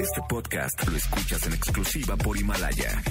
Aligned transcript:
Este 0.00 0.20
podcast 0.28 0.86
lo 0.88 0.96
escuchas 0.96 1.46
en 1.46 1.54
exclusiva 1.54 2.16
por 2.16 2.36
Himalaya. 2.36 3.02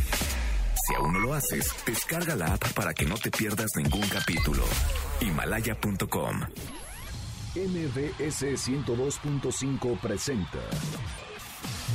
Si 0.87 0.95
aún 0.95 1.13
no 1.13 1.19
lo 1.19 1.33
haces, 1.33 1.73
descarga 1.85 2.35
la 2.35 2.53
app 2.53 2.73
para 2.73 2.93
que 2.93 3.05
no 3.05 3.15
te 3.15 3.29
pierdas 3.29 3.71
ningún 3.75 4.07
capítulo. 4.07 4.63
Himalaya.com. 5.21 6.41
MBS 7.55 8.43
102.5 8.43 9.99
presenta 9.99 10.59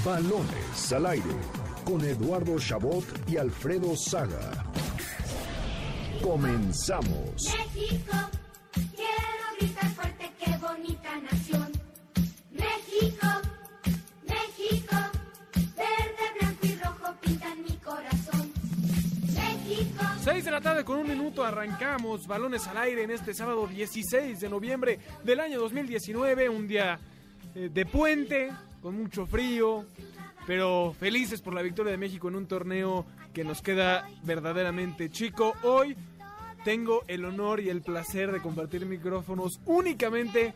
Balones 0.04 0.92
al 0.92 1.06
aire 1.06 1.36
con 1.84 2.04
Eduardo 2.04 2.58
Chabot 2.58 3.04
y 3.28 3.36
Alfredo 3.36 3.96
Saga. 3.96 4.64
Comenzamos. 6.22 7.54
México, 7.74 8.16
quiero 8.72 9.46
gritar 9.58 9.91
6 20.22 20.44
de 20.44 20.50
la 20.52 20.60
tarde 20.60 20.84
con 20.84 21.00
un 21.00 21.08
minuto 21.08 21.44
arrancamos 21.44 22.28
balones 22.28 22.68
al 22.68 22.76
aire 22.76 23.02
en 23.02 23.10
este 23.10 23.34
sábado 23.34 23.66
16 23.66 24.38
de 24.38 24.48
noviembre 24.48 25.00
del 25.24 25.40
año 25.40 25.58
2019, 25.58 26.48
un 26.48 26.68
día 26.68 27.00
eh, 27.56 27.68
de 27.72 27.86
puente, 27.86 28.52
con 28.80 28.96
mucho 28.96 29.26
frío, 29.26 29.84
pero 30.46 30.94
felices 30.96 31.42
por 31.42 31.54
la 31.54 31.62
victoria 31.62 31.90
de 31.90 31.98
México 31.98 32.28
en 32.28 32.36
un 32.36 32.46
torneo 32.46 33.04
que 33.34 33.42
nos 33.42 33.62
queda 33.62 34.08
verdaderamente 34.22 35.10
chico. 35.10 35.54
Hoy 35.64 35.96
tengo 36.64 37.02
el 37.08 37.24
honor 37.24 37.58
y 37.58 37.68
el 37.68 37.82
placer 37.82 38.30
de 38.30 38.40
compartir 38.40 38.86
micrófonos 38.86 39.58
únicamente 39.66 40.54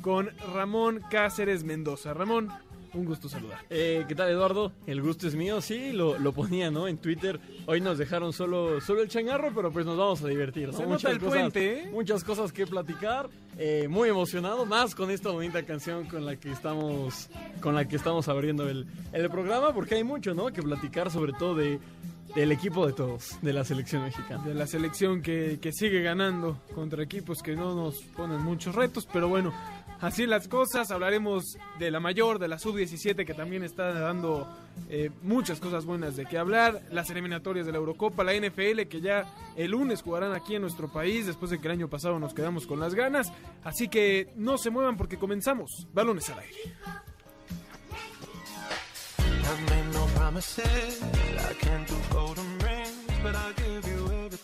con 0.00 0.30
Ramón 0.54 1.02
Cáceres 1.10 1.64
Mendoza. 1.64 2.14
Ramón, 2.14 2.48
un 2.94 3.04
gusto 3.04 3.28
saludar. 3.28 3.60
Eh, 3.70 4.04
¿Qué 4.06 4.14
tal, 4.14 4.30
Eduardo? 4.30 4.72
El 4.86 5.00
gusto 5.02 5.26
es 5.26 5.34
mío. 5.34 5.60
Sí, 5.60 5.92
lo, 5.92 6.18
lo 6.18 6.32
ponía, 6.32 6.70
¿no? 6.70 6.88
En 6.88 6.98
Twitter. 6.98 7.40
Hoy 7.66 7.80
nos 7.80 7.98
dejaron 7.98 8.32
solo, 8.32 8.80
solo 8.80 9.02
el 9.02 9.08
changarro, 9.08 9.52
pero 9.54 9.70
pues 9.72 9.86
nos 9.86 9.96
vamos 9.96 10.22
a 10.22 10.28
divertir, 10.28 10.68
¿no? 10.68 10.76
Se 10.76 10.86
nota 10.86 11.10
el 11.10 11.18
cosas, 11.18 11.34
puente, 11.34 11.80
¿eh? 11.80 11.90
Muchas 11.90 12.24
cosas 12.24 12.52
que 12.52 12.66
platicar. 12.66 13.28
Eh, 13.58 13.86
muy 13.88 14.08
emocionado, 14.08 14.64
más 14.64 14.94
con 14.94 15.10
esta 15.10 15.30
bonita 15.30 15.62
canción 15.62 16.06
con 16.06 16.24
la 16.24 16.36
que 16.36 16.50
estamos, 16.50 17.28
con 17.60 17.74
la 17.74 17.86
que 17.86 17.96
estamos 17.96 18.28
abriendo 18.28 18.68
el, 18.68 18.86
el 19.12 19.28
programa, 19.28 19.74
porque 19.74 19.96
hay 19.96 20.04
mucho, 20.04 20.34
¿no? 20.34 20.46
Que 20.46 20.62
platicar, 20.62 21.10
sobre 21.10 21.32
todo 21.32 21.54
de 21.54 21.78
del 22.34 22.50
equipo 22.50 22.86
de 22.86 22.94
todos, 22.94 23.36
de 23.42 23.52
la 23.52 23.62
selección 23.62 24.04
mexicana. 24.04 24.42
de 24.42 24.54
la 24.54 24.66
selección 24.66 25.20
que, 25.20 25.58
que 25.60 25.70
sigue 25.70 26.00
ganando 26.00 26.58
contra 26.74 27.02
equipos 27.02 27.42
que 27.42 27.54
no 27.54 27.74
nos 27.74 27.96
ponen 28.16 28.40
muchos 28.40 28.74
retos, 28.74 29.06
pero 29.12 29.28
bueno, 29.28 29.52
así 30.02 30.26
las 30.26 30.48
cosas, 30.48 30.90
hablaremos 30.90 31.56
de 31.78 31.90
la 31.90 32.00
mayor, 32.00 32.38
de 32.38 32.48
la 32.48 32.58
sub-17 32.58 33.24
que 33.24 33.32
también 33.32 33.64
está 33.64 33.92
dando 33.94 34.46
eh, 34.90 35.10
muchas 35.22 35.58
cosas 35.60 35.86
buenas 35.86 36.16
de 36.16 36.26
qué 36.26 36.36
hablar, 36.36 36.82
las 36.90 37.08
eliminatorias 37.08 37.64
de 37.64 37.72
la 37.72 37.78
Eurocopa, 37.78 38.22
la 38.22 38.34
NFL 38.34 38.82
que 38.90 39.00
ya 39.00 39.24
el 39.56 39.70
lunes 39.70 40.02
jugarán 40.02 40.34
aquí 40.34 40.56
en 40.56 40.62
nuestro 40.62 40.92
país 40.92 41.26
después 41.26 41.50
de 41.50 41.58
que 41.58 41.68
el 41.68 41.72
año 41.72 41.88
pasado 41.88 42.18
nos 42.18 42.34
quedamos 42.34 42.66
con 42.66 42.78
las 42.78 42.94
ganas, 42.94 43.32
así 43.64 43.88
que 43.88 44.28
no 44.36 44.58
se 44.58 44.68
muevan 44.68 44.98
porque 44.98 45.16
comenzamos, 45.16 45.88
balones 45.94 46.28
al 46.28 46.40
aire. 46.40 46.58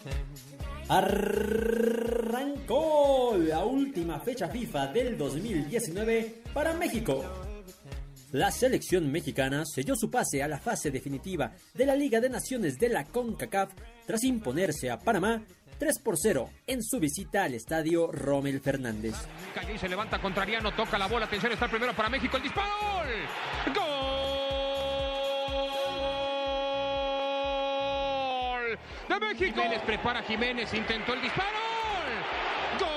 I. 0.06 0.77
Arrancó 0.90 2.68
la 3.36 3.64
última 3.64 4.18
fecha 4.20 4.48
FIFA 4.48 4.86
del 4.86 5.18
2019 5.18 6.42
para 6.54 6.72
México. 6.72 7.22
La 8.32 8.50
selección 8.50 9.12
mexicana 9.12 9.64
selló 9.66 9.94
su 9.96 10.10
pase 10.10 10.42
a 10.42 10.48
la 10.48 10.58
fase 10.58 10.90
definitiva 10.90 11.52
de 11.74 11.86
la 11.86 11.94
Liga 11.94 12.20
de 12.20 12.30
Naciones 12.30 12.78
de 12.78 12.88
la 12.88 13.04
CONCACAF 13.04 13.72
tras 14.06 14.24
imponerse 14.24 14.90
a 14.90 14.98
Panamá 14.98 15.42
3 15.78 15.98
por 16.00 16.16
0 16.18 16.50
en 16.66 16.82
su 16.82 16.98
visita 16.98 17.44
al 17.44 17.54
estadio 17.54 18.10
Rommel 18.10 18.60
Fernández. 18.60 19.14
Calle 19.54 19.78
se 19.78 19.88
levanta 19.88 20.18
contrariano, 20.20 20.72
toca 20.72 20.98
la 20.98 21.06
bola, 21.06 21.26
atención, 21.26 21.52
está 21.52 21.66
el 21.66 21.70
primero 21.70 21.94
para 21.94 22.08
México, 22.08 22.36
el 22.36 22.42
disparo. 22.42 22.72
¡Gol! 23.74 23.97
¡De 29.08 29.18
México! 29.20 29.60
Jiménez 29.62 29.82
prepara 29.86 30.22
Jiménez, 30.22 30.72
intentó 30.74 31.14
el 31.14 31.22
disparo. 31.22 31.58
¡Gol! 32.78 32.88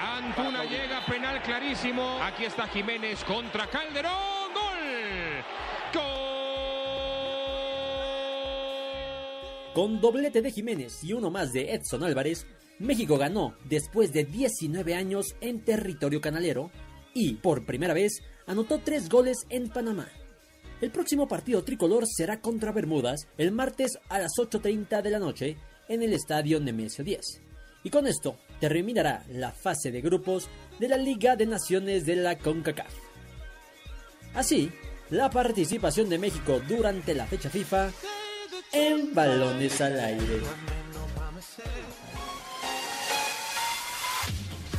Antuna 0.00 0.64
llega, 0.64 1.04
penal 1.04 1.42
clarísimo. 1.42 2.18
Aquí 2.22 2.44
está 2.46 2.66
Jiménez 2.68 3.22
contra 3.24 3.66
Calderón. 3.66 4.12
¡Gol! 4.54 5.44
¡Gol! 5.92 6.04
Con 9.74 10.00
doblete 10.00 10.40
de 10.40 10.50
Jiménez 10.50 11.04
y 11.04 11.12
uno 11.12 11.30
más 11.30 11.52
de 11.52 11.74
Edson 11.74 12.02
Álvarez, 12.02 12.46
México 12.78 13.18
ganó 13.18 13.54
después 13.64 14.12
de 14.12 14.24
19 14.24 14.94
años 14.94 15.36
en 15.40 15.64
territorio 15.64 16.20
canalero 16.20 16.70
y, 17.12 17.34
por 17.34 17.66
primera 17.66 17.92
vez, 17.92 18.22
anotó 18.46 18.78
tres 18.78 19.08
goles 19.08 19.46
en 19.50 19.68
Panamá. 19.68 20.08
El 20.80 20.90
próximo 20.90 21.28
partido 21.28 21.62
tricolor 21.62 22.04
será 22.06 22.40
contra 22.40 22.72
Bermudas 22.72 23.28
el 23.38 23.52
martes 23.52 23.98
a 24.08 24.18
las 24.18 24.32
8.30 24.38 25.02
de 25.02 25.10
la 25.10 25.18
noche 25.18 25.56
en 25.88 26.02
el 26.02 26.12
estadio 26.12 26.60
Nemesio 26.60 27.04
10. 27.04 27.42
Y 27.84 27.90
con 27.90 28.06
esto 28.06 28.36
terminará 28.60 29.24
la 29.28 29.52
fase 29.52 29.90
de 29.90 30.00
grupos 30.00 30.48
de 30.80 30.88
la 30.88 30.96
Liga 30.96 31.36
de 31.36 31.46
Naciones 31.46 32.06
de 32.06 32.16
la 32.16 32.38
CONCACAF. 32.38 32.92
Así, 34.34 34.70
la 35.10 35.30
participación 35.30 36.08
de 36.08 36.18
México 36.18 36.60
durante 36.66 37.14
la 37.14 37.26
fecha 37.26 37.50
FIFA 37.50 37.90
en 38.72 39.14
balones 39.14 39.80
al 39.80 40.00
aire. 40.00 40.40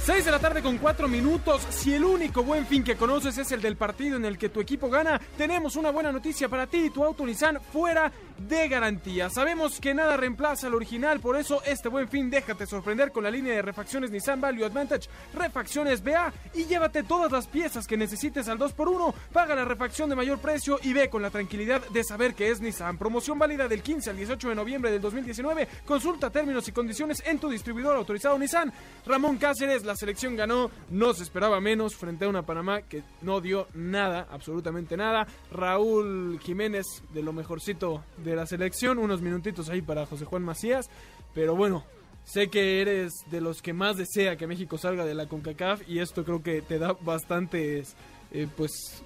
6 0.06 0.24
de 0.24 0.30
la 0.30 0.38
tarde 0.38 0.62
con 0.62 0.78
4 0.78 1.08
minutos. 1.08 1.66
Si 1.72 1.92
el 1.92 2.04
único 2.04 2.44
buen 2.44 2.68
fin 2.68 2.84
que 2.84 2.96
conoces 2.96 3.40
es 3.40 3.52
el 3.52 3.60
del 3.60 3.76
partido 3.76 4.18
en 4.18 4.26
el 4.26 4.38
que 4.38 4.50
tu 4.50 4.60
equipo 4.62 4.88
gana, 4.88 5.20
tenemos 5.36 5.78
una 5.78 5.90
buena 5.90 6.12
noticia 6.12 6.48
para 6.48 6.68
ti. 6.68 6.92
Tu 6.92 7.04
auto 7.04 7.26
Nissan 7.26 7.60
fuera 7.60 8.12
de 8.38 8.68
garantía. 8.68 9.30
Sabemos 9.30 9.80
que 9.80 9.94
nada 9.94 10.18
reemplaza 10.18 10.68
al 10.68 10.76
original, 10.76 11.20
por 11.20 11.38
eso 11.38 11.62
este 11.66 11.90
buen 11.90 12.08
fin 12.08 12.30
déjate 12.30 12.66
sorprender 12.66 13.12
con 13.12 13.24
la 13.24 13.32
línea 13.32 13.54
de 13.54 13.62
refacciones 13.62 14.12
Nissan 14.12 14.42
Value 14.42 14.66
Advantage, 14.66 15.10
refacciones 15.34 16.04
BA 16.04 16.34
y 16.54 16.66
llévate 16.66 17.04
todas 17.04 17.32
las 17.32 17.48
piezas 17.48 17.88
que 17.88 17.98
necesites 17.98 18.48
al 18.48 18.60
2x1. 18.60 19.14
Paga 19.32 19.56
la 19.56 19.66
refacción 19.66 20.10
de 20.10 20.16
mayor 20.16 20.40
precio 20.40 20.80
y 20.84 20.94
ve 20.94 21.10
con 21.10 21.22
la 21.22 21.30
tranquilidad 21.30 21.82
de 21.90 22.04
saber 22.04 22.34
que 22.34 22.50
es 22.50 22.62
Nissan. 22.62 22.98
Promoción 22.98 23.40
válida 23.40 23.68
del 23.68 23.82
15 23.82 24.12
al 24.12 24.18
18 24.18 24.50
de 24.50 24.56
noviembre 24.56 24.92
del 24.92 25.02
2019. 25.02 25.68
Consulta 25.86 26.30
términos 26.30 26.68
y 26.68 26.72
condiciones 26.72 27.24
en 27.26 27.40
tu 27.40 27.50
distribuidor 27.50 27.96
autorizado 27.96 28.38
Nissan. 28.38 28.72
Ramón 29.06 29.38
Cáceres, 29.38 29.84
la 29.84 29.96
selección 29.96 30.36
ganó, 30.36 30.72
no 30.90 31.14
se 31.14 31.24
esperaba 31.24 31.60
menos 31.62 31.96
frente 31.96 32.26
a 32.26 32.30
una 32.30 32.46
Panamá 32.46 32.82
que 32.82 33.04
no 33.22 33.42
dio 33.42 33.68
nada, 33.74 34.28
absolutamente 34.32 34.98
nada. 34.98 35.28
Raúl 35.52 36.40
Jiménez 36.42 36.86
de 37.14 37.24
lo 37.24 37.34
mejorcito 37.34 38.04
de 38.26 38.36
la 38.36 38.46
selección, 38.46 38.98
unos 39.00 39.22
minutitos 39.22 39.70
ahí 39.70 39.82
para 39.82 40.06
José 40.06 40.26
Juan 40.26 40.44
Macías, 40.44 40.90
pero 41.34 41.56
bueno, 41.56 41.84
sé 42.26 42.50
que 42.50 42.82
eres 42.82 43.14
de 43.32 43.40
los 43.40 43.62
que 43.62 43.72
más 43.74 43.98
desea 43.98 44.36
que 44.36 44.48
México 44.48 44.78
salga 44.78 45.06
de 45.06 45.14
la 45.14 45.28
CONCACAF 45.28 45.88
y 45.88 46.00
esto 46.00 46.24
creo 46.26 46.42
que 46.44 46.62
te 46.62 46.80
da 46.80 46.94
bastantes, 47.02 47.96
eh, 48.32 48.48
pues, 48.58 49.04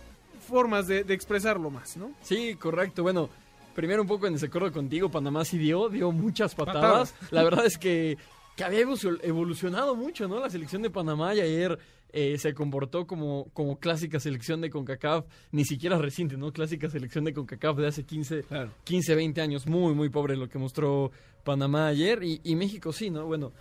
formas 0.48 0.88
de, 0.88 1.04
de 1.04 1.14
expresarlo 1.14 1.70
más, 1.70 1.98
¿no? 1.98 2.12
Sí, 2.24 2.56
correcto. 2.56 3.04
Bueno, 3.04 3.30
primero 3.76 4.02
un 4.02 4.08
poco 4.08 4.26
en 4.28 4.34
desacuerdo 4.34 4.72
contigo, 4.72 5.10
Panamá 5.10 5.46
sí 5.46 5.58
dio, 5.58 5.90
dio 5.90 6.12
muchas 6.12 6.56
patadas. 6.56 7.12
Patadas. 7.12 7.32
La 7.32 7.44
verdad 7.44 7.66
es 7.66 7.78
que, 7.78 8.18
que 8.56 8.64
había 8.64 8.80
evo- 8.82 9.20
evolucionado 9.22 9.96
mucho, 9.96 10.28
¿no? 10.28 10.40
La 10.40 10.50
selección 10.50 10.82
de 10.82 10.90
Panamá 10.90 11.36
y 11.36 11.42
ayer 11.42 11.78
eh, 12.12 12.38
se 12.38 12.54
comportó 12.54 13.06
como, 13.08 13.50
como 13.54 13.80
clásica 13.80 14.20
selección 14.20 14.62
de 14.62 14.70
CONCACAF, 14.70 15.26
ni 15.52 15.66
siquiera 15.66 15.98
reciente, 15.98 16.38
¿no? 16.38 16.52
Clásica 16.52 16.90
selección 16.90 17.24
de 17.26 17.34
CONCACAF 17.34 17.78
de 17.78 17.88
hace 17.88 18.04
15, 18.06 18.44
Claro. 18.44 18.72
15 18.84 19.16
20 19.16 19.42
años. 19.42 19.68
Muy, 19.68 19.94
muy 19.94 20.10
pobre 20.10 20.36
lo 20.36 20.50
que 20.50 20.58
mostró 20.58 21.12
Panamá 21.44 21.88
ayer. 21.88 22.24
Y, 22.24 22.42
y 22.44 22.56
México 22.56 22.92
sí, 22.94 23.10
¿no? 23.10 23.26
Bueno, 23.26 23.54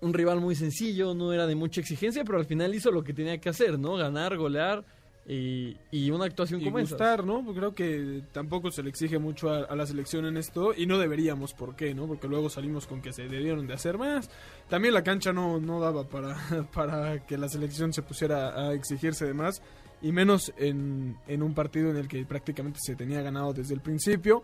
un 0.00 0.14
rival 0.14 0.40
muy 0.40 0.54
sencillo, 0.54 1.14
no 1.14 1.32
era 1.32 1.46
de 1.46 1.54
mucha 1.54 1.80
exigencia, 1.80 2.24
pero 2.24 2.38
al 2.38 2.44
final 2.46 2.74
hizo 2.74 2.90
lo 2.90 3.02
que 3.02 3.12
tenía 3.12 3.38
que 3.38 3.48
hacer, 3.48 3.78
¿no? 3.78 3.96
Ganar, 3.96 4.36
golear 4.36 4.84
y, 5.30 5.76
y 5.90 6.10
una 6.10 6.24
actuación 6.24 6.62
y 6.62 6.64
como 6.64 6.78
gustar, 6.78 7.22
¿no? 7.22 7.44
Porque 7.44 7.58
creo 7.60 7.74
que 7.74 8.22
tampoco 8.32 8.70
se 8.70 8.82
le 8.82 8.88
exige 8.88 9.18
mucho 9.18 9.50
a, 9.50 9.64
a 9.64 9.76
la 9.76 9.86
selección 9.86 10.24
en 10.24 10.38
esto 10.38 10.72
y 10.74 10.86
no 10.86 10.96
deberíamos, 10.96 11.52
¿por 11.52 11.76
qué? 11.76 11.92
¿no? 11.92 12.06
Porque 12.06 12.28
luego 12.28 12.48
salimos 12.48 12.86
con 12.86 13.02
que 13.02 13.12
se 13.12 13.28
debieron 13.28 13.66
de 13.66 13.74
hacer 13.74 13.98
más. 13.98 14.30
También 14.70 14.94
la 14.94 15.04
cancha 15.04 15.34
no, 15.34 15.60
no 15.60 15.80
daba 15.80 16.04
para, 16.08 16.34
para 16.72 17.26
que 17.26 17.36
la 17.36 17.50
selección 17.50 17.92
se 17.92 18.00
pusiera 18.00 18.58
a 18.58 18.72
exigirse 18.72 19.26
de 19.26 19.34
más 19.34 19.60
y 20.00 20.12
menos 20.12 20.50
en, 20.56 21.18
en 21.26 21.42
un 21.42 21.52
partido 21.52 21.90
en 21.90 21.98
el 21.98 22.08
que 22.08 22.24
prácticamente 22.24 22.78
se 22.82 22.96
tenía 22.96 23.20
ganado 23.20 23.52
desde 23.52 23.74
el 23.74 23.80
principio. 23.80 24.42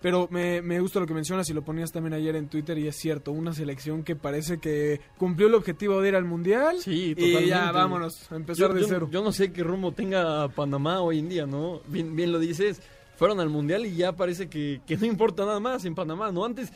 Pero 0.00 0.28
me, 0.30 0.62
me 0.62 0.78
gusta 0.80 1.00
lo 1.00 1.06
que 1.06 1.14
mencionas 1.14 1.48
y 1.50 1.52
lo 1.52 1.62
ponías 1.62 1.90
también 1.90 2.14
ayer 2.14 2.36
en 2.36 2.48
Twitter 2.48 2.78
y 2.78 2.86
es 2.86 2.96
cierto, 2.96 3.32
una 3.32 3.52
selección 3.52 4.04
que 4.04 4.14
parece 4.14 4.58
que 4.58 5.00
cumplió 5.16 5.48
el 5.48 5.54
objetivo 5.54 6.00
de 6.00 6.08
ir 6.10 6.14
al 6.16 6.24
Mundial 6.24 6.78
Sí, 6.80 7.10
y 7.10 7.14
totalmente. 7.16 7.46
ya 7.48 7.72
vámonos 7.72 8.30
a 8.30 8.36
empezar 8.36 8.68
Yo, 8.68 8.74
de 8.74 8.80
yo- 8.82 8.86
cero. 8.88 9.08
yo 9.10 9.24
no 9.24 9.32
sé 9.32 9.52
qué 9.52 9.64
rumbo 9.64 9.90
tenga 9.92 10.48
Panamá 10.50 11.00
hoy 11.00 11.18
en 11.18 11.28
día, 11.28 11.46
¿no? 11.46 11.80
Bien, 11.88 12.14
bien 12.14 12.30
lo 12.30 12.38
dices, 12.38 12.80
fueron 13.16 13.40
al 13.40 13.48
Mundial 13.50 13.86
y 13.86 13.96
ya 13.96 14.12
parece 14.12 14.48
que, 14.48 14.80
que 14.86 14.96
no 14.96 15.06
importa 15.06 15.44
nada 15.44 15.58
más 15.58 15.84
en 15.84 15.96
Panamá, 15.96 16.30
¿no? 16.30 16.44
Antes 16.44 16.72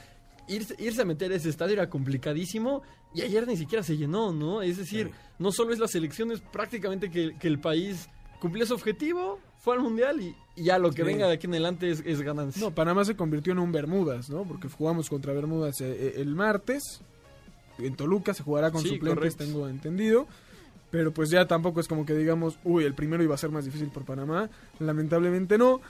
irse, 0.49 0.75
irse 0.81 1.03
a 1.03 1.05
meter 1.05 1.31
a 1.31 1.37
ese 1.37 1.49
estadio 1.49 1.75
era 1.75 1.89
complicadísimo 1.89 2.83
y 3.15 3.21
ayer 3.23 3.47
ni 3.47 3.57
siquiera 3.57 3.85
se 3.85 3.97
llenó, 3.97 4.33
¿no? 4.33 4.63
Es 4.63 4.79
decir, 4.79 5.13
no 5.39 5.53
solo 5.53 5.73
es 5.73 5.79
la 5.79 5.87
selección, 5.87 6.33
es 6.33 6.41
prácticamente 6.41 7.09
que, 7.09 7.37
que 7.39 7.47
el 7.47 7.61
país 7.61 8.09
cumplió 8.41 8.67
su 8.67 8.75
objetivo, 8.75 9.39
fue 9.62 9.75
al 9.76 9.81
Mundial 9.81 10.20
y, 10.20 10.37
y 10.56 10.64
ya 10.64 10.79
lo 10.79 10.91
que 10.91 10.97
Sí. 11.03 11.03
venga 11.03 11.26
de 11.29 11.35
aquí 11.35 11.47
en 11.47 11.53
adelante 11.55 11.91
es, 11.91 12.03
es 12.05 12.20
ganancia. 12.20 12.61
No, 12.61 12.75
Panamá 12.75 13.05
se 13.05 13.17
convirtió 13.17 13.53
en 13.53 13.59
un 13.61 13.73
Bermudas, 13.73 14.29
¿no? 14.29 14.44
Porque 14.44 14.69
jugamos 14.69 15.09
contra 15.09 15.32
Bermudas 15.32 15.81
eh, 15.81 15.91
eh, 15.91 16.14
el 16.17 16.35
martes. 16.35 16.82
En 17.79 17.97
Toluca 17.97 18.35
se 18.35 18.43
jugará 18.43 18.70
con 18.70 18.82
Sí, 18.82 18.88
suplentes, 18.91 19.14
correcto. 19.35 19.44
tengo 19.44 19.69
entendido. 19.69 20.26
Pero 20.91 21.11
pues 21.12 21.31
ya 21.31 21.47
tampoco 21.47 21.81
es 21.81 21.88
como 21.88 22.05
que 22.05 22.14
digamos, 22.14 22.59
uy, 22.64 22.85
el 22.85 22.93
primero 22.93 23.23
iba 23.23 23.35
a 23.35 23.38
ser 23.38 23.50
más 23.50 23.64
difícil 23.64 23.88
por 23.88 24.05
Panamá. 24.05 24.50
Lamentablemente 24.79 25.56
no. 25.56 25.81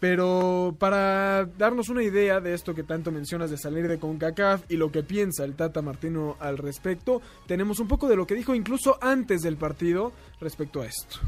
Pero 0.00 0.74
para 0.78 1.44
darnos 1.58 1.90
una 1.90 2.02
idea 2.02 2.40
de 2.40 2.54
esto 2.54 2.74
que 2.74 2.82
tanto 2.82 3.12
mencionas 3.12 3.50
de 3.50 3.58
salir 3.58 3.86
de 3.86 3.98
CONCACAF 3.98 4.62
y 4.70 4.76
lo 4.78 4.90
que 4.90 5.02
piensa 5.02 5.44
el 5.44 5.54
Tata 5.56 5.82
Martino 5.82 6.36
al 6.40 6.56
respecto, 6.56 7.20
tenemos 7.46 7.80
un 7.80 7.86
poco 7.86 8.08
de 8.08 8.16
lo 8.16 8.26
que 8.26 8.34
dijo 8.34 8.54
incluso 8.54 8.96
antes 9.02 9.42
del 9.42 9.58
partido 9.58 10.12
respecto 10.40 10.80
a 10.80 10.86
esto. 10.86 11.18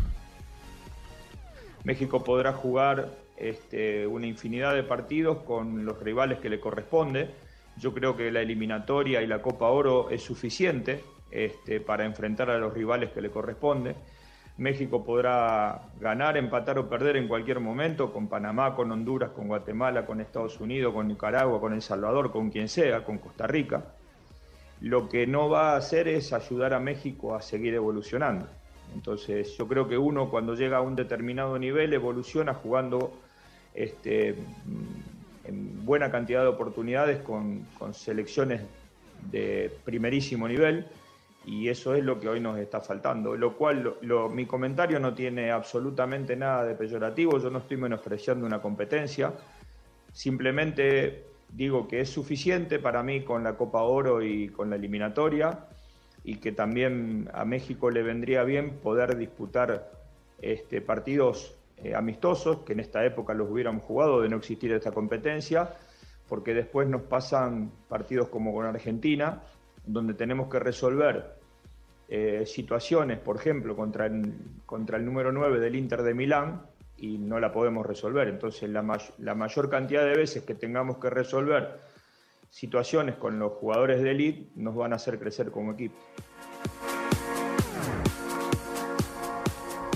México 1.84 2.22
podrá 2.22 2.52
jugar 2.52 3.08
este, 3.36 4.06
una 4.06 4.26
infinidad 4.26 4.74
de 4.74 4.84
partidos 4.84 5.38
con 5.38 5.84
los 5.84 6.00
rivales 6.00 6.38
que 6.38 6.48
le 6.48 6.60
corresponde. 6.60 7.30
Yo 7.76 7.92
creo 7.92 8.16
que 8.16 8.30
la 8.30 8.40
eliminatoria 8.40 9.22
y 9.22 9.26
la 9.26 9.42
Copa 9.42 9.66
Oro 9.66 10.10
es 10.10 10.22
suficiente 10.22 11.02
este, 11.30 11.80
para 11.80 12.04
enfrentar 12.04 12.50
a 12.50 12.58
los 12.58 12.72
rivales 12.72 13.10
que 13.10 13.20
le 13.20 13.30
corresponde. 13.30 13.96
México 14.58 15.02
podrá 15.02 15.88
ganar, 15.98 16.36
empatar 16.36 16.78
o 16.78 16.88
perder 16.88 17.16
en 17.16 17.26
cualquier 17.26 17.58
momento 17.58 18.12
con 18.12 18.28
Panamá, 18.28 18.76
con 18.76 18.92
Honduras, 18.92 19.30
con 19.30 19.48
Guatemala, 19.48 20.04
con 20.04 20.20
Estados 20.20 20.60
Unidos, 20.60 20.92
con 20.92 21.08
Nicaragua, 21.08 21.58
con 21.58 21.72
El 21.72 21.82
Salvador, 21.82 22.30
con 22.30 22.50
quien 22.50 22.68
sea, 22.68 23.02
con 23.02 23.18
Costa 23.18 23.46
Rica. 23.46 23.94
Lo 24.80 25.08
que 25.08 25.26
no 25.26 25.48
va 25.48 25.72
a 25.72 25.76
hacer 25.76 26.06
es 26.06 26.32
ayudar 26.32 26.74
a 26.74 26.80
México 26.80 27.34
a 27.34 27.40
seguir 27.40 27.74
evolucionando. 27.74 28.46
Entonces 28.94 29.56
yo 29.56 29.66
creo 29.68 29.88
que 29.88 29.96
uno 29.98 30.30
cuando 30.30 30.54
llega 30.54 30.78
a 30.78 30.80
un 30.82 30.94
determinado 30.96 31.58
nivel 31.58 31.92
evoluciona 31.94 32.54
jugando 32.54 33.12
este, 33.74 34.30
en 35.44 35.84
buena 35.84 36.10
cantidad 36.10 36.42
de 36.42 36.48
oportunidades 36.48 37.18
con, 37.22 37.64
con 37.78 37.94
selecciones 37.94 38.62
de 39.30 39.70
primerísimo 39.84 40.46
nivel 40.48 40.86
y 41.46 41.68
eso 41.68 41.94
es 41.94 42.04
lo 42.04 42.20
que 42.20 42.28
hoy 42.28 42.40
nos 42.40 42.58
está 42.58 42.80
faltando. 42.80 43.36
Lo 43.36 43.56
cual, 43.56 43.82
lo- 43.82 43.96
lo- 44.02 44.28
mi 44.28 44.46
comentario 44.46 45.00
no 45.00 45.14
tiene 45.14 45.50
absolutamente 45.50 46.36
nada 46.36 46.64
de 46.64 46.74
peyorativo, 46.74 47.38
yo 47.38 47.50
no 47.50 47.58
estoy 47.58 47.76
menospreciando 47.78 48.46
una 48.46 48.60
competencia, 48.60 49.32
simplemente 50.12 51.24
digo 51.48 51.88
que 51.88 52.00
es 52.00 52.10
suficiente 52.10 52.78
para 52.78 53.02
mí 53.02 53.24
con 53.24 53.42
la 53.42 53.56
Copa 53.56 53.82
Oro 53.82 54.22
y 54.22 54.48
con 54.48 54.70
la 54.70 54.76
eliminatoria 54.76 55.66
y 56.24 56.36
que 56.36 56.52
también 56.52 57.28
a 57.32 57.44
México 57.44 57.90
le 57.90 58.02
vendría 58.02 58.44
bien 58.44 58.78
poder 58.78 59.16
disputar 59.16 59.90
este, 60.40 60.80
partidos 60.80 61.56
eh, 61.78 61.94
amistosos, 61.94 62.58
que 62.58 62.74
en 62.74 62.80
esta 62.80 63.04
época 63.04 63.34
los 63.34 63.50
hubiéramos 63.50 63.82
jugado 63.82 64.20
de 64.20 64.28
no 64.28 64.36
existir 64.36 64.72
esta 64.72 64.92
competencia, 64.92 65.74
porque 66.28 66.54
después 66.54 66.88
nos 66.88 67.02
pasan 67.02 67.72
partidos 67.88 68.28
como 68.28 68.54
con 68.54 68.66
Argentina, 68.66 69.42
donde 69.84 70.14
tenemos 70.14 70.48
que 70.48 70.60
resolver 70.60 71.34
eh, 72.08 72.44
situaciones, 72.46 73.18
por 73.18 73.36
ejemplo, 73.36 73.74
contra 73.74 74.06
el, 74.06 74.32
contra 74.64 74.96
el 74.96 75.04
número 75.04 75.32
9 75.32 75.58
del 75.58 75.74
Inter 75.74 76.02
de 76.02 76.14
Milán, 76.14 76.62
y 76.96 77.18
no 77.18 77.40
la 77.40 77.50
podemos 77.50 77.84
resolver. 77.84 78.28
Entonces, 78.28 78.70
la, 78.70 78.98
la 79.18 79.34
mayor 79.34 79.68
cantidad 79.68 80.04
de 80.04 80.16
veces 80.16 80.44
que 80.44 80.54
tengamos 80.54 80.98
que 80.98 81.10
resolver 81.10 81.80
situaciones 82.52 83.16
con 83.16 83.38
los 83.38 83.52
jugadores 83.52 84.02
de 84.02 84.10
elite 84.10 84.50
nos 84.56 84.76
van 84.76 84.92
a 84.92 84.96
hacer 84.96 85.18
crecer 85.18 85.50
como 85.50 85.72
equipo. 85.72 85.96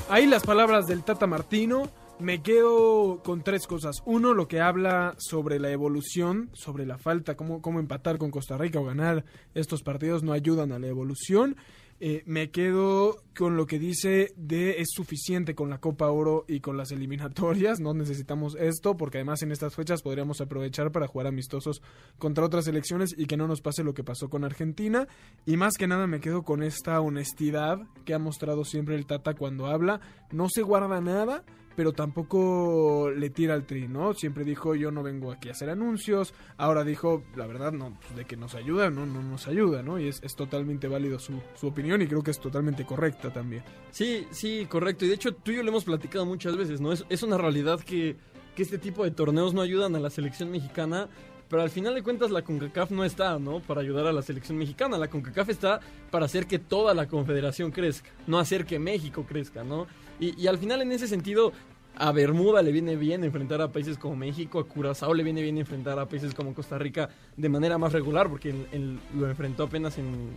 Ahí 0.08 0.26
las 0.26 0.42
palabras 0.44 0.86
del 0.86 1.04
Tata 1.04 1.26
Martino. 1.26 1.90
Me 2.18 2.40
quedo 2.40 3.22
con 3.22 3.42
tres 3.42 3.66
cosas. 3.66 4.02
Uno, 4.06 4.32
lo 4.32 4.48
que 4.48 4.62
habla 4.62 5.14
sobre 5.18 5.60
la 5.60 5.70
evolución, 5.70 6.48
sobre 6.54 6.86
la 6.86 6.96
falta, 6.96 7.36
cómo, 7.36 7.60
cómo 7.60 7.78
empatar 7.78 8.16
con 8.16 8.30
Costa 8.30 8.56
Rica 8.56 8.80
o 8.80 8.84
ganar 8.84 9.26
estos 9.52 9.82
partidos 9.82 10.22
no 10.22 10.32
ayudan 10.32 10.72
a 10.72 10.78
la 10.78 10.86
evolución. 10.86 11.56
Eh, 11.98 12.22
me 12.26 12.50
quedo 12.50 13.22
con 13.34 13.56
lo 13.56 13.66
que 13.66 13.78
dice 13.78 14.34
de 14.36 14.82
es 14.82 14.88
suficiente 14.94 15.54
con 15.54 15.70
la 15.70 15.78
Copa 15.78 16.10
Oro 16.10 16.44
y 16.46 16.60
con 16.60 16.76
las 16.76 16.92
eliminatorias, 16.92 17.80
no 17.80 17.94
necesitamos 17.94 18.54
esto 18.54 18.98
porque 18.98 19.16
además 19.18 19.42
en 19.42 19.50
estas 19.50 19.74
fechas 19.74 20.02
podríamos 20.02 20.42
aprovechar 20.42 20.92
para 20.92 21.06
jugar 21.06 21.26
amistosos 21.26 21.80
contra 22.18 22.44
otras 22.44 22.66
selecciones 22.66 23.14
y 23.16 23.24
que 23.24 23.38
no 23.38 23.48
nos 23.48 23.62
pase 23.62 23.82
lo 23.82 23.94
que 23.94 24.04
pasó 24.04 24.28
con 24.28 24.44
Argentina. 24.44 25.08
Y 25.46 25.56
más 25.56 25.74
que 25.78 25.86
nada 25.86 26.06
me 26.06 26.20
quedo 26.20 26.42
con 26.42 26.62
esta 26.62 27.00
honestidad 27.00 27.78
que 28.04 28.12
ha 28.12 28.18
mostrado 28.18 28.64
siempre 28.64 28.94
el 28.94 29.06
Tata 29.06 29.34
cuando 29.34 29.66
habla, 29.66 30.00
no 30.30 30.48
se 30.50 30.62
guarda 30.62 31.00
nada 31.00 31.44
pero 31.76 31.92
tampoco 31.92 33.10
le 33.14 33.30
tira 33.30 33.54
al 33.54 33.66
tri, 33.66 33.86
¿no? 33.86 34.14
Siempre 34.14 34.44
dijo 34.44 34.74
yo 34.74 34.90
no 34.90 35.02
vengo 35.02 35.30
aquí 35.30 35.48
a 35.48 35.52
hacer 35.52 35.70
anuncios, 35.70 36.34
ahora 36.56 36.82
dijo 36.82 37.22
la 37.36 37.46
verdad 37.46 37.72
no, 37.72 37.96
pues, 38.00 38.16
de 38.16 38.24
que 38.24 38.36
nos 38.36 38.54
ayuda, 38.54 38.90
no, 38.90 39.06
no 39.06 39.22
nos 39.22 39.46
ayuda, 39.46 39.82
¿no? 39.82 39.98
Y 39.98 40.08
es, 40.08 40.22
es 40.22 40.34
totalmente 40.34 40.88
válido 40.88 41.18
su, 41.18 41.40
su 41.54 41.68
opinión 41.68 42.02
y 42.02 42.06
creo 42.06 42.22
que 42.22 42.30
es 42.30 42.40
totalmente 42.40 42.84
correcta 42.84 43.32
también. 43.32 43.62
Sí, 43.90 44.26
sí, 44.30 44.66
correcto. 44.68 45.04
Y 45.04 45.08
de 45.08 45.14
hecho 45.14 45.34
tú 45.34 45.52
y 45.52 45.56
yo 45.56 45.62
lo 45.62 45.68
hemos 45.68 45.84
platicado 45.84 46.24
muchas 46.24 46.56
veces, 46.56 46.80
¿no? 46.80 46.92
Es, 46.92 47.04
es 47.08 47.22
una 47.22 47.38
realidad 47.38 47.80
que, 47.80 48.16
que 48.54 48.62
este 48.62 48.78
tipo 48.78 49.04
de 49.04 49.10
torneos 49.10 49.54
no 49.54 49.60
ayudan 49.60 49.94
a 49.94 50.00
la 50.00 50.10
selección 50.10 50.50
mexicana. 50.50 51.08
Pero 51.48 51.62
al 51.62 51.70
final 51.70 51.94
de 51.94 52.02
cuentas 52.02 52.30
la 52.30 52.42
CONCACAF 52.42 52.90
no 52.90 53.04
está, 53.04 53.38
¿no? 53.38 53.60
Para 53.60 53.80
ayudar 53.80 54.06
a 54.06 54.12
la 54.12 54.22
selección 54.22 54.58
mexicana. 54.58 54.98
La 54.98 55.08
CONCACAF 55.08 55.48
está 55.48 55.80
para 56.10 56.24
hacer 56.24 56.46
que 56.46 56.58
toda 56.58 56.92
la 56.94 57.06
confederación 57.06 57.70
crezca, 57.70 58.10
no 58.26 58.38
hacer 58.38 58.66
que 58.66 58.78
México 58.78 59.24
crezca, 59.28 59.62
¿no? 59.62 59.86
Y, 60.18 60.46
al 60.46 60.58
final 60.58 60.82
en 60.82 60.92
ese 60.92 61.06
sentido, 61.06 61.52
a 61.96 62.10
Bermuda 62.10 62.62
le 62.62 62.72
viene 62.72 62.96
bien 62.96 63.22
enfrentar 63.22 63.60
a 63.60 63.70
países 63.70 63.98
como 63.98 64.16
México, 64.16 64.58
a 64.58 64.66
Curazao 64.66 65.14
le 65.14 65.22
viene 65.22 65.42
bien 65.42 65.58
enfrentar 65.58 65.98
a 65.98 66.06
países 66.06 66.34
como 66.34 66.54
Costa 66.54 66.78
Rica 66.78 67.10
de 67.36 67.48
manera 67.48 67.78
más 67.78 67.92
regular, 67.92 68.28
porque 68.28 68.54
lo 69.14 69.28
enfrentó 69.28 69.64
apenas 69.64 69.98
en, 69.98 70.30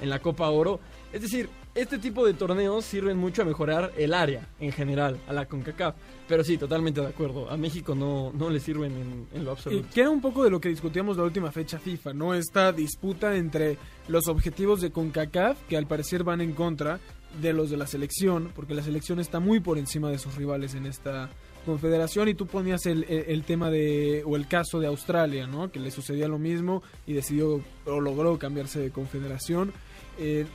en 0.00 0.10
la 0.10 0.20
Copa 0.20 0.48
Oro. 0.50 0.80
Es 1.12 1.22
decir, 1.22 1.48
este 1.74 1.98
tipo 1.98 2.26
de 2.26 2.34
torneos 2.34 2.84
sirven 2.84 3.16
mucho 3.16 3.42
a 3.42 3.44
mejorar 3.44 3.92
el 3.96 4.12
área 4.12 4.48
en 4.58 4.72
general, 4.72 5.18
a 5.28 5.32
la 5.32 5.46
CONCACAF. 5.46 5.94
Pero 6.28 6.44
sí, 6.44 6.56
totalmente 6.56 7.00
de 7.00 7.08
acuerdo. 7.08 7.50
A 7.50 7.56
México 7.56 7.94
no, 7.94 8.32
no 8.32 8.50
le 8.50 8.60
sirven 8.60 9.26
en, 9.32 9.44
lo 9.44 9.50
Y 9.50 9.54
absoluto. 9.54 9.88
que 9.92 10.00
era 10.00 10.10
un 10.10 10.20
poco 10.20 10.44
de 10.44 10.50
lo 10.50 10.60
que 10.60 10.68
discutíamos 10.68 11.16
la 11.16 11.24
última 11.24 11.52
fecha 11.52 11.78
FIFA, 11.78 12.12
¿no? 12.12 12.34
Esta 12.34 12.72
disputa 12.72 13.36
entre 13.36 13.78
los 14.08 14.28
objetivos 14.28 14.80
de 14.80 14.90
CONCACAF, 14.90 15.62
que 15.68 15.76
al 15.76 15.86
parecer 15.86 16.24
van 16.24 16.40
en 16.40 16.52
contra 16.52 16.98
de 17.40 17.52
los 17.52 17.70
de 17.70 17.76
la 17.76 17.86
selección, 17.86 18.50
porque 18.54 18.74
la 18.74 18.82
selección 18.82 19.20
está 19.20 19.38
muy 19.38 19.60
por 19.60 19.78
encima 19.78 20.10
de 20.10 20.18
sus 20.18 20.34
rivales 20.34 20.74
en 20.74 20.86
esta 20.86 21.30
confederación 21.64 22.28
y 22.28 22.34
tú 22.34 22.46
ponías 22.46 22.86
el 22.86 23.44
tema 23.44 23.70
de 23.70 24.22
o 24.26 24.34
el 24.34 24.48
caso 24.48 24.80
de 24.80 24.86
Australia, 24.86 25.46
¿no? 25.46 25.70
Que 25.70 25.78
le 25.78 25.90
sucedía 25.90 26.26
lo 26.26 26.38
mismo 26.38 26.82
y 27.06 27.12
decidió 27.12 27.60
o 27.84 28.00
logró 28.00 28.38
cambiarse 28.38 28.80
de 28.80 28.90
confederación. 28.90 29.72
Eh, 30.20 30.46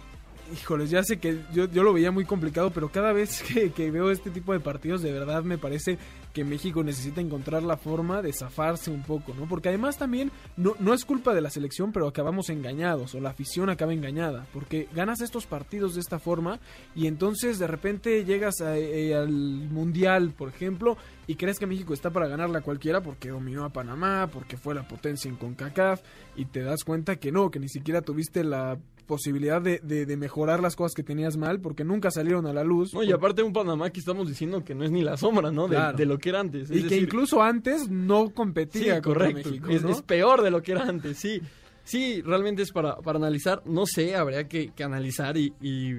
Híjoles, 0.53 0.91
ya 0.91 1.01
sé 1.03 1.17
que 1.17 1.39
yo, 1.55 1.65
yo 1.71 1.81
lo 1.81 1.91
veía 1.91 2.11
muy 2.11 2.23
complicado, 2.23 2.69
pero 2.69 2.89
cada 2.89 3.11
vez 3.13 3.41
que, 3.75 3.89
veo 3.89 4.11
este 4.11 4.29
tipo 4.29 4.53
de 4.53 4.59
partidos, 4.59 5.01
de 5.01 5.11
verdad 5.11 5.41
me 5.43 5.57
parece 5.57 5.97
que 6.33 6.43
México 6.43 6.83
necesita 6.83 7.19
encontrar 7.19 7.63
la 7.63 7.77
forma 7.77 8.21
de 8.21 8.31
zafarse 8.31 8.91
un 8.91 9.01
poco, 9.01 9.33
¿no? 9.33 9.47
Porque 9.47 9.69
además 9.69 9.97
también 9.97 10.31
no, 10.55 10.75
no 10.77 10.93
es 10.93 11.03
culpa 11.03 11.33
de 11.33 11.41
la 11.41 11.49
selección, 11.49 11.91
pero 11.91 12.07
acabamos 12.07 12.49
engañados, 12.51 13.15
o 13.15 13.21
la 13.21 13.31
afición 13.31 13.71
acaba 13.71 13.93
engañada, 13.93 14.45
porque 14.53 14.87
ganas 14.93 15.19
estos 15.21 15.47
partidos 15.47 15.95
de 15.95 16.01
esta 16.01 16.19
forma 16.19 16.59
y 16.95 17.07
entonces 17.07 17.57
de 17.57 17.65
repente 17.65 18.23
llegas 18.23 18.61
a- 18.61 18.77
eh, 18.77 19.15
al 19.15 19.29
Mundial, 19.31 20.31
por 20.37 20.49
ejemplo, 20.49 20.95
y 21.27 21.35
crees 21.35 21.59
que 21.59 21.65
México 21.67 21.93
está 21.93 22.09
para 22.11 22.27
ganarla 22.27 22.59
a 22.59 22.61
cualquiera 22.61 23.01
porque 23.01 23.29
dominó 23.29 23.63
a 23.65 23.69
Panamá, 23.69 24.29
porque 24.31 24.57
fue 24.57 24.75
la 24.75 24.87
potencia 24.87 25.29
en 25.29 25.35
CONCACAF, 25.35 26.01
y 26.35 26.45
te 26.45 26.61
das 26.61 26.83
cuenta 26.83 27.15
que 27.17 27.31
no, 27.31 27.49
que 27.51 27.59
ni 27.59 27.69
siquiera 27.69 28.01
tuviste 28.01 28.43
la 28.43 28.77
posibilidad 29.05 29.61
de, 29.61 29.79
de- 29.83 30.05
de 30.07 30.17
mejorar 30.17 30.61
las 30.61 30.75
cosas 30.75 30.95
que 30.95 31.03
tenías 31.03 31.37
mal 31.37 31.59
porque 31.59 31.83
nunca 31.83 32.09
salieron 32.09 32.47
a 32.47 32.53
la 32.53 32.63
luz. 32.63 32.91
No, 32.93 33.03
y 33.03 33.11
aparte 33.11 33.43
un 33.43 33.53
Panamá 33.53 33.91
que 33.91 33.99
estamos 33.99 34.27
diciendo 34.27 34.63
que 34.63 34.73
no 34.73 34.83
es 34.83 34.89
ni 34.91 35.03
la 35.03 35.15
sombra, 35.15 35.51
¿no? 35.51 35.67
De, 35.67 35.75
Claro. 35.75 35.97
de 35.97 36.05
lo 36.07 36.17
que 36.17 36.29
era 36.29 36.39
antes. 36.39 36.71
y 36.71 36.79
Es 36.79 36.85
que 36.85 36.97
incluso 36.97 37.41
antes 37.43 37.87
no 37.89 38.27
Sí, 38.27 38.33
competía 38.33 39.01
contra 39.01 39.27
correcto. 39.27 39.49
México. 39.49 39.69
es, 39.69 39.83
¿no? 39.83 39.89
es 39.89 40.01
peor 40.01 40.41
de 40.41 40.49
lo 40.49 40.63
que 40.63 40.71
era 40.71 40.83
antes, 40.87 41.17
sí. 41.19 41.39
Sí, 41.83 42.23
realmente 42.23 42.63
es 42.63 42.71
para, 42.71 42.97
para 42.97 43.19
analizar. 43.19 43.61
No 43.67 43.85
sé, 43.85 44.15
habría 44.15 44.47
que, 44.47 44.71
que 44.75 44.83
analizar 44.83 45.37
y, 45.37 45.53
y, 45.61 45.97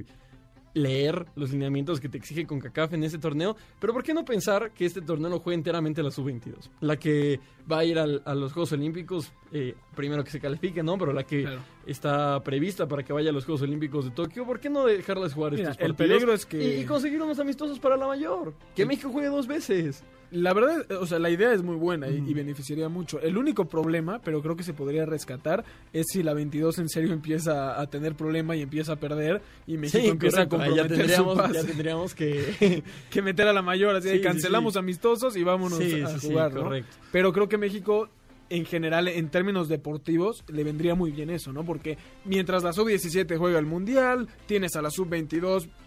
leer 0.76 1.24
los 1.36 1.50
lineamientos 1.52 2.00
que 2.00 2.08
te 2.10 2.18
exige 2.18 2.46
CONCACAF 2.46 2.92
en 2.92 3.02
este 3.02 3.18
torneo, 3.18 3.56
pero 3.80 3.94
¿por 3.94 4.02
qué 4.02 4.12
no 4.12 4.24
pensar 4.26 4.72
que 4.72 4.84
este 4.84 5.00
torneo 5.00 5.30
lo 5.30 5.40
juegue 5.40 5.56
enteramente 5.56 6.02
la 6.02 6.10
sub-22? 6.10 6.68
La 6.80 6.98
que 6.98 7.40
va 7.70 7.78
a 7.78 7.84
ir 7.86 7.98
al- 7.98 8.22
a 8.26 8.34
los 8.34 8.52
Juegos 8.52 8.72
Olímpicos, 8.72 9.32
eh, 9.52 9.74
primero 9.94 10.22
que 10.22 10.30
se 10.30 10.38
califique, 10.38 10.82
¿no? 10.82 10.98
Pero 10.98 11.14
la 11.14 11.24
que 11.24 11.42
Claro. 11.42 11.60
está 11.86 12.42
prevista 12.42 12.86
para 12.86 13.02
que 13.02 13.12
vaya 13.14 13.30
a 13.30 13.32
los 13.32 13.46
Juegos 13.46 13.62
Olímpicos 13.62 14.04
de 14.04 14.10
Tokio, 14.10 14.44
¿por 14.44 14.60
qué 14.60 14.68
no 14.68 14.84
dejarles 14.84 15.32
jugar 15.32 15.52
Mira, 15.52 15.70
estos 15.70 15.82
el 15.84 15.94
partidos? 15.94 16.16
peligro 16.18 16.34
es 16.34 16.44
que- 16.46 16.76
Y, 16.76 16.80
y 16.82 16.84
conseguir 16.84 17.22
unos 17.22 17.38
amistosos 17.38 17.78
para 17.78 17.96
la 17.96 18.06
mayor. 18.06 18.52
Que 18.74 18.84
México 18.84 19.08
juegue 19.10 19.28
dos 19.28 19.46
veces. 19.46 20.04
La 20.32 20.52
verdad, 20.52 20.90
o 21.00 21.06
sea, 21.06 21.18
la 21.20 21.30
idea 21.30 21.52
es 21.52 21.62
muy 21.62 21.76
buena 21.76 22.08
y, 22.08 22.16
y 22.16 22.34
beneficiaría 22.34 22.88
mucho. 22.88 23.20
El 23.20 23.38
único 23.38 23.66
problema, 23.66 24.20
pero 24.24 24.42
creo 24.42 24.56
que 24.56 24.64
se 24.64 24.74
podría 24.74 25.06
rescatar, 25.06 25.64
es 25.92 26.06
si 26.12 26.22
la 26.22 26.34
22 26.34 26.78
en 26.78 26.88
serio 26.88 27.12
empieza 27.12 27.80
a 27.80 27.86
tener 27.88 28.14
problema 28.16 28.56
y 28.56 28.62
empieza 28.62 28.94
a 28.94 28.96
perder 28.96 29.40
y 29.66 29.76
México 29.76 30.02
Sí, 30.02 30.08
empieza 30.08 30.48
correcto. 30.48 30.56
a 30.56 30.76
ya 30.76 30.82
comprometer 30.88 31.16
su 31.16 31.24
tendríamos, 31.24 31.52
ya 31.52 31.64
tendríamos 31.64 32.14
que... 32.14 32.82
que 33.10 33.22
meter 33.22 33.46
a 33.46 33.52
la 33.52 33.62
mayor, 33.62 33.94
así 33.94 34.08
Sí, 34.10 34.20
cancelamos 34.20 34.72
sí. 34.72 34.78
amistosos 34.80 35.36
y 35.36 35.42
vámonos 35.44 35.80
a 35.80 36.18
jugar, 36.18 36.52
¿no? 36.54 36.62
correcto. 36.64 36.96
Pero 37.12 37.32
creo 37.32 37.48
que 37.48 37.56
México, 37.58 38.08
en 38.50 38.64
general, 38.64 39.08
en 39.08 39.28
términos 39.30 39.68
deportivos, 39.68 40.44
le 40.48 40.64
vendría 40.64 40.94
muy 40.96 41.12
bien 41.12 41.30
eso, 41.30 41.52
¿no? 41.52 41.64
Porque 41.64 41.98
mientras 42.24 42.62
la 42.64 42.72
sub-17 42.72 43.38
juega 43.38 43.58
el 43.58 43.66
mundial, 43.66 44.28
tienes 44.46 44.74
a 44.76 44.82
la 44.82 44.90
sub-22 44.90 45.68
con- 45.68 45.85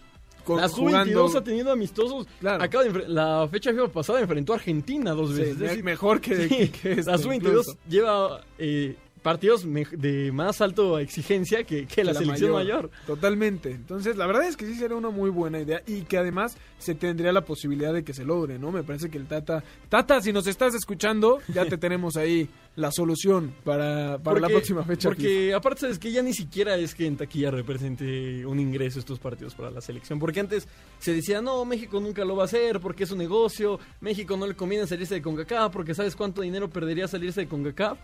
La 0.58 0.70
jugando. 0.70 1.28
sub-22 1.28 1.38
ha 1.38 1.44
tenido 1.44 1.72
amistosos. 1.72 2.28
Claro. 2.40 2.64
Acaba 2.64 2.84
de 2.86 3.08
la 3.08 3.48
fecha 3.50 3.72
FIFA 3.72 3.88
pasada 3.90 4.20
enfrentó 4.22 4.54
a 4.54 4.56
Argentina 4.58 5.12
dos 5.12 5.30
Sí, 5.32 5.36
veces. 5.38 5.54
Es 5.54 5.60
decir, 5.60 5.84
mejor 5.84 6.22
que, 6.22 6.48
sí, 6.48 6.70
que 6.70 6.92
este, 6.94 7.12
la 7.12 7.18
sub-22 7.18 7.36
incluso. 7.36 7.78
lleva 7.88 8.42
eh, 8.58 8.96
partidos 9.22 9.66
de 9.66 10.32
más 10.32 10.62
alta 10.62 11.02
exigencia 11.02 11.64
que, 11.64 11.86
que 11.86 12.04
la, 12.04 12.14
la 12.14 12.20
selección 12.20 12.52
mayor. 12.52 12.90
Totalmente. 13.06 13.72
Entonces, 13.72 14.18
la 14.18 14.26
verdad 14.26 14.46
es 14.46 14.58
que 14.58 14.66
sí 14.66 14.76
sería 14.76 14.96
una 14.96 15.10
muy 15.10 15.30
buena 15.30 15.60
idea 15.60 15.82
y 15.86 16.02
que 16.02 16.18
además 16.18 16.58
se 16.78 16.96
tendría 16.96 17.32
la 17.32 17.42
posibilidad 17.42 17.94
de 17.94 18.04
que 18.04 18.14
se 18.14 18.24
logre, 18.24 18.58
¿no? 18.58 18.72
Me 18.72 18.84
parece 18.84 19.10
que 19.10 19.18
el 19.18 19.28
Tata... 19.28 19.64
Tata, 19.90 20.22
si 20.22 20.32
nos 20.32 20.48
estás 20.48 20.74
escuchando, 20.76 21.40
ya 21.48 21.66
te 21.66 21.78
tenemos 21.90 22.16
ahí 22.16 22.50
la 22.76 22.92
solución 22.92 23.54
para, 23.64 24.18
para 24.20 24.40
la 24.40 24.48
próxima 24.48 24.84
fecha. 24.84 25.10
Porque 25.10 25.54
aparte 25.54 25.82
sabes 25.82 26.00
que 26.00 26.12
ya 26.12 26.22
ni 26.22 26.34
siquiera 26.34 26.76
es 26.78 26.96
que 26.96 27.06
en 27.06 27.18
taquilla 27.18 27.52
represente 27.52 28.46
un 28.46 28.60
ingreso 28.60 29.00
estos 29.00 29.20
partidos 29.20 29.54
para 29.54 29.70
la 29.70 29.82
selección. 29.82 30.20
Porque 30.20 30.40
antes 30.40 30.68
se 31.00 31.14
decía, 31.14 31.42
no, 31.42 31.66
México 31.66 32.00
nunca 32.00 32.24
lo 32.24 32.36
va 32.36 32.44
a 32.44 32.46
hacer 32.46 32.80
porque 32.80 33.04
es 33.04 33.12
un 33.12 33.18
negocio. 33.18 33.80
México 34.02 34.38
no 34.38 34.48
le 34.48 34.56
conviene 34.56 34.88
salirse 34.88 35.16
de 35.16 35.22
CONCACAF 35.22 35.72
porque 35.72 35.94
sabes 35.94 36.16
cuánto 36.16 36.42
dinero 36.42 36.70
perdería 36.70 37.08
salirse 37.08 37.42
de 37.42 37.48
CONCACAF. 37.48 37.98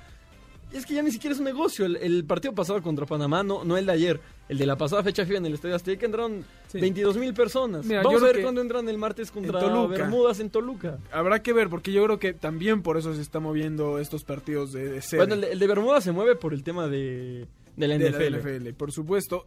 Es 0.76 0.86
que 0.86 0.94
ya 0.94 1.02
ni 1.02 1.12
siquiera 1.12 1.34
es 1.34 1.40
un 1.40 1.46
negocio. 1.46 1.86
El, 1.86 1.96
el 1.98 2.26
partido 2.26 2.54
pasado 2.54 2.82
contra 2.84 3.06
Panamá, 3.06 3.44
no, 3.44 3.64
no 3.64 3.78
el 3.78 3.86
de 3.86 3.92
ayer, 3.94 4.20
el 4.50 4.58
de 4.58 4.66
la 4.66 4.76
pasada 4.76 5.02
fecha 5.04 5.26
FIFA 5.26 5.38
en 5.38 5.46
el 5.46 5.54
Estadio 5.54 5.76
Azteca, 5.76 6.06
entraron 6.06 6.44
Sí. 6.68 6.82
22 6.82 7.16
mil 7.18 7.34
personas. 7.34 7.86
Mira, 7.86 8.02
Vamos 8.04 8.22
a 8.22 8.26
ver 8.26 8.42
cuándo 8.42 8.60
entran 8.62 8.90
el 8.90 8.98
martes 8.98 9.32
contra 9.32 9.60
Toluca. 9.60 9.98
Bermudas 9.98 10.40
en 10.42 10.50
Toluca. 10.50 10.98
Habrá 11.12 11.42
que 11.42 11.54
ver, 11.54 11.70
porque 11.70 11.92
yo 11.94 12.04
creo 12.04 12.20
que 12.20 12.34
también 12.34 12.82
por 12.82 12.98
eso 12.98 13.14
se 13.14 13.22
está 13.22 13.40
moviendo 13.40 14.00
estos 14.00 14.24
partidos 14.26 14.74
de, 14.74 14.90
de 14.90 15.02
sede. 15.02 15.20
Bueno, 15.22 15.36
el 15.36 15.42
de, 15.42 15.52
el 15.54 15.60
de 15.60 15.68
Bermudas 15.68 16.04
se 16.04 16.12
mueve 16.12 16.36
por 16.36 16.54
el 16.54 16.64
tema 16.64 16.88
de, 16.88 17.48
de 17.78 17.88
la 17.88 17.98
de 17.98 18.10
NFL. 18.10 18.32
la 18.32 18.40
NFL, 18.40 18.74
por 18.74 18.92
supuesto. 18.92 19.46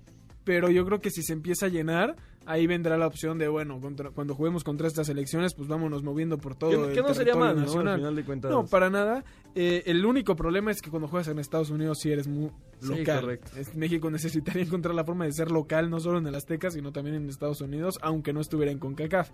Pero 0.48 0.70
yo 0.70 0.82
creo 0.86 0.98
que 1.02 1.10
si 1.10 1.22
se 1.22 1.34
empieza 1.34 1.66
a 1.66 1.68
llenar, 1.68 2.16
ahí 2.46 2.66
vendrá 2.66 2.96
la 2.96 3.06
opción 3.06 3.36
de, 3.36 3.48
bueno, 3.48 3.78
contra- 3.82 4.08
cuando 4.12 4.34
juguemos 4.34 4.64
contra 4.64 4.86
estas 4.88 5.10
elecciones, 5.10 5.52
pues 5.52 5.68
vámonos 5.68 6.02
moviendo 6.02 6.38
por 6.38 6.54
todo 6.54 6.70
Que- 6.70 6.88
el 6.88 6.92
que 6.94 7.02
no 7.02 7.12
sería 7.12 7.34
mal, 7.34 7.54
¿no? 7.54 7.70
Al 7.80 7.96
final 7.98 8.16
de 8.16 8.24
cuentas. 8.24 8.50
No, 8.50 8.64
para 8.64 8.88
nada. 8.88 9.24
Eh, 9.54 9.82
el 9.84 10.06
único 10.06 10.36
problema 10.36 10.70
es 10.70 10.80
que 10.80 10.88
cuando 10.88 11.06
juegas 11.06 11.28
en 11.28 11.38
Estados 11.38 11.68
Unidos 11.68 11.98
sí 12.00 12.10
eres 12.10 12.26
muy 12.28 12.50
Sí, 12.80 12.88
local. 12.96 13.20
correcto. 13.20 13.50
Es- 13.58 13.74
México 13.76 14.10
necesitaría 14.10 14.62
encontrar 14.62 14.94
la 14.94 15.04
forma 15.04 15.26
de 15.26 15.32
ser 15.32 15.50
local, 15.50 15.90
no 15.90 16.00
solo 16.00 16.16
en 16.16 16.26
el 16.26 16.34
Azteca, 16.34 16.70
sino 16.70 16.92
también 16.92 17.16
en 17.16 17.28
Estados 17.28 17.60
Unidos, 17.60 17.98
aunque 18.00 18.32
no 18.32 18.40
estuviera 18.40 18.72
en 18.72 18.78
CONCACAF. 18.78 19.28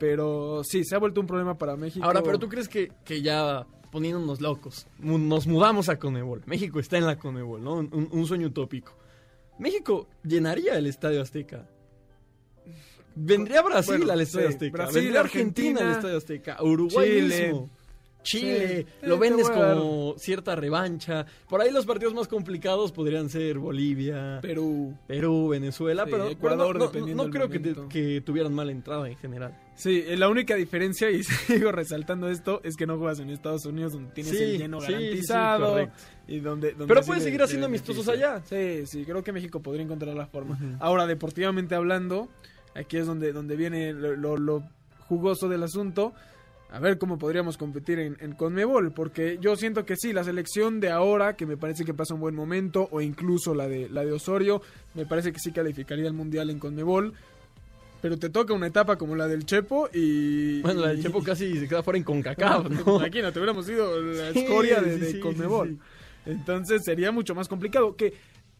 Pero 0.00 0.62
sí, 0.64 0.82
se 0.84 0.96
ha 0.96 0.98
vuelto 0.98 1.20
un 1.20 1.28
problema 1.28 1.56
para 1.56 1.76
México. 1.76 2.04
Ahora, 2.04 2.20
pero 2.24 2.40
tú 2.40 2.48
crees 2.48 2.68
que, 2.68 2.90
que 3.04 3.22
ya 3.22 3.64
poniéndonos 3.92 4.40
locos, 4.40 4.88
nos 4.98 5.46
mudamos 5.46 5.88
a 5.88 6.00
Conebol. 6.00 6.42
México 6.46 6.80
está 6.80 6.98
en 6.98 7.06
la 7.06 7.16
Conebol, 7.16 7.62
¿no? 7.62 7.74
Un 7.76 8.26
sueño 8.26 8.48
utópico. 8.48 8.92
México 9.58 10.08
llenaría 10.22 10.76
el 10.78 10.86
Estadio 10.86 11.22
Azteca. 11.22 11.66
Vendría 13.14 13.62
Brasil 13.62 13.96
Bueno, 13.98 14.12
al 14.12 14.20
Estadio 14.20 14.48
sí, 14.48 14.54
Azteca. 14.54 14.72
Brasil, 14.76 14.94
Vendría 15.02 15.20
Argentina, 15.20 15.68
Argentina, 15.70 15.90
al 15.90 15.96
Estadio 15.96 16.16
Azteca. 16.18 16.62
Uruguay 16.62 17.08
Chile. 17.08 17.46
mismo. 17.46 17.70
Chile, 18.30 18.86
Sí, 19.00 19.06
lo 19.06 19.18
vendes 19.18 19.48
como 19.50 20.14
cierta 20.18 20.54
revancha. 20.56 21.24
Por 21.48 21.60
ahí 21.60 21.70
los 21.70 21.86
partidos 21.86 22.14
más 22.14 22.28
complicados 22.28 22.92
podrían 22.92 23.28
ser 23.30 23.58
Bolivia, 23.58 24.38
Perú. 24.42 24.94
Perú, 25.06 25.48
Venezuela, 25.48 26.04
Sí, 26.04 26.10
pero, 26.12 26.28
Ecuador, 26.28 26.74
no, 26.76 26.80
no- 26.80 26.86
dependiendo 26.86 27.24
no 27.24 27.30
creo 27.30 27.48
que, 27.48 27.58
te- 27.58 27.74
que 27.88 28.20
tuvieran 28.20 28.52
mala 28.54 28.72
entrada 28.72 29.08
en 29.08 29.16
general. 29.16 29.56
Sí, 29.74 30.02
eh, 30.06 30.16
la 30.16 30.28
única 30.28 30.56
diferencia, 30.56 31.10
y 31.10 31.22
sigo 31.68 31.70
resaltando 31.72 32.28
esto, 32.28 32.60
es 32.64 32.76
que 32.76 32.86
no 32.86 32.98
juegas 32.98 33.20
en 33.20 33.30
Estados 33.30 33.64
Unidos 33.64 33.92
donde 33.92 34.10
tienes 34.12 34.32
Sí, 34.36 34.42
el 34.42 34.58
lleno 34.58 34.80
garantizado. 34.80 35.88
y 36.26 36.40
donde, 36.40 36.72
donde 36.72 36.86
Pero 36.86 37.02
puedes 37.06 37.22
seguir 37.22 37.42
haciendo 37.42 37.66
amistosos 37.66 38.08
allá. 38.08 38.42
Sí, 38.44 38.86
sí, 38.86 39.04
creo 39.04 39.22
que 39.22 39.32
México 39.32 39.60
podría 39.62 39.84
encontrar 39.84 40.14
la 40.14 40.26
forma. 40.26 40.58
Ahora, 40.80 41.06
deportivamente 41.06 41.74
hablando, 41.74 42.28
aquí 42.74 42.96
es 42.98 43.06
donde, 43.06 43.32
donde 43.32 43.56
viene 43.56 43.92
lo, 43.92 44.16
lo- 44.16 44.36
lo 44.36 44.62
jugoso 45.06 45.48
del 45.48 45.62
asunto. 45.62 46.12
A 46.70 46.78
ver 46.80 46.98
cómo 46.98 47.18
podríamos 47.18 47.56
competir 47.56 47.98
en, 47.98 48.16
en 48.20 48.32
Conmebol, 48.34 48.92
porque 48.92 49.38
yo 49.40 49.56
siento 49.56 49.86
que 49.86 49.96
sí, 49.96 50.12
la 50.12 50.22
selección 50.22 50.80
de 50.80 50.90
ahora, 50.90 51.34
que 51.34 51.46
me 51.46 51.56
parece 51.56 51.84
que 51.84 51.94
pasa 51.94 52.12
un 52.12 52.20
buen 52.20 52.34
momento, 52.34 52.88
o 52.90 53.00
incluso 53.00 53.54
la 53.54 53.66
de, 53.68 53.88
la 53.88 54.04
de 54.04 54.12
Osorio, 54.12 54.60
me 54.94 55.06
parece 55.06 55.32
que 55.32 55.38
sí 55.38 55.50
calificaría 55.50 56.06
al 56.06 56.12
Mundial 56.12 56.50
en 56.50 56.58
Conmebol. 56.58 57.14
Pero 58.02 58.16
te 58.16 58.28
toca 58.30 58.52
una 58.54 58.68
etapa 58.68 58.96
como 58.96 59.16
la 59.16 59.26
del 59.26 59.44
Chepo 59.44 59.88
y... 59.92 60.60
Bueno, 60.60 60.82
la 60.82 60.88
del 60.88 61.02
Chepo 61.02 61.20
casi 61.22 61.58
se 61.58 61.66
queda 61.66 61.82
fuera 61.82 61.96
en 61.98 62.04
CONCACAF, 62.04 62.68
¿no? 62.86 62.96
Imagínate, 62.96 63.38
hubiéramos 63.40 63.66
sido 63.66 64.00
la 64.00 64.32
Sí, 64.32 64.40
escoria 64.40 64.80
de, 64.80 64.94
sí, 64.94 65.00
de 65.00 65.10
sí, 65.12 65.20
Conmebol. 65.20 65.70
sí, 66.24 66.30
Entonces 66.30 66.84
sería 66.84 67.10
mucho 67.10 67.34
más 67.34 67.48
complicado. 67.48 67.96
Que 67.96 68.12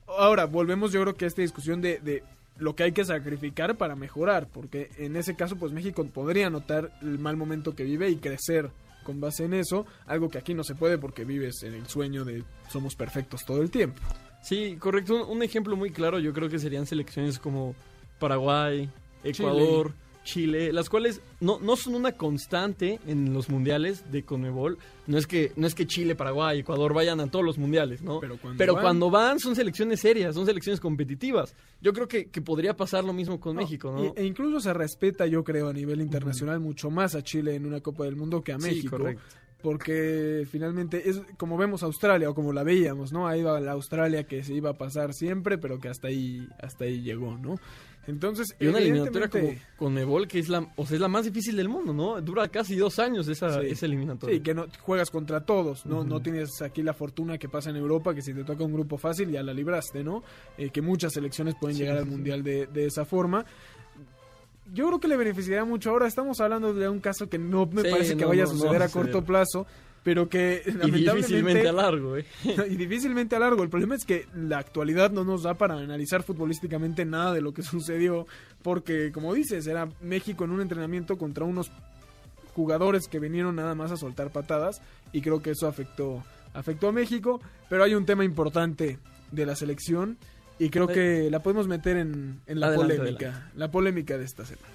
ahora 0.08 0.46
volvemos, 0.46 0.90
yo 0.92 1.02
creo 1.02 1.14
que 1.14 1.26
a 1.26 1.28
esta 1.28 1.42
discusión 1.42 1.80
de, 1.80 2.00
de 2.00 2.24
lo 2.58 2.74
que 2.74 2.84
hay 2.84 2.92
que 2.92 3.04
sacrificar 3.04 3.76
para 3.76 3.96
mejorar, 3.96 4.48
porque 4.48 4.90
en 4.98 5.16
ese 5.16 5.36
caso, 5.36 5.56
pues 5.56 5.72
México 5.72 6.04
podría 6.06 6.50
notar 6.50 6.92
el 7.02 7.18
mal 7.18 7.36
momento 7.36 7.74
que 7.74 7.84
vive 7.84 8.10
y 8.10 8.16
crecer 8.16 8.70
con 9.04 9.20
base 9.20 9.44
en 9.44 9.54
eso, 9.54 9.86
algo 10.06 10.28
que 10.28 10.38
aquí 10.38 10.54
no 10.54 10.64
se 10.64 10.74
puede 10.74 10.98
porque 10.98 11.24
vives 11.24 11.62
en 11.62 11.74
el 11.74 11.86
sueño 11.86 12.24
de 12.24 12.44
somos 12.68 12.94
perfectos 12.94 13.44
todo 13.46 13.62
el 13.62 13.70
tiempo. 13.70 14.02
Sí, 14.42 14.76
correcto. 14.78 15.24
Un, 15.24 15.36
un 15.38 15.42
ejemplo 15.42 15.76
muy 15.76 15.90
claro 15.90 16.18
yo 16.18 16.32
creo 16.32 16.48
que 16.48 16.58
serían 16.58 16.86
selecciones 16.86 17.38
como 17.38 17.74
Paraguay, 18.18 18.88
Ecuador, 19.24 19.88
Chile, 19.88 20.07
las 20.36 20.88
cuales 20.88 21.20
no, 21.40 21.58
no 21.60 21.76
son 21.76 21.94
una 21.94 22.12
constante 22.12 23.00
en 23.06 23.32
los 23.32 23.48
mundiales 23.48 24.10
de 24.12 24.22
Conmebol. 24.24 24.78
No 25.06 25.16
es 25.18 25.26
que 25.26 25.52
no 25.56 25.66
es 25.66 25.74
que 25.74 25.86
Chile, 25.86 26.14
Paraguay, 26.14 26.60
Ecuador 26.60 26.92
vayan 26.92 27.20
a 27.20 27.30
todos 27.30 27.44
los 27.44 27.56
mundiales, 27.58 28.02
¿no? 28.02 28.20
Pero 28.20 28.36
cuando 28.38 28.58
Pero 28.58 28.74
van- 28.74 28.82
cuando 28.82 29.10
van 29.10 29.38
son 29.40 29.56
selecciones 29.56 30.00
serias, 30.00 30.34
son 30.34 30.44
selecciones 30.46 30.80
competitivas. 30.80 31.54
Yo 31.80 31.92
creo 31.92 32.08
que, 32.08 32.26
que 32.26 32.42
podría 32.42 32.76
pasar 32.76 33.04
lo 33.04 33.12
mismo 33.12 33.40
con 33.40 33.56
México, 33.56 33.90
¿no? 33.90 34.12
E 34.16 34.24
incluso 34.24 34.60
se 34.60 34.72
respeta, 34.74 35.26
yo 35.26 35.42
creo, 35.44 35.68
a 35.68 35.72
nivel 35.72 36.00
internacional 36.00 36.60
mucho 36.60 36.90
más 36.90 37.14
a 37.14 37.22
Chile 37.22 37.54
en 37.54 37.64
una 37.66 37.80
Copa 37.80 38.04
del 38.04 38.16
Mundo 38.16 38.42
que 38.42 38.52
a 38.52 38.58
Sí, 38.58 38.66
México. 38.68 38.96
correcto. 38.98 39.22
porque 39.60 40.46
finalmente 40.48 41.10
es 41.10 41.20
como 41.36 41.56
vemos 41.56 41.82
Australia 41.82 42.30
o 42.30 42.34
como 42.34 42.52
la 42.52 42.62
veíamos, 42.62 43.12
¿no? 43.12 43.26
Ahí 43.26 43.42
va 43.42 43.60
la 43.60 43.72
Australia 43.72 44.22
que 44.24 44.44
se 44.44 44.54
iba 44.54 44.70
a 44.70 44.74
pasar 44.74 45.12
siempre, 45.14 45.58
pero 45.58 45.80
que 45.80 45.88
hasta 45.88 46.06
ahí 46.08 46.46
hasta 46.60 46.84
ahí 46.84 47.02
llegó, 47.02 47.36
¿no? 47.36 47.56
Entonces, 48.08 48.56
Y 48.58 48.66
una 48.66 48.78
eliminatoria 48.78 49.28
como 49.28 49.50
Conmebol 49.76 50.26
que 50.26 50.38
es 50.40 50.48
la, 50.48 50.66
o 50.76 50.84
sea, 50.86 50.96
es 50.96 51.00
la 51.00 51.08
más 51.08 51.26
difícil 51.26 51.54
del 51.56 51.68
mundo, 51.68 51.92
¿no? 51.92 52.20
Dura 52.20 52.48
casi 52.48 52.74
dos 52.74 52.98
años 52.98 53.28
esa, 53.28 53.60
Sí. 53.60 53.66
esa 53.68 53.86
eliminatoria. 53.86 54.34
Sí, 54.36 54.42
que 54.42 54.54
no 54.54 54.66
juegas 54.80 55.10
contra 55.10 55.44
todos, 55.44 55.86
no 55.86 56.02
no 56.04 56.20
tienes 56.20 56.60
aquí 56.62 56.82
la 56.82 56.94
fortuna 56.94 57.38
que 57.38 57.48
pasa 57.48 57.70
en 57.70 57.76
Europa, 57.76 58.14
que 58.14 58.22
si 58.22 58.32
te 58.34 58.42
toca 58.44 58.64
un 58.64 58.72
grupo 58.72 58.98
fácil 58.98 59.30
ya 59.30 59.42
la 59.42 59.52
libraste, 59.54 60.02
¿no? 60.02 60.24
Eh, 60.56 60.70
que 60.70 60.80
muchas 60.82 61.12
selecciones 61.12 61.54
pueden 61.54 61.76
Sí, 61.76 61.82
llegar 61.82 61.98
al 61.98 62.06
mundial 62.06 62.42
de, 62.42 62.66
de 62.66 62.86
esa 62.86 63.04
forma. 63.04 63.44
Yo 64.72 64.86
creo 64.88 65.00
que 65.00 65.08
le 65.08 65.16
beneficiaría 65.16 65.64
mucho. 65.64 65.90
Ahora 65.90 66.06
estamos 66.06 66.40
hablando 66.40 66.74
de 66.74 66.88
un 66.88 67.00
caso 67.00 67.28
que 67.28 67.38
no 67.38 67.66
me 67.66 67.82
Sí, 67.82 67.88
parece 67.90 68.16
que 68.16 68.22
no, 68.22 68.28
vaya 68.28 68.44
a 68.44 68.46
suceder 68.46 68.82
a 68.82 68.88
corto 68.88 69.24
plazo, 69.24 69.66
pero 70.02 70.28
que 70.28 70.62
y 70.64 70.70
lamentablemente 70.72 71.16
difícilmente 71.16 71.68
a 71.68 71.72
largo, 71.72 72.16
¿eh? 72.16 72.24
y 72.70 72.76
difícilmente 72.76 73.36
a 73.36 73.38
largo. 73.38 73.62
El 73.62 73.68
problema 73.68 73.94
es 73.94 74.04
que 74.04 74.26
la 74.34 74.58
actualidad 74.58 75.10
no 75.10 75.24
nos 75.24 75.42
da 75.42 75.54
para 75.54 75.74
analizar 75.74 76.22
futbolísticamente 76.22 77.04
nada 77.04 77.32
de 77.32 77.40
lo 77.40 77.52
que 77.52 77.62
sucedió, 77.62 78.26
porque 78.62 79.12
como 79.12 79.34
dices, 79.34 79.66
era 79.66 79.88
México 80.00 80.44
en 80.44 80.50
un 80.50 80.60
entrenamiento 80.60 81.18
contra 81.18 81.44
unos 81.44 81.70
jugadores 82.54 83.06
que 83.08 83.20
vinieron 83.20 83.56
nada 83.56 83.74
más 83.74 83.92
a 83.92 83.96
soltar 83.96 84.30
patadas 84.30 84.82
y 85.12 85.20
creo 85.20 85.40
que 85.42 85.50
eso 85.50 85.68
afectó 85.68 86.24
afectó 86.54 86.88
a 86.88 86.92
México, 86.92 87.40
pero 87.68 87.84
hay 87.84 87.94
un 87.94 88.04
tema 88.04 88.24
importante 88.24 88.98
de 89.30 89.46
la 89.46 89.54
selección 89.54 90.18
y 90.58 90.70
creo 90.70 90.88
que 90.88 91.30
la 91.30 91.40
podemos 91.40 91.68
meter 91.68 91.96
en, 91.96 92.40
en 92.46 92.60
la 92.60 92.68
Adelante, 92.68 92.96
polémica, 92.96 93.50
la 93.54 93.70
polémica 93.70 94.18
de 94.18 94.24
esta 94.24 94.44
semana. 94.44 94.68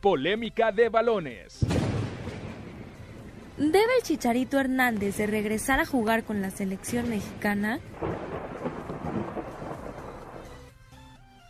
Polémica 0.00 0.72
de 0.72 0.88
balones. 0.88 1.64
¿Debe 3.60 3.98
el 3.98 4.02
Chicharito 4.02 4.58
Hernández 4.58 5.18
de 5.18 5.26
regresar 5.26 5.80
a 5.80 5.84
jugar 5.84 6.24
con 6.24 6.40
la 6.40 6.50
selección 6.50 7.10
mexicana? 7.10 7.78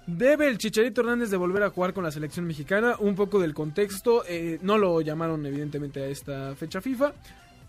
Debe 0.08 0.48
el 0.48 0.58
Chicharito 0.58 1.02
Hernández 1.02 1.30
de 1.30 1.36
volver 1.36 1.62
a 1.62 1.70
jugar 1.70 1.94
con 1.94 2.02
la 2.02 2.10
selección 2.10 2.48
mexicana. 2.48 2.96
Un 2.98 3.14
poco 3.14 3.38
del 3.38 3.54
contexto. 3.54 4.24
eh, 4.26 4.58
no 4.60 4.76
lo 4.76 5.00
llamaron 5.02 5.46
evidentemente 5.46 6.02
a 6.02 6.06
esta 6.08 6.56
fecha 6.56 6.80
FIFA. 6.80 7.14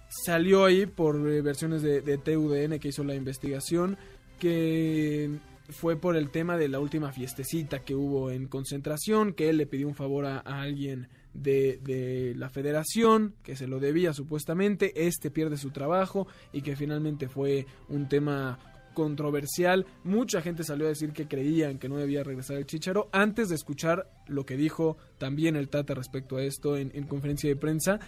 Salió 0.10 0.65
ahí 0.65 0.88
por 0.88 1.17
eh, 1.29 1.43
versiones 1.43 1.83
de, 1.83 2.01
TUDN 2.17 2.79
que 2.79 2.88
hizo 2.88 3.03
la 3.03 3.13
investigación. 3.13 3.95
Que 4.39 5.38
fue 5.69 5.98
por 5.98 6.15
el 6.15 6.31
tema 6.31 6.57
de 6.57 6.67
la 6.67 6.79
última 6.79 7.12
fiestecita 7.12 7.83
que 7.86 7.93
hubo 7.93 8.31
en 8.31 8.48
concentración. 8.48 9.33
Que 9.33 9.51
él 9.51 9.57
le 9.57 9.67
pidió 9.67 9.88
un 9.88 9.93
favor 9.93 10.25
a 10.25 10.39
alguien 10.39 11.10
de, 11.33 11.79
de 11.83 12.33
la 12.35 12.50
federación. 12.50 13.35
Que 13.43 13.55
se 13.55 13.67
lo 13.67 13.79
debía 13.79 14.13
supuestamente. 14.13 15.07
Este 15.07 15.31
pierde 15.31 15.57
su 15.57 15.71
trabajo. 15.71 16.27
Y 16.53 16.61
que 16.61 16.75
finalmente 16.75 17.27
fue 17.27 17.65
un 17.89 18.07
tema 18.07 18.59
controversial. 18.93 19.85
Mucha 20.03 20.41
gente 20.41 20.63
salió 20.63 20.85
a 20.85 20.89
decir 20.89 21.11
que 21.11 21.27
creían 21.27 21.77
que 21.77 21.89
no 21.89 21.97
debía 21.97 22.23
regresar 22.23 22.57
el 22.57 22.65
Chicharo 22.65 23.09
antes 23.11 23.50
de 23.50 23.55
escuchar 23.55 24.09
lo 24.27 24.45
que 24.45 24.57
dijo 24.57 24.97
también 25.17 25.55
el 25.55 25.69
Tata 25.69 25.93
respecto 25.93 26.38
a 26.38 26.43
esto 26.43 26.77
en, 26.77 26.91
en 26.93 27.05
conferencia 27.07 27.50
de 27.50 27.55
prensa. 27.55 28.00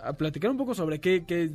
A 0.00 0.14
platicar 0.14 0.50
un 0.50 0.56
poco 0.56 0.74
sobre 0.74 1.00
qué, 1.00 1.24
qué, 1.26 1.48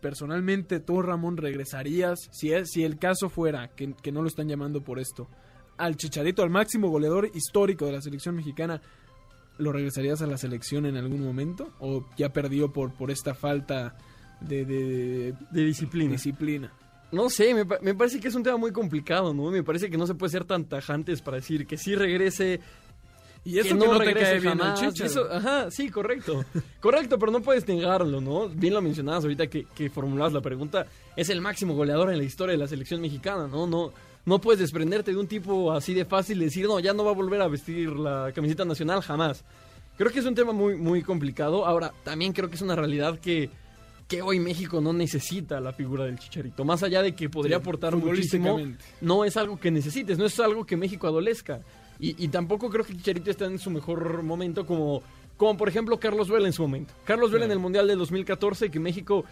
personalmente 0.00 0.80
tú, 0.80 1.00
Ramón, 1.00 1.36
regresarías, 1.36 2.28
si, 2.32 2.52
es, 2.52 2.70
si 2.72 2.82
el 2.82 2.98
caso 2.98 3.28
fuera 3.28 3.68
que, 3.68 3.94
que 4.02 4.10
no 4.10 4.20
lo 4.20 4.26
están 4.26 4.48
llamando 4.48 4.82
por 4.82 4.98
esto, 4.98 5.28
al 5.76 5.96
Chicharito, 5.96 6.42
al 6.42 6.50
máximo 6.50 6.88
goleador 6.88 7.30
histórico 7.34 7.86
de 7.86 7.92
la 7.92 8.00
selección 8.00 8.34
mexicana, 8.34 8.80
¿lo 9.58 9.72
regresarías 9.72 10.20
a 10.22 10.26
la 10.26 10.36
selección 10.38 10.86
en 10.86 10.96
algún 10.96 11.22
momento? 11.24 11.70
¿O 11.80 12.04
ya 12.16 12.32
perdió 12.32 12.72
por, 12.72 12.92
por 12.92 13.10
esta 13.10 13.34
falta 13.34 13.96
de, 14.40 14.64
de, 14.64 15.34
De 15.50 15.64
disciplina. 15.64 16.12
disciplina? 16.12 16.72
No 17.12 17.30
sé, 17.30 17.54
me, 17.54 17.64
pa- 17.64 17.78
me 17.80 17.94
parece 17.94 18.18
que 18.18 18.28
es 18.28 18.34
un 18.34 18.42
tema 18.42 18.56
muy 18.56 18.72
complicado, 18.72 19.32
¿no? 19.32 19.50
Me 19.50 19.62
parece 19.62 19.88
que 19.88 19.96
no 19.96 20.06
se 20.06 20.14
puede 20.14 20.30
ser 20.32 20.44
tan 20.44 20.64
tajantes 20.64 21.22
para 21.22 21.36
decir 21.36 21.66
que 21.66 21.76
sí 21.76 21.94
regrese. 21.94 22.60
Y 23.44 23.58
eso 23.58 23.68
que 23.68 23.74
no 23.74 23.98
te 23.98 24.04
regrese 24.04 24.30
cae 24.32 24.40
bien 24.40 24.52
al 24.52 24.58
jamás. 24.58 24.80
Chícharo. 24.80 25.10
Eso- 25.10 25.30
ajá, 25.32 25.70
sí, 25.70 25.90
correcto. 25.90 26.44
correcto, 26.80 27.18
pero 27.18 27.30
no 27.30 27.40
puedes 27.42 27.68
negarlo, 27.68 28.20
¿no? 28.20 28.48
Bien 28.48 28.74
lo 28.74 28.82
mencionabas 28.82 29.22
ahorita 29.22 29.46
que, 29.48 29.64
que 29.66 29.90
formulabas 29.90 30.32
la 30.32 30.40
pregunta. 30.40 30.86
Es 31.14 31.28
el 31.28 31.40
máximo 31.40 31.74
goleador 31.74 32.10
en 32.10 32.18
la 32.18 32.24
historia 32.24 32.52
de 32.52 32.58
la 32.58 32.66
selección 32.66 33.00
mexicana, 33.00 33.46
¿no? 33.46 33.66
No, 33.66 33.92
no 34.26 34.40
puedes 34.40 34.60
desprenderte 34.60 35.12
de 35.12 35.18
un 35.18 35.26
tipo 35.26 35.72
así 35.72 35.94
de 35.94 36.04
fácil 36.04 36.40
y 36.40 36.46
decir, 36.46 36.66
no, 36.66 36.80
ya 36.80 36.92
no 36.92 37.04
va 37.04 37.10
a 37.10 37.14
volver 37.14 37.40
a 37.42 37.48
vestir 37.48 37.90
la 37.90 38.32
camiseta 38.34 38.64
nacional 38.64 39.02
jamás. 39.02 39.44
Creo 39.96 40.10
que 40.10 40.18
es 40.18 40.26
un 40.26 40.34
tema 40.34 40.52
muy, 40.52 40.76
muy 40.76 41.02
complicado. 41.02 41.66
Ahora, 41.66 41.92
también 42.02 42.32
creo 42.32 42.48
que 42.48 42.56
es 42.56 42.62
una 42.62 42.74
realidad 42.74 43.18
que, 43.20 43.50
que 44.08 44.22
hoy 44.22 44.40
México 44.40 44.80
no 44.80 44.92
necesita 44.92 45.60
la 45.60 45.72
figura 45.72 46.04
del 46.04 46.18
Chicharito. 46.18 46.64
Más 46.64 46.82
allá 46.82 47.02
de 47.02 47.14
que 47.14 47.28
podría 47.28 47.58
Sí, 47.58 47.62
aportar 47.62 47.96
muchísimo, 47.96 48.58
no 49.00 49.24
es 49.24 49.36
algo 49.36 49.58
que 49.58 49.70
necesites, 49.70 50.18
no 50.18 50.24
es 50.24 50.40
algo 50.40 50.64
que 50.64 50.76
México 50.76 51.06
adolezca. 51.06 51.60
Y, 52.00 52.24
y 52.24 52.28
tampoco 52.28 52.70
creo 52.70 52.84
que 52.84 52.94
Chicharito 52.96 53.30
esté 53.30 53.44
en 53.44 53.58
su 53.58 53.70
mejor 53.70 54.22
momento 54.24 54.66
como, 54.66 55.02
como 55.36 55.56
por 55.56 55.68
ejemplo 55.68 56.00
Carlos 56.00 56.28
Vela 56.28 56.46
en 56.46 56.52
su 56.52 56.62
momento. 56.62 56.92
Carlos 57.04 57.30
Vela 57.30 57.44
en 57.44 57.52
el 57.52 57.60
Mundial 57.60 57.86
del 57.86 57.98
2014, 57.98 58.70
que 58.70 58.80
México 58.80 59.24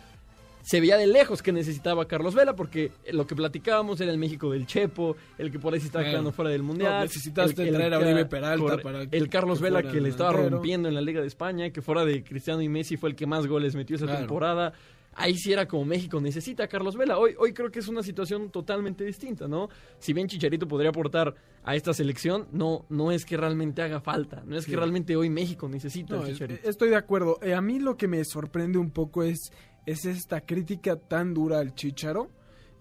se 0.62 0.80
veía 0.80 0.96
de 0.96 1.06
lejos 1.06 1.42
que 1.42 1.52
necesitaba 1.52 2.04
a 2.04 2.08
Carlos 2.08 2.34
Vela, 2.34 2.54
porque 2.56 2.92
lo 3.12 3.26
que 3.26 3.34
platicábamos 3.34 4.00
era 4.00 4.10
el 4.12 4.18
México 4.18 4.50
del 4.50 4.66
Chepo, 4.66 5.16
el 5.38 5.50
que 5.50 5.58
por 5.58 5.74
ahí 5.74 5.80
se 5.80 5.86
estaba 5.86 6.04
quedando 6.04 6.32
fuera 6.32 6.50
del 6.50 6.62
Mundial. 6.62 6.92
No, 6.92 7.00
necesitaste 7.02 7.66
traer 7.70 7.94
a 7.94 7.98
Oribe 7.98 8.24
Peralta 8.26 8.78
para 8.78 9.02
El 9.10 9.28
Carlos 9.28 9.58
que 9.58 9.64
Vela 9.64 9.82
que 9.82 10.00
le 10.00 10.08
estaba 10.08 10.32
rompiendo 10.32 10.88
en 10.88 10.94
la 10.94 11.00
Liga 11.00 11.20
de 11.20 11.26
España, 11.26 11.70
que 11.70 11.82
fuera 11.82 12.04
de 12.04 12.22
Cristiano 12.22 12.62
y 12.62 12.68
Messi 12.68 12.96
fue 12.96 13.10
el 13.10 13.16
que 13.16 13.26
más 13.26 13.46
goles 13.46 13.74
metió 13.74 13.96
esa 13.96 14.06
Claro. 14.06 14.20
temporada. 14.20 14.72
Ahí 15.14 15.36
sí 15.36 15.52
era 15.52 15.68
como 15.68 15.84
México 15.84 16.18
necesita 16.22 16.64
a 16.64 16.68
Carlos 16.68 16.96
Vela. 16.96 17.18
Hoy, 17.18 17.34
hoy 17.38 17.52
creo 17.52 17.70
que 17.70 17.80
es 17.80 17.88
una 17.88 18.02
situación 18.02 18.50
totalmente 18.50 19.04
distinta, 19.04 19.46
¿no? 19.46 19.68
Si 19.98 20.14
bien 20.14 20.26
Chicharito 20.26 20.66
podría 20.66 20.88
aportar 20.88 21.34
a 21.64 21.76
esta 21.76 21.92
selección, 21.92 22.46
no, 22.50 22.86
no 22.88 23.12
es 23.12 23.26
que 23.26 23.36
realmente 23.36 23.82
haga 23.82 24.00
falta. 24.00 24.42
No 24.46 24.56
es 24.56 24.64
Sí. 24.64 24.70
que 24.70 24.76
realmente 24.78 25.14
hoy 25.14 25.28
México 25.28 25.68
necesita 25.68 26.14
No, 26.16 26.22
a 26.22 26.26
es- 26.28 26.32
Chicharito. 26.32 26.66
estoy 26.66 26.88
de 26.88 26.96
acuerdo. 26.96 27.38
Eh, 27.42 27.52
a 27.52 27.60
mí 27.60 27.78
lo 27.78 27.98
que 27.98 28.08
me 28.08 28.24
sorprende 28.24 28.78
un 28.78 28.90
poco 28.90 29.22
es, 29.22 29.52
es 29.86 30.04
esta 30.04 30.40
crítica 30.40 30.96
tan 30.96 31.34
dura 31.34 31.58
al 31.58 31.74
Chicharo, 31.74 32.30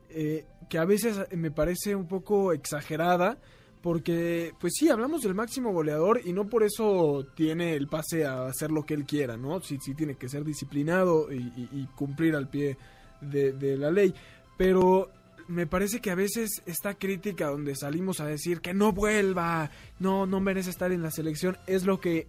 eh, 0.10 0.46
que 0.70 0.77
a 0.77 0.86
veces 0.86 1.20
me 1.36 1.51
parece 1.51 1.96
un 1.96 2.08
poco 2.08 2.53
exagerada, 2.53 3.38
porque, 3.81 4.53
pues 4.60 4.74
sí, 4.77 4.89
hablamos 4.89 5.24
del 5.24 5.34
máximo 5.34 5.74
goleador 5.74 6.22
y 6.24 6.34
no 6.34 6.48
por 6.48 6.63
eso 6.63 7.25
tiene 7.36 7.74
el 7.74 7.88
pase 7.88 8.25
a 8.25 8.46
hacer 8.46 8.70
lo 8.70 8.86
que 8.86 8.93
él 8.93 9.05
quiera, 9.05 9.38
¿no? 9.38 9.60
Sí, 9.62 9.79
sí 9.81 9.96
tiene 9.96 10.15
que 10.15 10.29
ser 10.29 10.43
disciplinado 10.43 11.32
y 11.32 11.88
cumplir 11.95 12.36
al 12.36 12.47
pie 12.47 12.78
de, 13.21 13.54
de 13.54 13.78
la 13.78 13.89
ley. 13.89 14.13
Pero 14.56 15.10
me 15.47 15.67
parece 15.67 15.99
que 15.99 16.12
a 16.12 16.15
veces 16.15 16.62
esta 16.65 16.93
crítica 16.93 17.47
donde 17.47 17.76
salimos 17.76 18.19
a 18.19 18.26
decir 18.26 18.62
que 18.62 18.73
no 18.73 18.91
vuelva, 18.93 19.69
no, 19.99 20.26
no 20.26 20.39
merece 20.39 20.69
estar 20.69 20.91
en 20.91 21.02
la 21.02 21.12
selección, 21.12 21.58
es 21.67 21.86
lo 21.86 21.99
que 21.99 22.28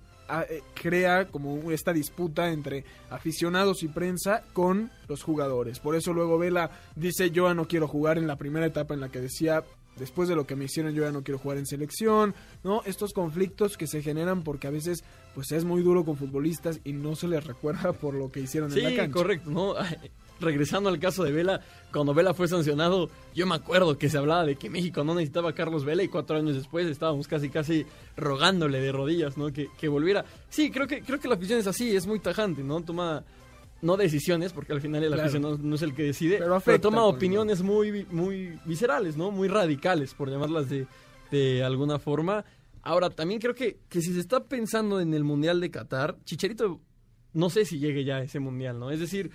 eh, 0.49 0.63
crea 0.75 1.27
como 1.27 1.71
esta 1.73 1.93
disputa 1.93 2.51
entre 2.51 2.85
aficionados 3.11 3.83
y 3.83 3.89
prensa 3.89 4.45
con 4.53 4.91
los 5.09 5.23
jugadores. 5.23 5.79
Por 5.79 5.95
eso 5.95 6.13
luego 6.13 6.39
Vela 6.39 6.71
dice 6.97 7.31
yo 7.31 7.49
ya 7.49 7.55
no 7.55 7.67
quiero 7.69 7.87
jugar 7.89 8.19
en 8.19 8.27
la 8.27 8.37
primera 8.37 8.67
etapa 8.67 8.95
en 8.95 9.01
la 9.01 9.11
que 9.11 9.21
decía 9.21 9.63
después 9.97 10.27
de 10.29 10.35
lo 10.35 10.47
que 10.47 10.57
me 10.57 10.65
hicieron 10.65 10.95
yo 10.95 11.03
ya 11.03 11.13
no 11.13 11.23
quiero 11.23 11.39
jugar 11.39 11.59
en 11.59 11.67
selección, 11.67 12.35
¿no? 12.65 12.83
Estos 12.87 13.13
conflictos 13.13 13.77
que 13.77 13.87
se 13.87 14.01
generan 14.03 14.43
porque 14.43 14.67
a 14.67 14.71
veces 14.71 15.05
pues 15.35 15.53
es 15.53 15.65
muy 15.65 15.83
duro 15.83 16.05
con 16.05 16.17
futbolistas 16.17 16.81
y 16.85 16.93
no 16.95 17.15
se 17.15 17.29
les 17.29 17.45
recuerda 17.45 17.93
por 18.01 18.15
lo 18.15 18.33
que 18.33 18.41
hicieron 18.41 18.73
en 18.73 18.83
la 18.83 18.89
Sí, 18.91 18.97
cancha. 18.97 19.13
correcto, 19.13 19.51
¿no? 19.51 19.75
Regresando 20.42 20.88
al 20.90 20.98
caso 20.98 21.24
de 21.24 21.33
Vela, 21.33 21.61
cuando 21.92 22.12
Vela 22.12 22.35
fue 22.35 22.48
sancionado, 22.48 23.09
yo 23.35 23.46
me 23.46 23.55
acuerdo 23.55 23.96
que 23.96 24.09
se 24.11 24.18
hablaba 24.18 24.44
de 24.44 24.57
que 24.57 24.68
México 24.68 25.05
no 25.05 25.14
necesitaba 25.14 25.50
a 25.50 25.55
Carlos 25.55 25.85
Vela 25.85 26.02
y 26.02 26.09
cuatro 26.09 26.37
años 26.37 26.57
después 26.57 26.87
estábamos 26.87 27.28
casi 27.28 27.48
casi 27.48 27.87
rogándole 28.16 28.81
de 28.81 28.92
rodillas, 28.92 29.37
¿no? 29.38 29.52
Que, 29.52 29.68
que 29.78 29.88
volviera. 29.88 30.24
Sí, 30.50 30.70
creo 30.70 30.87
que, 30.87 31.02
creo 31.02 31.18
que 31.20 31.28
la 31.28 31.37
afición 31.37 31.59
es 31.61 31.66
así, 31.66 31.94
es 31.96 32.07
muy 32.07 32.18
tajante, 32.20 32.62
¿no? 32.62 32.81
Toma, 32.83 33.24
no 33.81 33.96
decisiones, 33.96 34.52
porque 34.52 34.72
al 34.72 34.81
final 34.81 35.02
el 35.02 35.09
Claro. 35.11 35.22
aficionado 35.22 35.59
no 35.59 35.74
es 35.76 35.83
el 35.83 35.94
que 35.94 36.02
decide, 36.02 36.40
Pero 36.64 36.81
toma 36.81 37.05
opiniones 37.05 37.62
muy, 37.62 38.05
muy 38.11 38.59
viscerales, 38.64 39.16
¿no? 39.16 39.31
Muy 39.31 39.48
radicales, 39.48 40.14
por 40.14 40.28
llamarlas 40.31 40.68
de, 40.68 40.87
de 41.31 41.62
alguna 41.64 41.98
forma. 41.98 42.44
Ahora, 42.83 43.11
también 43.11 43.40
creo 43.40 43.55
que, 43.55 43.78
que 43.88 44.00
si 44.00 44.12
se 44.12 44.20
está 44.20 44.44
pensando 44.44 45.00
en 45.00 45.14
el 45.14 45.22
Mundial 45.24 45.61
de 45.61 45.70
Qatar, 45.70 46.16
Chicharito 46.24 46.81
no 47.35 47.48
sé 47.48 47.64
si 47.64 47.78
llegue 47.78 48.05
ya 48.05 48.16
a 48.16 48.22
ese 48.22 48.40
Mundial, 48.40 48.78
¿no? 48.78 48.90
Es 48.90 49.00
decir, 49.00 49.31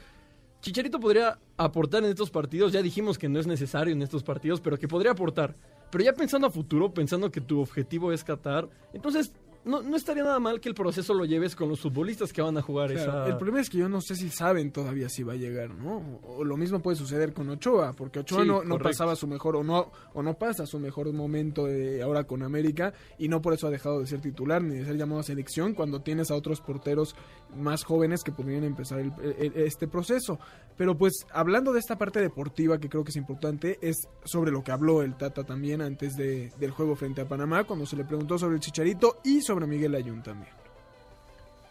Chicharito 0.61 0.99
podría 0.99 1.39
aportar 1.55 2.03
en 2.03 2.09
estos 2.09 2.29
partidos, 2.29 2.71
ya 2.71 2.81
dijimos 2.81 3.17
que 3.17 3.29
no 3.29 3.39
es 3.39 3.47
necesario 3.47 3.93
en 3.93 4.01
estos 4.01 4.23
partidos, 4.23 4.59
pero 4.59 4.77
que 4.77 4.87
podría 4.87 5.11
aportar. 5.11 5.55
Pero 5.91 6.03
ya 6.03 6.13
pensando 6.13 6.47
a 6.47 6.51
futuro, 6.51 6.93
pensando 6.93 7.31
que 7.31 7.41
tu 7.41 7.61
objetivo 7.61 8.11
es 8.11 8.23
Qatar, 8.23 8.67
entonces 8.93 9.31
no, 9.67 9.81
no 9.83 9.95
estaría 9.97 10.23
nada 10.23 10.39
mal 10.39 10.59
que 10.59 10.69
el 10.69 10.75
proceso 10.75 11.13
lo 11.13 11.25
lleves 11.25 11.55
con 11.55 11.69
los 11.69 11.79
futbolistas 11.81 12.33
que 12.33 12.41
van 12.41 12.57
a 12.57 12.61
jugar 12.61 12.91
Claro, 12.91 13.11
esa... 13.11 13.27
El 13.27 13.37
problema 13.37 13.61
es 13.61 13.69
que 13.69 13.77
yo 13.77 13.89
no 13.89 14.01
sé 14.01 14.15
si 14.15 14.29
saben 14.29 14.71
todavía 14.71 15.09
si 15.09 15.23
va 15.23 15.33
a 15.33 15.35
llegar, 15.35 15.69
¿no? 15.75 16.19
O 16.23 16.43
lo 16.43 16.57
mismo 16.57 16.79
puede 16.81 16.97
suceder 16.97 17.33
con 17.33 17.49
Ochoa, 17.49 17.93
porque 17.93 18.19
Ochoa 18.19 18.41
Sí, 18.41 18.47
no, 18.47 18.63
no 18.63 18.77
pasaba 18.79 19.15
su 19.15 19.27
mejor 19.27 19.55
o 19.55 19.63
no 19.63 19.91
o 20.13 20.23
no 20.23 20.33
pasa 20.37 20.65
su 20.65 20.79
mejor 20.79 21.11
momento 21.13 21.65
de 21.65 22.01
ahora 22.01 22.23
con 22.23 22.43
América 22.43 22.93
y 23.17 23.27
no 23.27 23.41
por 23.41 23.53
eso 23.53 23.67
ha 23.67 23.71
dejado 23.71 23.99
de 23.99 24.07
ser 24.07 24.21
titular 24.21 24.63
ni 24.63 24.75
de 24.77 24.85
ser 24.85 24.97
llamado 24.97 25.19
a 25.19 25.23
selección 25.23 25.73
cuando 25.73 26.01
tienes 26.01 26.31
a 26.31 26.35
otros 26.35 26.61
porteros 26.61 27.15
más 27.55 27.83
jóvenes 27.83 28.23
que 28.23 28.31
podrían 28.31 28.63
empezar 28.63 28.99
el- 28.99 29.13
el- 29.39 29.53
este 29.55 29.87
proceso. 29.87 30.39
Pero 30.77 30.97
pues 30.97 31.25
hablando 31.33 31.73
de 31.73 31.79
esta 31.79 31.97
parte 31.97 32.19
deportiva 32.21 32.77
que 32.79 32.89
creo 32.89 33.03
que 33.03 33.09
es 33.09 33.15
importante 33.15 33.79
es 33.81 34.07
sobre 34.23 34.51
lo 34.51 34.63
que 34.63 34.71
habló 34.71 35.01
el 35.01 35.15
Tata 35.17 35.43
también 35.43 35.81
antes 35.81 36.15
de- 36.15 36.51
del 36.59 36.71
juego 36.71 36.95
frente 36.95 37.21
a 37.21 37.27
Panamá 37.27 37.63
cuando 37.63 37.85
se 37.85 37.95
le 37.95 38.03
preguntó 38.05 38.37
sobre 38.37 38.55
el 38.55 38.61
Chicharito 38.61 39.17
y 39.23 39.41
sobre 39.41 39.56
Miguel 39.65 39.95
Ayun 39.95 40.21
también. 40.21 40.51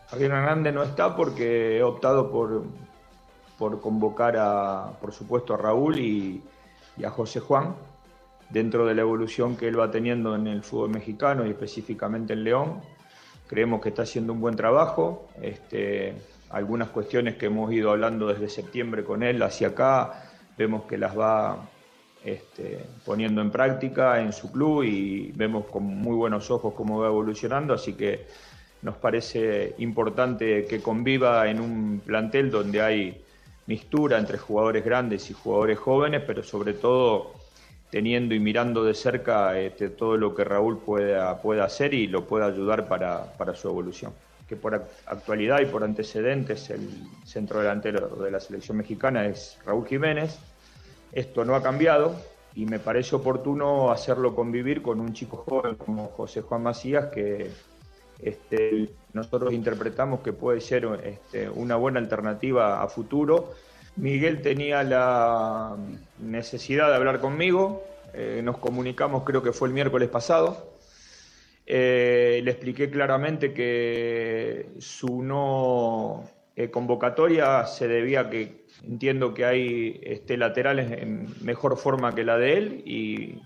Javier 0.09 0.31
Hernández 0.31 0.75
no 0.75 0.83
está 0.83 1.14
porque 1.14 1.79
he 1.79 1.83
optado 1.83 2.31
por, 2.31 2.64
por 3.59 3.81
convocar 3.81 4.37
a, 4.37 4.92
por 5.01 5.12
supuesto, 5.12 5.55
a 5.55 5.57
Raúl 5.57 5.99
y, 5.99 6.42
y 6.96 7.05
a 7.05 7.11
José 7.11 7.40
Juan 7.40 7.75
dentro 8.51 8.87
de 8.87 8.94
la 8.94 9.03
evolución 9.03 9.57
que 9.57 9.68
él 9.68 9.79
va 9.79 9.90
teniendo 9.90 10.35
en 10.35 10.46
el 10.46 10.62
fútbol 10.62 10.90
mexicano 10.90 11.44
y 11.46 11.51
específicamente 11.51 12.33
en 12.33 12.44
León. 12.44 12.81
Creemos 13.46 13.81
que 13.81 13.90
está 13.90 14.03
haciendo 14.03 14.33
un 14.33 14.40
buen 14.40 14.57
trabajo. 14.57 15.29
Este, 15.40 16.14
algunas 16.51 16.88
cuestiones 16.90 17.37
que 17.37 17.46
hemos 17.46 17.72
ido 17.72 17.90
hablando 17.90 18.29
desde 18.29 18.49
septiembre 18.49 19.05
con 19.05 19.22
él 19.22 19.42
hacia 19.42 19.68
acá, 19.68 20.25
vemos 20.57 20.85
que 20.85 20.99
las 20.99 21.18
va 21.18 21.68
este, 22.27 22.85
poniendo 23.05 23.41
en 23.41 23.53
práctica 23.53 24.21
en 24.21 24.33
su 24.33 24.51
club 24.51 24.83
y 24.83 25.31
vemos 25.33 25.67
con 25.67 25.85
muy 25.85 26.17
buenos 26.17 26.51
ojos 26.51 26.75
cómo 26.75 26.99
va 26.99 27.07
evolucionando, 27.07 27.73
así 27.73 27.93
que 27.95 28.27
nos 28.83 28.97
parece 28.97 29.75
importante 29.79 30.67
que 30.67 30.83
conviva 30.83 31.49
en 31.49 31.61
un 31.61 32.03
plantel 32.05 32.51
donde 32.51 32.83
hay 32.83 33.23
mixtura 33.67 34.19
entre 34.19 34.39
jugadores 34.39 34.85
grandes 34.85 35.31
y 35.31 35.35
jugadores 35.35 35.79
jóvenes, 35.79 36.23
pero 36.27 36.43
sobre 36.43 36.73
todo 36.75 37.33
teniendo 37.91 38.35
y 38.35 38.41
mirando 38.41 38.83
de 38.83 38.95
cerca 38.95 39.59
este, 39.59 39.89
todo 39.91 40.17
lo 40.17 40.35
que 40.35 40.43
Raúl 40.43 40.79
pueda, 40.79 41.41
pueda 41.41 41.65
hacer 41.65 41.95
y 41.95 42.09
lo 42.09 42.25
pueda 42.27 42.47
ayudar 42.47 42.89
para, 42.89 43.33
para 43.39 43.55
su 43.55 43.69
evolución. 43.69 44.12
Que 44.49 44.57
por 44.57 44.75
ac- 44.75 44.87
actualidad 45.07 45.61
y 45.61 45.67
por 45.67 45.85
antecedentes 45.85 46.71
el 46.71 46.89
centro 47.25 47.61
delantero 47.61 48.09
de 48.17 48.31
la 48.31 48.41
selección 48.41 48.77
mexicana 48.77 49.27
es 49.27 49.59
Raúl 49.65 49.87
Jiménez. 49.87 50.39
Esto 51.17 51.47
no 51.47 51.55
ha 51.55 51.63
cambiado 51.63 52.15
y 52.55 52.67
me 52.67 52.79
parece 52.79 53.17
oportuno 53.17 53.91
hacerlo 53.91 54.35
convivir 54.35 54.83
con 54.83 55.01
un 55.01 55.15
chico 55.15 55.39
joven 55.49 55.77
como 55.77 56.09
José 56.09 56.43
Juan 56.43 56.63
Macías 56.63 57.07
que 57.07 57.51
este, 58.21 58.91
nosotros 59.15 59.55
interpretamos 59.55 60.21
que 60.21 60.35
puede 60.35 60.61
ser 60.61 60.87
este, 61.05 61.49
una 61.49 61.77
buena 61.77 62.01
alternativa 62.01 62.83
a 62.83 62.89
futuro. 62.89 63.55
Miguel 63.97 64.43
tenía 64.43 64.83
la 64.83 65.75
necesidad 66.19 66.91
de 66.91 66.97
hablar 66.97 67.19
conmigo, 67.19 67.83
eh, 68.13 68.43
nos 68.45 68.59
comunicamos 68.59 69.25
creo 69.25 69.43
que 69.43 69.53
fue 69.53 69.69
el 69.69 69.75
miércoles 69.75 70.11
pasado. 70.11 70.71
Eh, 71.65 72.43
le 72.45 72.51
expliqué 72.51 72.91
claramente 72.91 73.55
que 73.55 74.69
su 74.81 75.23
no 75.23 76.25
eh, 76.57 76.71
convocatoria 76.71 77.66
se 77.66 77.87
debía 77.87 78.31
que 78.31 78.64
entiendo 78.83 79.35
que 79.35 79.45
hay 79.45 80.01
este, 80.03 80.38
laterales 80.38 80.90
en 80.90 81.29
mejor 81.42 81.77
forma 81.77 82.14
que 82.14 82.25
la 82.25 82.38
de 82.38 82.57
él 82.57 82.83
y 82.87 83.42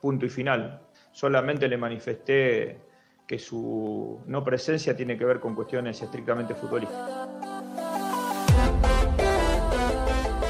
punto 0.00 0.24
y 0.24 0.30
final. 0.30 0.80
Solamente 1.12 1.68
le 1.68 1.76
manifesté 1.76 2.78
que 3.26 3.38
su 3.38 4.18
no 4.26 4.42
presencia 4.42 4.96
tiene 4.96 5.18
que 5.18 5.26
ver 5.26 5.40
con 5.40 5.54
cuestiones 5.54 6.00
estrictamente 6.00 6.54
futbolísticas. 6.54 7.28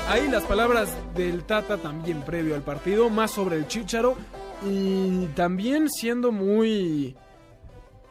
Ahí 0.08 0.28
las 0.30 0.44
palabras 0.44 0.96
del 1.16 1.42
Tata 1.42 1.78
también 1.78 2.22
previo 2.22 2.54
al 2.54 2.62
partido, 2.62 3.10
más 3.10 3.32
sobre 3.32 3.56
el 3.56 3.66
Chicharo 3.66 4.16
y 4.64 5.26
también 5.34 5.90
siendo 5.90 6.30
muy 6.30 7.16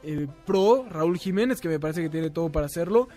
eh, 0.03 0.27
pro 0.45 0.85
Raúl 0.89 1.17
Jiménez, 1.17 1.61
que 1.61 1.69
me 1.69 1.79
parece 1.79 2.01
que 2.01 2.09
tiene 2.09 2.29
todo 2.29 2.51
para 2.51 2.65
hacerlo. 2.65 3.07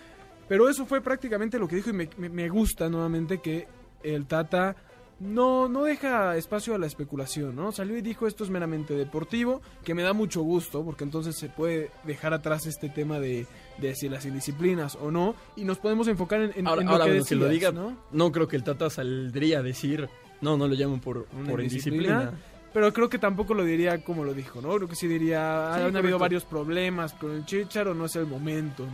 Pero 0.47 0.69
eso 0.69 0.85
fue 0.85 1.01
prácticamente 1.01 1.59
lo 1.59 1.67
que 1.67 1.75
dijo 1.77 1.89
y 1.89 1.93
me, 1.93 2.09
me- 2.17 2.29
me 2.29 2.49
gusta 2.49 2.89
nuevamente 2.89 3.39
que 3.39 3.67
el 4.03 4.25
Tata 4.25 4.75
no, 5.19 5.67
no 5.67 5.83
deja 5.83 6.37
espacio 6.37 6.75
a 6.75 6.77
la 6.77 6.85
especulación, 6.85 7.55
¿no? 7.55 7.71
Salió 7.71 7.97
y 7.97 8.01
dijo 8.01 8.27
esto 8.27 8.43
es 8.43 8.51
meramente 8.51 8.93
deportivo, 8.93 9.61
que 9.83 9.95
me 9.95 10.03
da 10.03 10.13
mucho 10.13 10.41
gusto, 10.43 10.83
porque 10.85 11.03
entonces 11.03 11.35
se 11.35 11.49
puede 11.49 11.89
dejar 12.03 12.33
atrás 12.35 12.67
este 12.67 12.87
tema 12.89 13.19
de, 13.19 13.47
de 13.79 13.95
si 13.95 14.09
las 14.09 14.25
indisciplinas 14.27 14.95
o 15.01 15.09
no, 15.09 15.33
y 15.55 15.63
nos 15.63 15.79
podemos 15.79 16.07
enfocar 16.07 16.41
en, 16.41 16.51
en- 16.55 16.67
Ahora, 16.67 16.81
en 16.83 16.87
ahora, 16.87 16.99
lo 16.99 17.11
que 17.13 17.17
bueno, 17.19 17.25
que 17.25 17.35
lo 17.35 17.49
diga, 17.49 17.71
¿no? 17.71 17.97
¿no? 18.11 18.31
creo 18.31 18.47
que 18.47 18.57
el 18.57 18.63
Tata 18.63 18.89
saldría 18.91 19.59
a 19.59 19.63
decir, 19.63 20.07
no, 20.41 20.55
no 20.55 20.67
lo 20.67 20.75
llaman 20.75 20.99
por, 20.99 21.25
por 21.25 21.61
indisciplina, 21.61 22.13
indisciplina. 22.21 22.31
Pero 22.73 22.93
creo 22.93 23.09
que 23.09 23.17
tampoco 23.17 23.55
lo 23.55 23.63
diría 23.65 24.03
como 24.03 24.23
lo 24.23 24.35
dijo, 24.35 24.61
¿no? 24.61 24.75
Creo 24.75 24.87
que 24.87 24.95
sí 24.95 25.07
diría, 25.07 25.71
Sí, 25.73 25.81
han 25.81 25.95
habido 25.97 26.19
varios 26.19 26.43
problemas 26.45 27.13
con 27.13 27.31
el 27.31 27.43
Chicharo, 27.43 27.95
no 27.95 28.05
es 28.05 28.15
el 28.17 28.27
momento. 28.27 28.85
Me, 28.85 28.91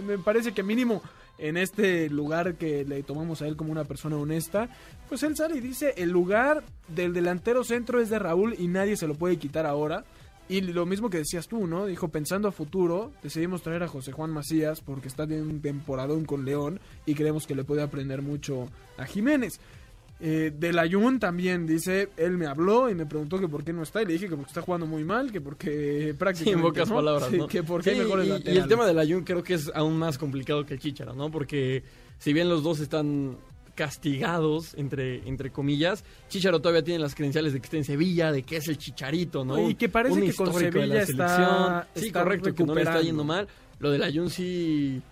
me 0.00 0.18
parece 0.18 0.52
que 0.52 0.62
mínimo 0.62 1.02
en 1.38 1.56
este 1.56 2.08
lugar 2.08 2.54
que 2.54 2.84
le 2.84 3.02
tomamos 3.02 3.42
a 3.42 3.48
él 3.48 3.56
como 3.56 3.72
una 3.72 3.84
persona 3.84 4.16
honesta, 4.16 4.68
pues 5.08 5.22
él 5.22 5.36
sale 5.36 5.56
y 5.56 5.60
dice, 5.60 5.94
el 5.96 6.10
lugar 6.10 6.62
del 6.88 7.12
delantero 7.12 7.64
centro 7.64 8.00
es 8.00 8.10
de 8.10 8.18
Raúl 8.18 8.54
y 8.58 8.68
nadie 8.68 8.96
se 8.96 9.06
lo 9.06 9.14
puede 9.14 9.38
quitar 9.38 9.66
ahora. 9.66 10.04
Y 10.48 10.60
lo 10.60 10.86
mismo 10.86 11.08
que 11.08 11.18
decías 11.18 11.48
tú, 11.48 11.66
¿no? 11.66 11.86
Dijo, 11.86 12.08
pensando 12.08 12.48
a 12.48 12.52
futuro, 12.52 13.10
decidimos 13.22 13.62
traer 13.62 13.82
a 13.84 13.88
José 13.88 14.12
Juan 14.12 14.30
Macías 14.30 14.80
porque 14.80 15.08
está 15.08 15.22
en 15.24 15.42
un 15.42 15.62
temporadón 15.62 16.24
con 16.26 16.44
León 16.44 16.80
y 17.06 17.14
creemos 17.14 17.46
que 17.46 17.54
le 17.54 17.64
puede 17.64 17.82
aprender 17.82 18.22
mucho 18.22 18.68
a 18.98 19.06
Jiménez. 19.06 19.60
Eh, 20.24 20.52
del 20.56 20.78
Ayun 20.78 21.18
también 21.18 21.66
dice, 21.66 22.10
él 22.16 22.36
me 22.38 22.46
habló 22.46 22.88
y 22.88 22.94
me 22.94 23.06
preguntó 23.06 23.40
que 23.40 23.48
por 23.48 23.64
qué 23.64 23.72
no 23.72 23.82
está 23.82 24.02
y 24.02 24.06
le 24.06 24.12
dije 24.12 24.28
que 24.28 24.36
porque 24.36 24.50
está 24.50 24.62
jugando 24.62 24.86
muy 24.86 25.02
mal, 25.02 25.32
que 25.32 25.40
porque 25.40 26.08
Sí, 26.12 26.16
prácticamente... 26.16 26.52
en 26.58 26.62
pocas 26.62 26.88
¿no? 26.88 26.94
palabras, 26.94 27.28
Sí, 27.28 27.38
¿no? 27.38 27.48
que 27.48 27.64
porque 27.64 27.90
Sí, 27.92 27.98
mejores 27.98 28.28
y, 28.44 28.50
y 28.50 28.56
el 28.56 28.68
tema 28.68 28.86
del 28.86 29.00
Ayun 29.00 29.24
creo 29.24 29.42
que 29.42 29.54
es 29.54 29.68
aún 29.74 29.98
más 29.98 30.18
complicado 30.18 30.64
que 30.64 30.74
el 30.74 30.80
Chicharo, 30.80 31.12
¿no? 31.14 31.28
Porque 31.32 31.82
si 32.18 32.32
bien 32.32 32.48
los 32.48 32.62
dos 32.62 32.78
están 32.78 33.36
castigados, 33.74 34.74
entre, 34.74 35.26
entre 35.28 35.50
comillas, 35.50 36.04
Chicharo 36.28 36.60
todavía 36.60 36.82
tiene 36.84 37.00
las 37.00 37.14
credenciales 37.14 37.52
de 37.52 37.60
que 37.60 37.64
está 37.64 37.76
en 37.78 37.84
Sevilla, 37.84 38.30
de 38.32 38.42
que 38.42 38.56
es 38.58 38.68
el 38.68 38.78
Chicharito, 38.78 39.44
¿no? 39.44 39.68
Y 39.68 39.74
que 39.74 39.88
parece 39.88 40.14
Un 40.20 40.26
que 40.26 40.34
con 40.34 40.46
histórico 40.48 40.78
de 40.78 40.86
la 40.86 41.04
Sevilla 41.06 41.24
está- 41.26 41.36
selección. 41.36 41.84
Sí, 41.96 42.06
está 42.06 42.22
correcto, 42.22 42.54
que 42.54 42.64
no 42.64 42.74
le 42.74 42.82
está 42.82 43.00
yendo 43.00 43.24
mal. 43.24 43.48
Lo 43.80 43.90
del 43.90 44.02
Ayun 44.04 44.30
sí 44.30 45.02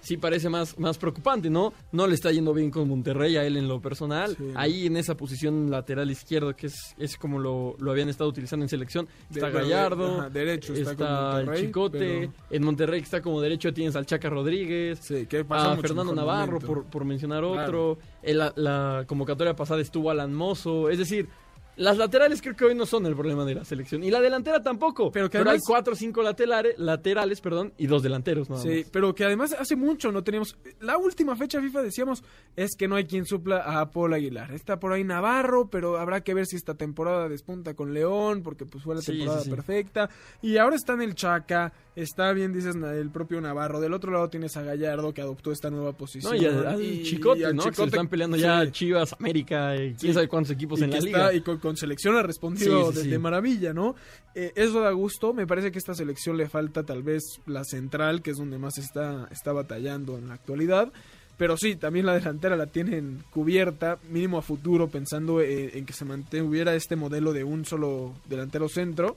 sí 0.00 0.16
parece 0.16 0.48
más, 0.48 0.78
más 0.78 0.98
preocupante, 0.98 1.50
¿no? 1.50 1.72
No 1.92 2.06
le 2.06 2.14
está 2.14 2.30
yendo 2.32 2.52
bien 2.54 2.70
con 2.70 2.88
Monterrey 2.88 3.36
a 3.36 3.44
él 3.44 3.56
en 3.56 3.68
lo 3.68 3.80
personal. 3.80 4.34
Sí. 4.36 4.44
Ahí 4.54 4.86
en 4.86 4.96
esa 4.96 5.16
posición 5.16 5.70
lateral 5.70 6.10
izquierdo, 6.10 6.54
que 6.56 6.66
es, 6.68 6.94
es 6.98 7.16
como 7.16 7.38
lo, 7.38 7.76
lo 7.78 7.90
habían 7.90 8.08
estado 8.08 8.30
utilizando 8.30 8.64
en 8.64 8.68
selección, 8.68 9.06
De- 9.28 9.40
está 9.40 9.46
de- 9.46 9.52
Gallardo, 9.52 10.20
ajá, 10.20 10.30
derecho 10.30 10.72
está 10.74 10.92
está, 10.92 11.32
Monterrey, 11.32 11.62
Chicote, 11.66 11.98
pero- 11.98 12.32
en 12.50 12.64
Monterrey 12.64 13.00
que 13.00 13.04
está 13.04 13.20
como 13.22 13.40
derecho 13.40 13.72
tienes 13.72 13.96
al 13.96 14.06
Chaca 14.06 14.28
Rodríguez, 14.30 14.98
Sí, 15.02 15.26
que 15.26 15.44
pasa 15.44 15.72
a 15.72 15.74
mucho 15.76 15.88
Fernando 15.88 16.14
Navarro, 16.14 16.58
por, 16.58 16.84
por 16.84 17.04
mencionar 17.04 17.42
Claro. 17.42 17.62
otro. 17.92 17.98
La, 18.22 18.52
la 18.56 19.04
convocatoria 19.06 19.54
pasada 19.56 19.80
estuvo 19.80 20.10
Alan 20.10 20.32
Mozo. 20.34 20.90
Es 20.90 20.98
decir, 20.98 21.28
las 21.76 21.96
laterales 21.96 22.42
creo 22.42 22.54
que 22.56 22.64
hoy 22.66 22.74
no 22.74 22.84
son 22.86 23.06
el 23.06 23.14
problema 23.14 23.44
de 23.44 23.54
la 23.54 23.64
selección. 23.64 24.02
Y 24.04 24.10
la 24.10 24.20
delantera 24.20 24.62
tampoco. 24.62 25.10
Pero 25.10 25.30
Pero, 25.30 25.44
que 25.44 25.50
hay 25.50 25.58
cuatro 25.66 25.92
o 25.94 25.96
cinco 25.96 26.22
laterales, 26.22 26.78
laterales 26.78 27.40
perdón, 27.40 27.72
y 27.78 27.86
dos 27.86 28.02
delanteros 28.02 28.50
nada 28.50 28.62
Sí, 28.62 28.68
más. 28.82 28.90
pero 28.92 29.14
que 29.14 29.24
además 29.24 29.54
hace 29.58 29.76
mucho 29.76 30.12
no 30.12 30.22
teníamos. 30.22 30.56
La 30.80 30.98
última 30.98 31.36
fecha 31.36 31.60
FIFA 31.60 31.82
decíamos 31.82 32.22
es 32.56 32.70
que 32.76 32.86
no 32.88 32.96
hay 32.96 33.04
quien 33.04 33.24
supla 33.24 33.58
a 33.80 33.90
Paul 33.90 34.12
Aguilar. 34.14 34.52
Está 34.52 34.78
por 34.78 34.92
ahí 34.92 35.04
Navarro, 35.04 35.68
pero 35.70 35.98
habrá 35.98 36.22
que 36.22 36.34
ver 36.34 36.46
si 36.46 36.56
esta 36.56 36.74
temporada 36.74 37.28
despunta 37.28 37.74
con 37.74 37.94
León, 37.94 38.42
porque 38.42 38.66
pues 38.66 38.84
fue 38.84 38.94
la 38.94 39.00
Sí, 39.02 39.12
temporada 39.12 39.40
sí, 39.42 39.50
perfecta. 39.50 40.10
Y 40.42 40.56
ahora 40.58 40.76
está 40.76 40.92
en 40.94 41.02
el 41.02 41.14
Chaca, 41.14 41.72
está 41.96 42.32
bien, 42.32 42.52
dices, 42.52 42.74
el 42.76 43.10
propio 43.10 43.40
Navarro. 43.40 43.80
Del 43.80 43.94
otro 43.94 44.12
lado 44.12 44.28
tienes 44.28 44.56
a 44.56 44.62
Gallardo, 44.62 45.14
que 45.14 45.22
adoptó 45.22 45.52
esta 45.52 45.70
nueva 45.70 45.92
posición. 45.92 46.36
No, 46.36 46.80
y 46.80 46.84
Y- 46.84 47.02
Chicote, 47.04 47.40
y 47.40 47.44
al 47.44 47.54
¿no? 47.56 47.62
Que 47.62 47.68
se 47.68 47.74
Chicote, 47.76 47.88
están 47.90 48.08
peleando 48.08 48.36
ya 48.36 48.70
Chivas, 48.70 49.14
América, 49.18 49.76
y 49.76 49.94
quién 49.94 50.14
sabe 50.14 50.28
cuántos 50.28 50.50
equipos 50.52 50.80
y 50.80 50.84
en 50.84 50.90
la 50.90 50.96
está- 50.98 51.06
liga. 51.06 51.34
y 51.34 51.40
con, 51.40 51.58
con 51.60 51.76
selección 51.76 52.16
ha 52.16 52.22
respondido 52.22 52.86
Sí, 52.86 52.92
sí, 52.92 52.98
de, 52.98 53.04
sí. 53.04 53.10
de 53.10 53.18
maravilla, 53.18 53.72
¿no? 53.72 53.94
Eh, 54.34 54.52
eso 54.56 54.80
da 54.80 54.90
gusto. 54.90 55.32
Me 55.32 55.46
parece 55.46 55.70
que 55.70 55.78
a 55.78 55.80
esta 55.80 55.94
selección 55.94 56.36
le 56.36 56.48
falta 56.48 56.82
tal 56.82 57.02
vez 57.02 57.22
la 57.46 57.64
central, 57.64 58.22
que 58.22 58.32
es 58.32 58.36
donde 58.36 58.58
más 58.58 58.78
está, 58.78 59.28
está 59.30 59.52
batallando 59.52 60.18
en 60.18 60.28
la 60.28 60.34
actualidad. 60.34 60.92
Pero 61.36 61.56
sí, 61.56 61.74
también 61.76 62.04
la 62.04 62.12
delantera 62.14 62.54
la 62.54 62.66
tienen 62.66 63.24
cubierta, 63.30 63.98
mínimo 64.10 64.36
a 64.36 64.42
futuro, 64.42 64.88
pensando 64.88 65.40
eh, 65.40 65.70
en 65.78 65.86
que 65.86 65.94
se 65.94 66.04
mantuviera 66.04 66.74
este 66.74 66.96
modelo 66.96 67.32
de 67.32 67.44
un 67.44 67.64
solo 67.64 68.14
delantero 68.28 68.68
centro, 68.68 69.16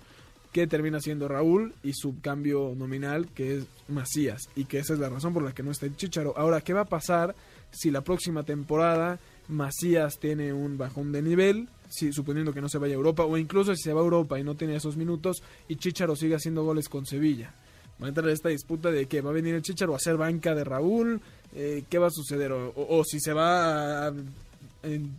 que 0.54 0.66
termina 0.66 1.02
siendo 1.02 1.28
Raúl, 1.28 1.74
y 1.84 1.92
su 1.94 2.22
cambio 2.22 2.76
nominal, 2.78 3.28
que 3.34 3.58
es 3.58 3.66
Macías, 3.90 4.44
y 4.56 4.66
que 4.66 4.80
esa 4.80 4.94
es 4.94 5.00
la 5.00 5.10
razón 5.10 5.34
por 5.34 5.44
la 5.44 5.52
que 5.52 5.64
no 5.64 5.72
está 5.72 5.86
el 5.86 5.98
Chicharo. 5.98 6.34
Ahora, 6.38 6.62
¿qué 6.62 6.72
va 6.72 6.82
a 6.82 6.86
pasar 6.86 7.36
si 7.72 7.92
la 7.92 8.02
próxima 8.02 8.44
temporada 8.44 9.20
Macías 9.50 10.20
tiene 10.20 10.54
un 10.54 10.78
bajón 10.78 11.12
de 11.12 11.22
nivel? 11.22 11.68
Si, 11.90 12.12
suponiendo 12.12 12.54
que 12.54 12.62
no 12.62 12.70
se 12.70 12.78
vaya 12.80 12.94
a 12.94 12.98
Europa, 12.98 13.24
o 13.24 13.38
incluso 13.38 13.76
si 13.76 13.84
se 13.84 13.94
va 13.94 14.02
a 14.02 14.04
Europa 14.04 14.40
y 14.40 14.44
no 14.44 14.56
tiene 14.56 14.76
esos 14.76 14.98
minutos, 14.98 15.44
y 15.68 15.76
Chicharo 15.76 16.16
sigue 16.16 16.36
haciendo 16.36 16.64
goles 16.64 16.90
con 16.90 17.06
Sevilla. 17.06 17.54
Va 18.02 18.08
a 18.08 18.10
entrar 18.10 18.28
esta 18.30 18.50
disputa 18.50 18.90
de 18.90 19.06
que 19.06 19.22
va 19.22 19.30
a 19.30 19.34
venir 19.34 19.54
el 19.54 19.62
Chicharo 19.62 19.94
a 19.94 20.00
ser 20.00 20.18
banca 20.18 20.56
de 20.56 20.64
Raúl, 20.64 21.22
eh, 21.56 21.84
¿qué 21.90 22.00
va 22.00 22.08
a 22.08 22.12
suceder? 22.12 22.52
O, 22.52 22.70
o- 22.70 22.98
o 23.00 23.04
si 23.04 23.20
se 23.20 23.32
va 23.34 24.08
a 24.08 24.14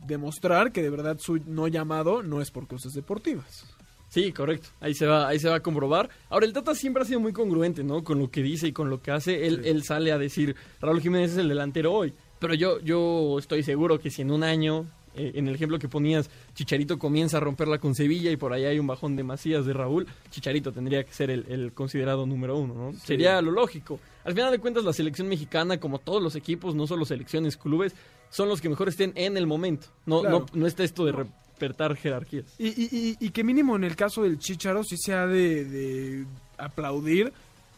demostrar 0.06 0.72
que 0.72 0.82
de 0.82 0.90
verdad 0.90 1.16
su 1.18 1.40
no 1.46 1.68
llamado 1.68 2.22
no 2.22 2.40
es 2.42 2.50
por 2.50 2.66
cosas 2.66 2.92
deportivas. 2.92 3.64
Sí, 4.10 4.30
correcto. 4.32 4.68
Ahí 4.80 4.94
se 4.94 5.06
va, 5.06 5.26
ahí 5.26 5.40
se 5.40 5.48
va 5.48 5.56
a 5.56 5.60
comprobar. 5.60 6.08
Ahora, 6.30 6.46
el 6.46 6.52
Tata 6.52 6.74
siempre 6.74 7.02
ha 7.02 7.06
sido 7.06 7.18
muy 7.18 7.32
congruente, 7.32 7.82
¿no? 7.82 8.04
Con 8.04 8.20
lo 8.20 8.30
que 8.30 8.42
dice 8.42 8.68
y 8.68 8.72
con 8.72 8.88
lo 8.88 9.02
que 9.02 9.10
hace. 9.10 9.46
Él, 9.46 9.60
Sí. 9.64 9.70
él 9.70 9.82
sale 9.82 10.12
a 10.12 10.18
decir, 10.18 10.54
Raúl 10.80 11.00
Jiménez 11.00 11.32
es 11.32 11.38
el 11.38 11.48
delantero 11.48 11.92
hoy. 11.92 12.12
Pero 12.44 12.54
yo, 12.54 12.78
yo 12.80 13.38
estoy 13.38 13.62
seguro 13.62 13.98
que 13.98 14.10
si 14.10 14.20
en 14.20 14.30
un 14.30 14.42
año, 14.42 14.84
eh, 15.16 15.32
en 15.36 15.48
el 15.48 15.54
ejemplo 15.54 15.78
que 15.78 15.88
ponías, 15.88 16.28
Chicharito 16.54 16.98
comienza 16.98 17.38
a 17.38 17.40
romperla 17.40 17.78
con 17.78 17.94
Sevilla 17.94 18.30
y 18.30 18.36
por 18.36 18.52
ahí 18.52 18.66
hay 18.66 18.78
un 18.78 18.86
bajón 18.86 19.16
de 19.16 19.22
Macías 19.22 19.64
de 19.64 19.72
Raúl, 19.72 20.06
Chicharito 20.30 20.70
tendría 20.70 21.02
que 21.04 21.12
ser 21.14 21.30
el, 21.30 21.46
el 21.48 21.72
considerado 21.72 22.26
número 22.26 22.58
uno, 22.58 22.74
¿no? 22.74 22.98
Sería 22.98 23.40
lo 23.40 23.50
lógico. 23.50 23.98
Al 24.24 24.34
final 24.34 24.50
de 24.52 24.58
cuentas, 24.58 24.84
la 24.84 24.92
selección 24.92 25.26
mexicana, 25.26 25.80
como 25.80 26.00
todos 26.00 26.22
los 26.22 26.36
equipos, 26.36 26.74
no 26.74 26.86
solo 26.86 27.06
selecciones, 27.06 27.56
clubes, 27.56 27.94
son 28.28 28.50
los 28.50 28.60
que 28.60 28.68
mejor 28.68 28.88
estén 28.90 29.12
en 29.14 29.38
el 29.38 29.46
momento. 29.46 29.86
No, 30.04 30.20
Claro. 30.20 30.40
no, 30.52 30.60
no 30.60 30.66
está 30.66 30.84
esto 30.84 31.06
de 31.06 31.12
despertar 31.12 31.96
jerarquías. 31.96 32.44
Y, 32.58 32.66
y- 32.68 32.88
y- 32.92 33.16
y 33.26 33.30
que 33.30 33.42
mínimo 33.42 33.74
en 33.76 33.84
el 33.84 33.96
caso 33.96 34.22
del 34.22 34.38
Chicharo 34.38 34.84
sí 34.84 34.96
se 34.98 35.14
ha 35.14 35.26
de, 35.26 35.64
de 35.64 36.26
aplaudir 36.58 37.32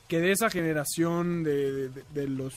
que 0.09 0.19
de 0.21 0.33
esa 0.33 0.51
generación 0.51 1.45
de, 1.45 1.89
de- 1.91 2.03
de 2.13 2.27
los... 2.29 2.53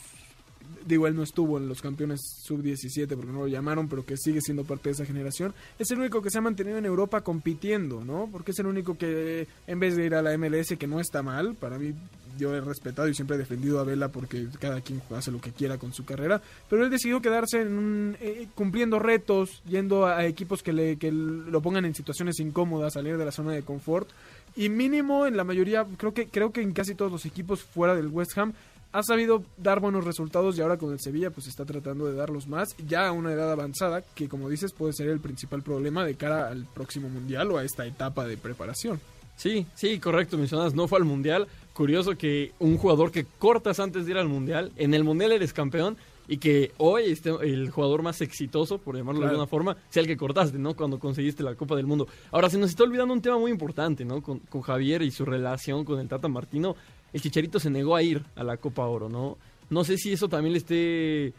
Digo, 0.86 1.08
él 1.08 1.16
no 1.16 1.24
estuvo 1.24 1.58
en 1.58 1.68
los 1.68 1.82
campeones 1.82 2.20
sub-17 2.44 3.08
porque 3.16 3.32
no 3.32 3.40
lo 3.40 3.48
llamaron, 3.48 3.88
pero 3.88 4.06
que 4.06 4.18
sigue 4.18 4.42
siendo 4.42 4.64
parte 4.64 4.90
de 4.90 4.94
esa 4.94 5.06
generación. 5.06 5.54
Es 5.78 5.90
el 5.92 6.00
único 6.00 6.22
que 6.22 6.30
se 6.30 6.38
ha 6.38 6.42
mantenido 6.42 6.78
en 6.78 6.86
Europa 6.86 7.22
compitiendo, 7.22 8.04
¿no? 8.04 8.30
Porque 8.32 8.52
es 8.52 8.60
el 8.60 8.68
único 8.68 8.98
que, 8.98 9.48
en 9.68 9.80
vez 9.80 9.96
de 9.96 10.06
ir 10.06 10.16
a 10.16 10.22
la 10.22 10.38
MLS, 10.38 10.78
que 10.78 10.88
no 10.88 11.00
está 11.00 11.22
mal, 11.24 11.56
para 11.56 11.78
mí 11.78 11.94
yo 12.38 12.56
he 12.56 12.62
respetado 12.62 13.08
y 13.10 13.14
siempre 13.14 13.36
he 13.36 13.40
defendido 13.40 13.80
a 13.80 13.84
Vela 13.84 14.08
porque 14.10 14.48
cada 14.60 14.80
quien 14.82 15.02
hace 15.16 15.32
lo 15.32 15.42
que 15.42 15.52
quiera 15.52 15.78
con 15.78 15.92
su 15.94 16.06
carrera, 16.06 16.42
pero 16.70 16.84
él 16.86 16.90
decidió 16.90 17.22
quedarse 17.22 17.62
en 17.62 17.78
un- 17.78 18.18
eh, 18.22 18.48
cumpliendo 18.56 18.98
retos, 19.00 19.62
yendo 19.68 20.06
a, 20.06 20.26
equipos 20.26 20.64
que, 20.64 20.72
le, 20.72 20.98
que 20.98 21.12
lo 21.12 21.62
pongan 21.62 21.84
en 21.86 21.94
situaciones 21.96 22.40
incómodas, 22.40 22.94
salir 22.94 23.18
de 23.18 23.26
la 23.26 23.32
zona 23.32 23.52
de 23.52 23.64
confort 23.64 24.08
y 24.56 24.70
mínimo 24.70 25.26
en 25.28 25.36
la 25.36 25.44
mayoría, 25.44 25.86
creo 25.98 26.14
que 26.14 26.28
creo 26.28 26.52
que 26.54 26.62
en 26.62 26.72
casi 26.72 26.96
todos 26.96 27.12
los 27.12 27.26
equipos 27.26 27.62
fuera 27.64 27.94
del 27.96 28.08
West 28.08 28.38
Ham 28.38 28.54
ha 28.92 29.04
sabido 29.04 29.44
dar 29.58 29.80
buenos 29.80 30.04
resultados 30.04 30.58
y 30.58 30.62
ahora 30.62 30.78
con 30.78 30.92
el 30.92 31.00
Sevilla 31.00 31.30
pues 31.30 31.48
está 31.48 31.66
tratando 31.66 32.06
de 32.06 32.16
darlos 32.16 32.48
más, 32.48 32.76
ya 32.88 33.08
a 33.08 33.12
una 33.12 33.32
edad 33.32 33.52
avanzada, 33.52 34.02
que 34.16 34.28
como 34.28 34.50
dices 34.50 34.74
puede 34.74 34.94
ser 34.94 35.10
el 35.10 35.20
principal 35.20 35.62
problema 35.62 36.04
de 36.04 36.16
cara 36.16 36.48
al 36.48 36.66
próximo 36.66 37.10
Mundial 37.10 37.52
o 37.52 37.58
a 37.58 37.64
esta 37.64 37.86
etapa 37.86 38.26
de 38.26 38.38
preparación. 38.38 39.00
Sí, 39.36 39.66
sí, 39.74 40.00
correcto, 40.00 40.38
mencionas, 40.38 40.74
no 40.74 40.88
fue 40.88 41.00
al 41.00 41.06
Mundial. 41.06 41.48
Curioso 41.74 42.18
que 42.18 42.52
un 42.60 42.78
jugador 42.78 43.12
que 43.12 43.26
cortas 43.26 43.80
antes 43.80 44.06
de 44.06 44.12
ir 44.12 44.18
al 44.18 44.28
Mundial, 44.28 44.72
en 44.76 44.94
el 44.94 45.06
Mundial 45.06 45.32
eres 45.32 45.54
campeón 45.54 45.96
y 46.28 46.38
que 46.38 46.74
hoy 46.78 47.06
este, 47.06 47.30
el 47.42 47.70
jugador 47.72 48.04
más 48.04 48.22
exitoso, 48.22 48.78
por 48.78 48.96
llamarlo 48.96 49.22
de 49.22 49.28
alguna 49.28 49.48
forma, 49.48 49.78
sea 49.90 50.02
el 50.02 50.08
que 50.08 50.18
cortaste, 50.18 50.60
¿no? 50.60 50.76
Cuando 50.76 51.00
conseguiste 51.00 51.42
la 51.42 51.56
Copa 51.56 51.76
del 51.76 51.88
Mundo. 51.88 52.08
Ahora, 52.32 52.50
se 52.52 52.60
nos 52.60 52.70
está 52.70 52.84
olvidando 52.84 53.14
un 53.14 53.22
tema 53.22 53.40
muy 53.40 53.50
importante, 53.50 54.06
¿no? 54.06 54.22
Con, 54.22 54.40
con 54.40 54.62
Javier 54.62 55.02
y 55.02 55.10
su 55.10 55.26
relación 55.26 55.86
con 55.86 56.00
el 56.00 56.08
Tata 56.08 56.28
Martino. 56.28 56.76
El 57.14 57.22
Chicharito 57.22 57.60
se 57.60 57.70
negó 57.70 57.96
a 57.96 58.04
ir 58.04 58.24
a 58.36 58.44
la 58.44 58.58
Copa 58.58 58.86
Oro, 58.86 59.10
¿no? 59.10 59.38
No 59.70 59.84
sé 59.84 59.98
si 59.98 60.14
eso 60.14 60.28
también 60.30 60.54
le 60.54 60.60
esté... 60.60 61.34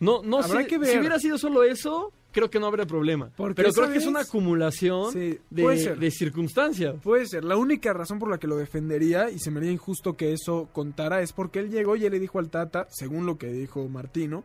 No, 0.00 0.22
no 0.22 0.38
Habrá 0.38 0.62
sé, 0.62 0.66
que 0.66 0.78
ver. 0.78 0.90
si 0.90 0.98
hubiera 0.98 1.18
sido 1.18 1.38
solo 1.38 1.62
eso, 1.64 2.12
creo 2.32 2.50
que 2.50 2.58
no 2.58 2.66
habría 2.66 2.84
problema. 2.84 3.30
Porque, 3.36 3.62
Pero 3.62 3.72
creo 3.72 3.90
que 3.92 3.98
es 3.98 4.06
una 4.06 4.20
acumulación 4.20 5.12
Sí, 5.12 5.38
de, 5.50 5.96
de 5.96 6.10
circunstancias. 6.10 6.96
Puede 7.02 7.26
ser. 7.26 7.44
La 7.44 7.56
única 7.56 7.92
razón 7.92 8.18
por 8.18 8.28
la 8.28 8.38
que 8.38 8.46
lo 8.48 8.56
defendería 8.56 9.30
y 9.30 9.38
se 9.38 9.50
me 9.50 9.58
haría 9.60 9.70
injusto 9.70 10.16
que 10.16 10.32
eso 10.32 10.68
contara 10.72 11.22
es 11.22 11.32
porque 11.32 11.60
él 11.60 11.70
llegó 11.70 11.96
y 11.96 12.04
él 12.04 12.12
le 12.12 12.18
dijo 12.20 12.38
al 12.38 12.50
Tata, 12.50 12.86
según 12.90 13.24
lo 13.24 13.38
que 13.38 13.46
dijo 13.52 13.88
Martino, 13.88 14.44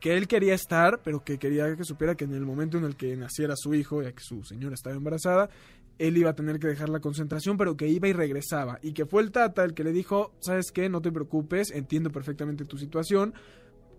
que 0.00 0.16
él 0.16 0.28
quería 0.28 0.54
estar, 0.54 1.00
pero 1.02 1.24
que 1.24 1.38
quería 1.38 1.74
que 1.76 1.84
supiera 1.84 2.14
que 2.14 2.24
en 2.24 2.34
el 2.34 2.44
momento 2.46 2.78
en 2.78 2.84
el 2.84 2.96
que 2.96 3.16
naciera 3.16 3.54
su 3.56 3.74
hijo, 3.74 4.02
ya 4.02 4.12
que 4.12 4.22
su 4.22 4.44
señora 4.44 4.74
estaba 4.74 4.94
embarazada, 4.96 5.50
él 5.98 6.16
iba 6.18 6.30
a 6.30 6.34
tener 6.34 6.58
que 6.58 6.66
dejar 6.68 6.88
la 6.88 7.00
concentración, 7.00 7.56
pero 7.56 7.76
que 7.76 7.88
iba 7.88 8.06
y 8.08 8.12
regresaba. 8.12 8.78
Y 8.82 8.92
que 8.92 9.06
fue 9.06 9.22
el 9.22 9.30
Tata 9.32 9.64
el 9.64 9.74
que 9.74 9.84
le 9.84 9.92
dijo, 9.92 10.32
¿sabes 10.40 10.70
qué? 10.72 10.88
No 10.88 11.00
te 11.00 11.10
preocupes, 11.12 11.70
entiendo 11.70 12.10
perfectamente 12.10 12.64
tu 12.64 12.76
situación. 12.78 13.32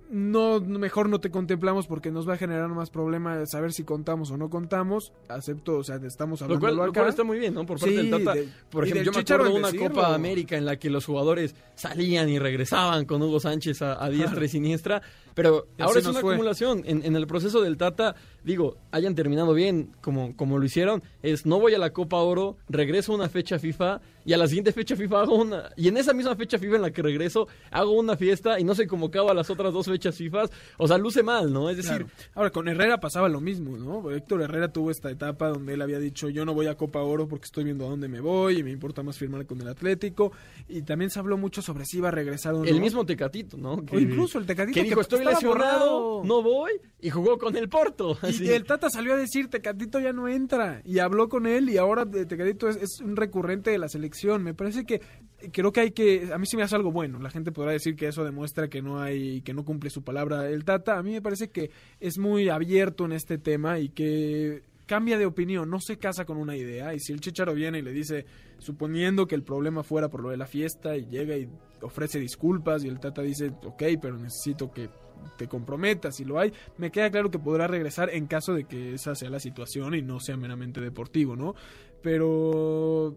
No, 0.10 0.62
mejor 0.62 1.10
no 1.10 1.20
te 1.20 1.30
contemplamos 1.30 1.86
porque 1.86 2.12
nos 2.12 2.28
va 2.30 2.36
a 2.36 2.38
generar 2.38 2.70
más 2.70 2.90
problema 2.90 3.46
saber 3.46 3.74
si 3.74 3.84
contamos 3.84 4.32
o 4.32 4.38
no 4.38 4.50
contamos. 4.50 5.12
Acepto, 5.28 5.80
o 5.80 5.84
sea, 5.84 5.98
estamos 5.98 6.40
Lo 6.40 6.46
hablando 6.46 6.62
cual, 6.66 6.76
lo 6.78 6.84
acá. 6.84 7.02
cual 7.02 7.10
está 7.10 7.26
muy 7.26 7.38
bien, 7.40 7.54
¿no? 7.54 7.66
Por 7.66 7.78
parte 7.78 7.90
Sí, 7.94 8.10
del 8.10 8.24
Tata. 8.24 8.34
de- 8.36 8.48
Por 8.70 8.86
ejemplo, 8.86 9.04
yo 9.04 9.12
me 9.12 9.20
acuerdo 9.20 9.44
de 9.52 9.60
una 9.60 9.68
decirlo. 9.68 9.90
Copa 9.90 10.16
América 10.16 10.56
en 10.56 10.66
la 10.66 10.78
que 10.78 10.90
los 10.90 11.06
jugadores 11.06 11.56
salían 11.76 12.30
y 12.30 12.40
regresaban 12.40 13.04
con 13.04 13.22
Hugo 13.22 13.42
Sánchez 13.42 13.82
a, 13.82 14.02
a 14.02 14.10
diestra 14.10 14.46
y 14.46 14.48
siniestra. 14.48 15.02
Pero 15.38 15.68
ahora 15.78 16.00
es 16.00 16.06
una 16.08 16.20
fue. 16.20 16.34
acumulación. 16.34 16.82
En, 16.86 17.06
en 17.06 17.16
el 17.16 17.28
proceso 17.28 17.62
del 17.62 17.78
Tata, 17.78 18.16
digo, 18.44 18.76
hayan 18.92 19.14
terminado 19.14 19.54
bien 19.54 19.92
como, 20.02 20.36
como 20.36 20.58
lo 20.58 20.66
hicieron. 20.66 21.04
Es 21.22 21.46
no 21.46 21.60
voy 21.60 21.76
a 21.76 21.78
la 21.78 21.92
Copa 21.92 22.18
Oro, 22.18 22.58
regreso 22.68 23.12
a 23.12 23.16
una 23.16 23.30
fecha 23.30 23.60
FIFA 23.60 24.02
y 24.26 24.34
a 24.34 24.38
la 24.38 24.48
siguiente 24.48 24.72
fecha 24.74 24.96
FIFA 24.96 25.22
hago 25.22 25.36
una. 25.36 25.70
Y 25.78 25.90
en 25.90 25.98
esa 25.98 26.14
misma 26.14 26.36
fecha 26.36 26.58
FIFA 26.58 26.78
en 26.78 26.82
la 26.82 26.92
que 26.92 27.04
regreso, 27.04 27.48
hago 27.70 27.92
una 27.92 28.18
fiesta 28.18 28.60
y 28.60 28.64
no 28.64 28.74
se 28.74 28.88
convocaba 28.88 29.30
a 29.32 29.34
las 29.36 29.50
otras 29.52 29.72
dos 29.72 29.86
fechas 29.86 30.16
FIFA. 30.16 30.46
O 30.78 30.88
sea, 30.88 30.98
luce 30.98 31.22
mal, 31.22 31.54
¿no? 31.54 31.70
Es 31.70 31.78
decir, 31.78 31.88
Claro. 31.98 32.08
Ahora, 32.34 32.50
con 32.50 32.68
Herrera 32.68 33.00
pasaba 33.00 33.30
lo 33.30 33.40
mismo, 33.40 33.78
¿no? 33.78 34.10
Héctor 34.10 34.42
Herrera 34.42 34.74
tuvo 34.74 34.90
esta 34.90 35.12
etapa 35.12 35.50
donde 35.50 35.76
él 35.76 35.82
había 35.84 36.00
dicho, 36.00 36.30
yo 36.30 36.46
no 36.46 36.56
voy 36.56 36.66
a 36.66 36.76
Copa 36.76 37.02
Oro 37.04 37.28
porque 37.28 37.46
estoy 37.46 37.64
viendo 37.64 37.86
a 37.86 37.90
dónde 37.90 38.08
me 38.08 38.22
voy 38.22 38.58
y 38.60 38.64
me 38.64 38.72
importa 38.72 39.04
más 39.04 39.18
firmar 39.20 39.46
con 39.46 39.62
el 39.62 39.68
Atlético. 39.68 40.32
Y 40.68 40.82
también 40.82 41.12
se 41.12 41.20
habló 41.20 41.38
mucho 41.38 41.62
sobre 41.62 41.86
si 41.86 41.98
iba 41.98 42.08
a 42.08 42.12
regresar 42.12 42.56
o 42.56 42.60
no. 42.60 42.66
el 42.66 42.82
mismo 42.82 43.06
Tecatito, 43.06 43.56
¿no? 43.56 43.84
O 43.92 44.00
incluso 44.00 44.40
el 44.40 44.46
Tecatito 44.48 44.74
que 44.74 44.84
dijo, 44.84 45.00
estoy 45.00 45.27
lesionado, 45.30 46.02
borrado". 46.02 46.24
no 46.24 46.42
voy, 46.42 46.72
y 47.00 47.10
jugó 47.10 47.38
con 47.38 47.56
el 47.56 47.70
Porto. 47.70 48.18
Y 48.40 48.50
el 48.50 48.66
Tata 48.66 48.90
salió 48.90 49.14
a 49.14 49.18
decir, 49.18 49.50
Tecatito 49.50 50.00
ya 50.00 50.14
no 50.14 50.28
entra. 50.28 50.82
Y 50.84 51.00
habló 51.00 51.30
con 51.30 51.46
él 51.46 51.70
y 51.70 51.78
ahora 51.78 52.06
Tecatito 52.06 52.68
es, 52.70 52.78
es 52.78 53.02
un 53.02 53.16
recurrente 53.16 53.70
de 53.70 53.78
la 53.78 53.88
selección. 53.88 54.44
Me 54.44 54.54
parece 54.54 54.84
que 54.84 55.02
creo 55.52 55.72
que 55.72 55.82
hay 55.82 55.92
que... 55.92 56.30
A 56.34 56.38
mí 56.38 56.46
sí 56.48 56.58
me 56.58 56.64
hace 56.64 56.76
algo 56.76 56.92
bueno. 56.92 57.20
La 57.20 57.30
gente 57.30 57.52
podrá 57.52 57.72
decir 57.72 57.96
que 57.96 58.08
eso 58.08 58.24
demuestra 58.24 58.68
que 58.68 58.82
no 58.82 59.00
hay... 59.00 59.42
que 59.42 59.54
no 59.54 59.64
cumple 59.64 59.90
su 59.90 60.04
palabra 60.04 60.50
el 60.50 60.66
Tata. 60.66 60.98
A 60.98 61.04
mí 61.04 61.12
me 61.12 61.22
parece 61.22 61.50
que 61.50 61.70
es 62.00 62.18
muy 62.18 62.50
abierto 62.50 63.06
en 63.06 63.12
este 63.12 63.38
tema 63.38 63.80
y 63.80 63.90
que 63.90 64.64
cambia 64.88 65.18
de 65.18 65.26
opinión, 65.26 65.70
no 65.70 65.80
se 65.80 65.98
casa 65.98 66.26
con 66.26 66.38
una 66.38 66.56
idea. 66.56 66.96
Y 66.96 67.00
si 67.00 67.14
el 67.14 67.22
Chicharo 67.22 67.54
viene 67.54 67.80
y 67.80 67.82
le 67.84 67.92
dice, 67.92 68.26
suponiendo 68.58 69.28
que 69.28 69.36
el 69.36 69.44
problema 69.44 69.84
fuera 69.84 70.10
por 70.10 70.22
lo 70.22 70.30
de 70.30 70.38
la 70.38 70.48
fiesta 70.48 70.98
y 70.98 71.06
llega 71.06 71.38
y 71.38 71.48
ofrece 71.82 72.20
disculpas 72.20 72.84
y 72.84 72.88
el 72.88 73.00
Tata 73.00 73.22
dice, 73.22 73.52
ok, 73.64 73.84
pero 74.02 74.18
necesito 74.18 74.72
que 74.72 74.90
te 75.38 75.48
comprometas 75.48 76.16
si 76.16 76.26
lo 76.26 76.40
hay, 76.40 76.52
me 76.78 76.92
queda 76.92 77.10
claro 77.12 77.30
que 77.32 77.40
podrá 77.40 77.68
regresar 77.68 78.10
en 78.10 78.28
caso 78.28 78.54
de 78.54 78.66
que 78.66 78.94
esa 78.94 79.16
sea 79.16 79.30
la 79.30 79.40
situación 79.40 79.96
y 79.96 80.02
no 80.02 80.20
sea 80.20 80.38
meramente 80.38 80.82
deportivo, 80.82 81.36
¿no? 81.36 81.56
Pero 82.02 83.16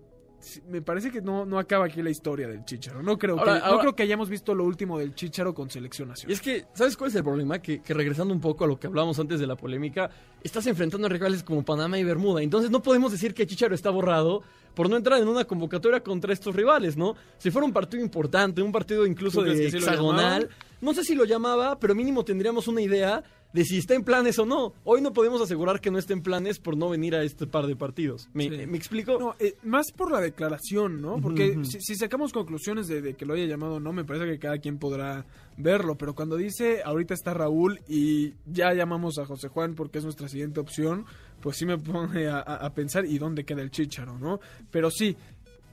me 0.69 0.81
parece 0.81 1.11
que 1.11 1.21
no, 1.21 1.45
no 1.45 1.59
acaba 1.59 1.85
aquí 1.85 2.03
la 2.03 2.09
historia 2.09 2.49
del 2.49 2.65
Chicharo. 2.65 3.03
No 3.03 3.19
creo, 3.19 3.39
Ahora- 3.39 3.61
que, 3.61 3.69
no 3.71 3.79
creo 3.79 3.95
que 3.95 4.03
hayamos 4.05 4.31
visto 4.31 4.55
lo 4.55 4.65
último 4.65 4.99
del 4.99 5.15
Chicharo 5.15 5.53
con 5.55 5.69
selección 5.69 6.09
Y 6.09 6.11
nacional. 6.11 6.33
es 6.33 6.41
que, 6.41 6.65
¿sabes 6.73 6.97
cuál 6.97 7.11
es 7.11 7.17
el 7.17 7.25
problema? 7.25 7.59
Que, 7.61 7.83
que 7.83 7.93
regresando 7.93 8.33
un 8.33 8.41
poco 8.41 8.65
a 8.65 8.67
lo 8.67 8.79
que 8.81 8.87
hablábamos 8.87 9.19
antes 9.19 9.39
de 9.39 9.47
la 9.47 9.57
polémica, 9.57 10.11
estás 10.43 10.67
enfrentando 10.67 11.07
a 11.07 11.11
rivales 11.11 11.43
como 11.43 11.63
Panamá 11.63 11.99
y 11.99 12.05
Bermuda. 12.05 12.43
Entonces 12.43 12.71
no 12.71 12.83
podemos 12.83 13.13
decir 13.13 13.35
que 13.35 13.47
Chicharo 13.47 13.75
está 13.75 13.91
borrado 13.91 14.43
por 14.75 14.89
no 14.89 14.97
entrar 14.97 15.21
en 15.21 15.29
una 15.29 15.45
convocatoria 15.45 16.01
contra 16.01 16.33
estos 16.33 16.55
rivales, 16.55 16.97
¿no? 16.97 17.15
Si 17.39 17.51
fuera 17.51 17.67
un 17.67 17.73
partido 17.73 18.03
importante, 18.03 18.63
un 18.63 18.73
partido 18.73 19.07
incluso 19.07 19.41
¿Tú 19.41 19.45
crees 19.51 19.73
de 19.73 19.79
hexagonal, 19.79 20.49
no 20.81 20.95
sé 20.95 21.05
si 21.05 21.15
lo 21.15 21.25
llamaba, 21.25 21.79
pero 21.79 21.95
mínimo 21.95 22.25
tendríamos 22.25 22.69
una 22.69 22.81
idea 22.81 23.23
de 23.53 23.65
si 23.65 23.79
está 23.79 23.95
en 23.95 24.05
planes 24.05 24.39
o 24.39 24.47
no. 24.47 24.75
Hoy 24.85 25.01
no 25.01 25.13
podemos 25.13 25.43
asegurar 25.43 25.81
que 25.81 25.91
no 25.91 25.99
esté 25.99 26.13
en 26.13 26.23
planes 26.23 26.61
por 26.61 26.77
no 26.77 26.89
venir 26.89 27.17
a 27.17 27.25
este 27.25 27.49
par 27.49 27.67
de 27.67 27.75
partidos. 27.75 28.29
¿Me, 28.33 28.45
Sí. 28.45 28.67
¿me 28.67 28.77
explico? 28.79 29.19
No, 29.19 29.35
eh, 29.41 29.57
más 29.65 29.91
por 29.91 30.13
la 30.13 30.21
declaración, 30.21 31.03
¿no? 31.03 31.21
Porque 31.21 31.59
si, 31.65 31.81
si 31.81 31.97
sacamos 31.97 32.33
conclusiones 32.33 32.87
de, 32.87 33.03
de 33.03 33.15
que 33.15 33.27
lo 33.27 33.35
haya 33.35 33.47
llamado 33.47 33.75
o 33.75 33.81
no, 33.81 33.93
me 33.93 34.05
parece 34.05 34.27
que 34.27 34.39
cada 34.39 34.59
quien 34.59 34.79
podrá 34.79 35.27
verlo. 35.57 35.97
Pero 35.97 36.15
cuando 36.15 36.37
dice, 36.37 36.83
ahorita 36.85 37.13
está 37.13 37.35
Raúl 37.35 37.81
y 37.89 38.35
ya 38.47 38.73
llamamos 38.73 39.19
a 39.19 39.27
José 39.27 39.49
Juan 39.49 39.75
porque 39.75 39.99
es 39.99 40.05
nuestra 40.05 40.29
siguiente 40.29 40.61
opción, 40.61 41.05
pues 41.41 41.57
sí 41.57 41.67
me 41.67 41.79
pone 41.79 42.29
a, 42.29 42.73
pensar, 42.75 43.05
¿y 43.07 43.19
dónde 43.19 43.45
queda 43.45 43.63
el 43.63 43.71
Chícharo, 43.71 44.19
no? 44.19 44.41
Pero 44.71 44.91
sí, 44.91 45.17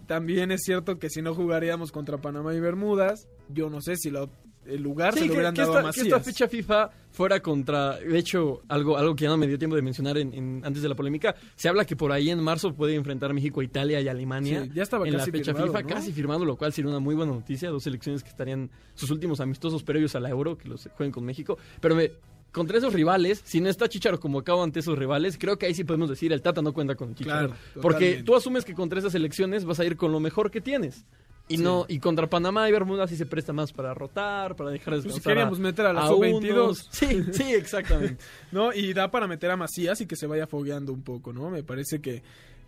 también 0.06 0.52
es 0.52 0.62
cierto 0.64 0.98
que 1.00 1.10
si 1.10 1.22
no 1.22 1.34
jugaríamos 1.36 1.92
contra 1.92 2.18
Panamá 2.18 2.54
y 2.54 2.60
Bermudas, 2.60 3.28
yo 3.50 3.70
no 3.70 3.82
sé 3.82 3.96
si 3.98 4.10
lo- 4.10 4.30
el 4.66 4.82
lugar 4.82 5.14
Sí, 5.14 5.20
se 5.20 5.26
lo 5.28 5.32
que, 5.32 5.38
hubieran 5.38 5.54
que 5.54 5.62
dado 5.62 5.78
esta, 5.78 5.90
a 5.90 5.92
que 5.94 6.02
esta 6.02 6.20
fecha 6.20 6.48
FIFA 6.50 6.90
fuera 7.12 7.40
contra. 7.42 7.98
De 8.00 8.18
hecho, 8.20 8.64
algo, 8.68 8.98
algo 8.98 9.16
que 9.16 9.24
ya 9.24 9.30
no 9.30 9.38
me 9.38 9.48
dio 9.48 9.58
tiempo 9.58 9.78
de 9.78 9.82
mencionar 9.82 10.18
en, 10.18 10.34
en- 10.34 10.62
antes 10.66 10.82
de 10.84 10.90
la 10.90 10.96
polémica. 10.96 11.36
Se 11.56 11.70
habla 11.70 11.86
que 11.86 11.96
por 11.96 12.12
ahí 12.12 12.30
en 12.30 12.42
marzo 12.44 12.74
puede 12.74 12.94
enfrentar 12.96 13.34
México 13.34 13.62
Italia 13.62 14.02
y 14.02 14.10
Alemania. 14.10 14.64
Sí, 14.66 14.72
ya 14.74 14.84
estaba 14.84 15.08
en 15.08 15.14
casi 15.14 15.32
la 15.32 15.38
fecha 15.38 15.54
firmado, 15.54 15.68
FIFA, 15.68 15.82
¿no? 15.84 15.88
casi 15.88 16.12
firmado, 16.12 16.44
lo 16.46 16.58
cual 16.58 16.74
sería 16.74 16.90
una 16.92 17.00
muy 17.00 17.16
buena 17.16 17.32
noticia. 17.32 17.70
Dos 17.70 17.84
selecciones 17.84 18.24
que 18.24 18.30
estarían 18.30 18.70
sus 18.94 19.10
últimos 19.10 19.40
amistosos 19.40 19.84
previos 19.84 20.16
a 20.16 20.20
la 20.20 20.30
Euro, 20.30 20.58
que 20.58 20.68
los 20.68 20.90
jueguen 20.98 21.14
con 21.14 21.24
México. 21.24 21.58
Pero 21.80 21.96
me- 21.96 22.12
contra 22.52 22.78
esos 22.78 22.94
rivales, 22.94 23.42
si 23.46 23.62
no 23.62 23.70
está 23.70 23.88
Chicharo 23.88 24.20
como 24.20 24.40
acabo 24.40 24.64
ante 24.64 24.80
esos 24.80 24.98
rivales, 24.98 25.38
creo 25.38 25.58
que 25.58 25.66
ahí 25.68 25.74
sí 25.74 25.84
podemos 25.84 26.10
decir 26.10 26.34
el 26.34 26.42
Tata 26.42 26.62
no 26.62 26.74
cuenta 26.74 26.96
con 26.96 27.14
Chicharo. 27.16 27.50
Claro, 27.50 27.62
porque 27.82 28.24
tú 28.24 28.36
asumes 28.36 28.66
que 28.66 28.74
contra 28.74 29.00
esas 29.00 29.12
selecciones 29.12 29.66
vas 29.66 29.80
a 29.80 29.86
ir 29.86 29.98
con 29.98 30.12
lo 30.12 30.20
mejor 30.20 30.50
que 30.52 30.62
tienes. 30.62 31.06
Y 31.50 31.56
Sí. 31.58 31.64
no 31.64 31.86
y 31.88 32.00
contra 32.00 32.28
Panamá 32.30 32.68
y 32.68 32.74
Bermuda 32.74 33.08
sí 33.08 33.16
se 33.16 33.26
presta 33.26 33.54
más 33.54 33.72
para 33.72 33.94
rotar, 33.94 34.56
para 34.58 34.70
dejar 34.70 34.96
Pues 34.96 35.04
si 35.04 35.08
descansar 35.08 35.32
queríamos 35.34 35.60
meter 35.60 35.86
a 35.86 35.94
la 35.94 36.02
a 36.04 36.08
sub-22. 36.10 36.52
unos. 36.52 36.88
Sí, 36.92 37.24
sí, 37.32 37.44
exactamente. 37.54 38.22
¿no? 38.52 38.74
Y 38.74 38.92
da 38.94 39.10
para 39.12 39.28
meter 39.28 39.52
a 39.52 39.56
Macías 39.56 40.02
y 40.02 40.08
que 40.08 40.18
se 40.18 40.28
vaya 40.28 40.46
fogueando 40.46 40.92
un 40.92 41.04
poco, 41.04 41.32
¿no? 41.32 41.50
Me 41.50 41.64
parece 41.64 42.02
que, 42.02 42.22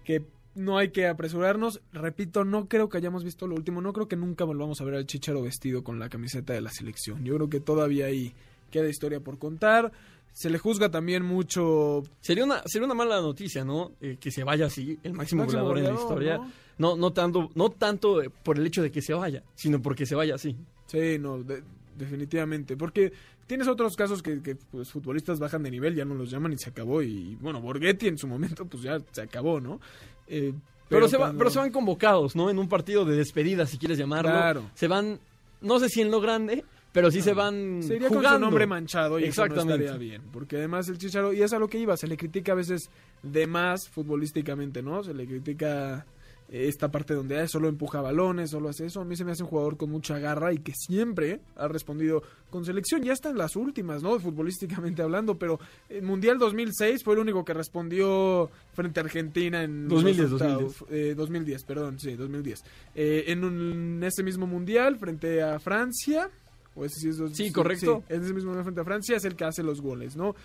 que 0.06 0.24
no 0.56 0.78
hay 0.78 0.92
que 0.92 1.08
apresurarnos. 1.08 1.82
Repito, 1.92 2.46
no 2.46 2.70
creo 2.70 2.88
que 2.88 2.98
hayamos 2.98 3.26
visto 3.26 3.48
lo 3.48 3.56
último. 3.56 3.82
No 3.82 3.92
creo 3.92 4.08
que 4.08 4.16
nunca 4.16 4.46
volvamos 4.46 4.80
a 4.80 4.86
ver 4.86 4.96
al 4.96 5.06
Chicharo 5.06 5.42
vestido 5.42 5.84
con 5.84 6.00
la 6.00 6.08
camiseta 6.08 6.54
de 6.54 6.62
la 6.62 6.70
selección. 6.72 7.26
Yo 7.26 7.36
creo 7.36 7.50
que 7.50 7.60
todavía 7.60 8.06
ahí 8.06 8.34
queda 8.70 8.88
historia 8.90 9.20
por 9.20 9.38
contar. 9.38 9.92
Se 10.32 10.50
le 10.50 10.58
juzga 10.60 10.90
también 10.90 11.24
mucho... 11.26 12.04
Sería 12.22 12.46
una, 12.46 12.62
sería 12.66 12.86
una 12.86 12.94
mala 12.94 13.20
noticia, 13.20 13.66
¿no? 13.66 13.92
Eh, 14.00 14.18
que 14.20 14.32
se 14.32 14.44
vaya 14.44 14.68
así, 14.68 14.98
el 15.04 15.14
máximo, 15.14 15.44
Máximo 15.44 15.64
goleador 15.64 15.78
en 15.90 15.96
la 15.96 16.00
historia. 16.02 16.38
¿no? 16.38 16.52
No, 16.78 16.96
no, 16.96 17.12
tanto, 17.12 17.50
no 17.56 17.70
tanto 17.72 18.22
eh, 18.22 18.30
por 18.30 18.58
el 18.58 18.66
hecho 18.66 18.82
de 18.82 18.92
que 18.92 19.02
se 19.02 19.14
vaya, 19.14 19.44
sino 19.56 19.82
porque 19.82 20.06
se 20.06 20.16
vaya 20.16 20.36
así. 20.36 20.56
Sí, 20.86 21.18
no, 21.20 21.44
de- 21.44 21.64
definitivamente. 21.98 22.78
Porque 22.78 23.12
tienes 23.48 23.68
otros 23.68 23.96
casos 23.96 24.22
que, 24.24 24.42
que, 24.42 24.56
pues, 24.56 24.90
futbolistas 24.90 25.40
bajan 25.40 25.64
de 25.64 25.72
nivel, 25.72 25.96
ya 25.96 26.06
no 26.06 26.16
los 26.16 26.30
llaman 26.32 26.54
y 26.54 26.58
se 26.58 26.70
acabó. 26.70 27.02
Y 27.02 27.36
bueno, 27.42 27.60
Borghetti 27.62 28.08
en 28.08 28.18
su 28.18 28.28
momento, 28.28 28.66
pues 28.66 28.84
ya 28.84 28.98
se 29.12 29.22
acabó, 29.22 29.60
¿no? 29.60 29.82
Eh, 30.28 30.54
Pero, 30.88 31.08
se 31.10 31.18
va- 31.18 31.26
cuando- 31.26 31.38
pero 31.40 31.50
se 31.50 31.60
van 31.60 31.72
convocados, 31.72 32.36
¿no? 32.36 32.50
En 32.50 32.60
un 32.60 32.70
partido 32.70 33.04
de 33.04 33.18
despedida, 33.18 33.66
si 33.66 33.78
quieres 33.78 33.98
llamarlo. 33.98 34.32
Claro. 34.32 34.64
Se 34.76 34.88
van, 34.88 35.20
no 35.62 35.80
sé 35.80 35.90
si 35.90 36.02
en 36.02 36.12
lo 36.12 36.22
grande, 36.22 36.64
pero 36.92 37.12
sí 37.12 37.22
se 37.22 37.34
van 37.34 37.84
Se 37.84 37.96
iría 37.96 38.08
jugando. 38.08 38.30
con 38.30 38.38
su 38.38 38.42
nombre 38.46 38.68
manchado 38.68 39.20
y 39.20 39.26
eso 39.26 39.42
no 39.42 39.46
Exactamente. 39.48 39.86
estaría 39.86 40.10
bien. 40.10 40.22
Porque 40.32 40.58
además 40.58 40.88
el 40.90 40.98
Chicharo, 40.98 41.34
y 41.34 41.42
es 41.42 41.54
a 41.54 41.60
lo 41.60 41.68
que 41.68 41.78
iba, 41.80 41.96
se 41.98 42.08
le 42.08 42.18
critica 42.18 42.54
a 42.54 42.56
veces 42.56 42.90
de 43.24 43.48
más 43.48 43.88
futbolísticamente, 43.90 44.82
¿no? 44.82 45.04
Se 45.04 45.14
le 45.14 45.26
critica 45.28 46.06
esta 46.52 46.90
parte 46.90 47.14
donde 47.14 47.48
solo 47.48 47.70
empuja 47.70 48.02
balones, 48.02 48.50
solo 48.50 48.70
hace 48.70 48.88
eso. 48.88 49.02
A 49.02 49.06
mí 49.06 49.16
se 49.16 49.24
me 49.24 49.34
hace 49.34 49.44
un 49.44 49.50
jugador 49.50 49.78
con 49.78 49.92
mucha 49.92 50.18
garra 50.18 50.52
y 50.52 50.58
que 50.58 50.74
siempre 50.74 51.42
ha 51.56 51.68
respondido 51.68 52.24
con 52.50 52.66
selección. 52.66 53.04
Ya 53.04 53.14
está 53.14 53.30
en 53.30 53.38
las 53.38 53.56
últimas, 53.56 54.02
¿no? 54.02 54.20
Futbolísticamente 54.20 55.04
hablando, 55.04 55.38
pero 55.38 55.60
en 55.90 56.06
Mundial 56.06 56.40
2006 56.40 57.04
fue 57.04 57.14
el 57.14 57.20
único 57.20 57.46
que 57.46 57.54
respondió 57.54 58.50
frente 58.74 59.00
a 59.00 59.04
Argentina 59.04 59.62
en 59.64 59.88
2010, 59.88 60.32
los 60.32 60.42
octavos. 60.42 60.86
Eh, 60.90 61.14
2010, 61.16 61.64
perdón, 61.66 62.00
sí, 62.00 62.16
2010. 62.16 62.64
Eh, 62.96 63.26
en, 63.28 63.44
un- 63.44 63.98
en 63.98 64.04
ese 64.06 64.24
mismo 64.24 64.48
Mundial 64.48 64.98
frente 64.98 65.44
a 65.44 65.60
Francia. 65.60 66.32
O 66.76 66.86
ese 66.86 67.00
sí, 67.00 67.10
es 67.10 67.18
dos- 67.18 67.36
Sí, 67.36 67.52
correcto. 67.52 68.04
en 68.10 68.24
ese 68.24 68.34
mismo 68.34 68.54
frente 68.64 68.82
a 68.82 68.86
Francia 68.86 69.18
es 69.18 69.26
el 69.26 69.36
que 69.36 69.44
hace 69.46 69.64
los 69.64 69.82
goles, 69.82 70.16
¿no? 70.16 70.36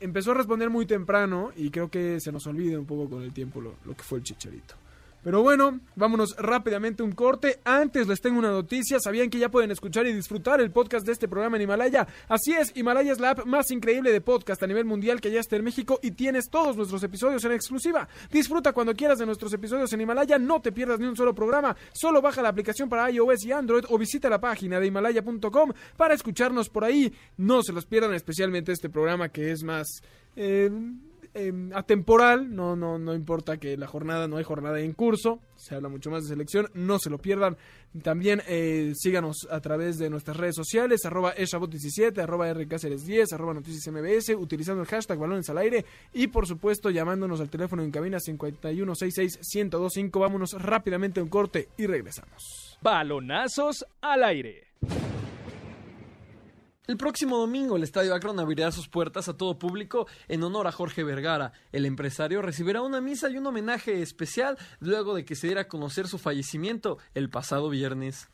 Empezó 0.00 0.32
a 0.32 0.34
responder 0.34 0.70
muy 0.70 0.86
temprano 0.86 1.52
y 1.56 1.70
creo 1.70 1.88
que 1.90 2.20
se 2.20 2.30
nos 2.32 2.46
olvida 2.46 2.78
un 2.78 2.86
poco 2.86 3.08
con 3.08 3.22
el 3.22 3.32
tiempo 3.32 3.60
lo, 3.60 3.74
lo 3.84 3.94
que 3.96 4.02
fue 4.02 4.18
el 4.18 4.24
Chicharito. 4.24 4.74
Pero 5.24 5.42
bueno, 5.42 5.80
vámonos 5.96 6.36
rápidamente 6.36 7.02
un 7.02 7.12
corte. 7.12 7.58
Antes 7.64 8.06
les 8.06 8.20
tengo 8.20 8.38
una 8.38 8.50
noticia. 8.50 9.00
¿Sabían 9.00 9.30
que 9.30 9.38
ya 9.38 9.50
pueden 9.50 9.70
escuchar 9.70 10.06
y 10.06 10.12
disfrutar 10.12 10.60
el 10.60 10.70
podcast 10.70 11.06
de 11.06 11.12
este 11.12 11.28
programa 11.28 11.56
en 11.56 11.62
Himalaya? 11.62 12.06
Así 12.28 12.52
es, 12.52 12.76
Himalaya 12.76 13.10
es 13.10 13.20
la 13.20 13.30
app 13.30 13.46
más 13.46 13.70
increíble 13.70 14.12
de 14.12 14.20
podcast 14.20 14.62
a 14.62 14.66
nivel 14.66 14.84
mundial 14.84 15.22
que 15.22 15.30
ya 15.30 15.40
está 15.40 15.56
en 15.56 15.64
México 15.64 15.98
y 16.02 16.10
tienes 16.10 16.50
todos 16.50 16.76
nuestros 16.76 17.02
episodios 17.02 17.42
en 17.46 17.52
exclusiva. 17.52 18.06
Disfruta 18.30 18.74
cuando 18.74 18.94
quieras 18.94 19.18
de 19.18 19.24
nuestros 19.24 19.50
episodios 19.54 19.90
en 19.94 20.02
Himalaya, 20.02 20.38
no 20.38 20.60
te 20.60 20.72
pierdas 20.72 21.00
ni 21.00 21.06
un 21.06 21.16
solo 21.16 21.34
programa. 21.34 21.74
Solo 21.94 22.20
baja 22.20 22.42
la 22.42 22.50
aplicación 22.50 22.90
para 22.90 23.10
iOS 23.10 23.46
y 23.46 23.52
Android 23.52 23.84
o 23.88 23.96
visita 23.96 24.28
la 24.28 24.42
página 24.42 24.78
de 24.78 24.88
himalaya.com 24.88 25.72
para 25.96 26.12
escucharnos 26.12 26.68
por 26.68 26.84
ahí. 26.84 27.10
No 27.38 27.62
se 27.62 27.72
los 27.72 27.86
pierdan, 27.86 28.12
especialmente 28.12 28.72
este 28.72 28.90
programa 28.90 29.30
que 29.30 29.52
es 29.52 29.62
más... 29.62 29.86
eh, 30.36 30.70
eh, 31.34 31.52
atemporal, 31.74 32.54
no, 32.54 32.76
no, 32.76 32.98
no 32.98 33.14
importa 33.14 33.56
que 33.56 33.76
la 33.76 33.86
jornada 33.86 34.28
no 34.28 34.36
hay 34.36 34.44
jornada 34.44 34.80
en 34.80 34.92
curso, 34.92 35.40
se 35.56 35.74
habla 35.74 35.88
mucho 35.88 36.10
más 36.10 36.24
de 36.24 36.30
selección, 36.30 36.68
no 36.74 36.98
se 36.98 37.10
lo 37.10 37.18
pierdan. 37.18 37.56
También 38.02 38.42
eh, 38.48 38.92
síganos 38.96 39.46
a 39.50 39.60
través 39.60 39.98
de 39.98 40.10
nuestras 40.10 40.36
redes 40.36 40.56
sociales, 40.56 41.04
arroba 41.04 41.34
eshabot17, 41.34 42.18
arroba 42.18 42.52
rcáceres10, 42.52 43.32
arroba 43.32 43.54
noticias 43.54 43.84
utilizando 44.36 44.82
el 44.82 44.88
hashtag 44.88 45.18
balones 45.18 45.48
al 45.50 45.58
aire 45.58 45.84
y 46.12 46.28
por 46.28 46.46
supuesto 46.46 46.90
llamándonos 46.90 47.40
al 47.40 47.50
teléfono 47.50 47.82
en 47.82 47.90
cabina 47.90 48.18
5166-1025. 48.18 50.20
Vámonos 50.20 50.52
rápidamente 50.60 51.20
a 51.20 51.22
un 51.22 51.28
corte 51.28 51.68
y 51.76 51.86
regresamos. 51.86 52.78
Balonazos 52.82 53.86
al 54.00 54.24
aire. 54.24 54.64
El 56.86 56.98
próximo 56.98 57.38
domingo 57.38 57.76
el 57.76 57.82
Estadio 57.82 58.14
Akron 58.14 58.38
abrirá 58.38 58.70
sus 58.70 58.88
puertas 58.88 59.26
a 59.30 59.38
todo 59.38 59.58
público 59.58 60.06
en 60.28 60.42
honor 60.42 60.66
a 60.66 60.72
Jorge 60.72 61.02
Vergara. 61.02 61.52
El 61.72 61.86
empresario 61.86 62.42
recibirá 62.42 62.82
una 62.82 63.00
misa 63.00 63.30
y 63.30 63.38
un 63.38 63.46
homenaje 63.46 64.02
especial 64.02 64.58
luego 64.80 65.14
de 65.14 65.24
que 65.24 65.34
se 65.34 65.46
diera 65.46 65.62
a 65.62 65.68
conocer 65.68 66.08
su 66.08 66.18
fallecimiento 66.18 66.98
el 67.14 67.30
pasado 67.30 67.70
viernes. 67.70 68.28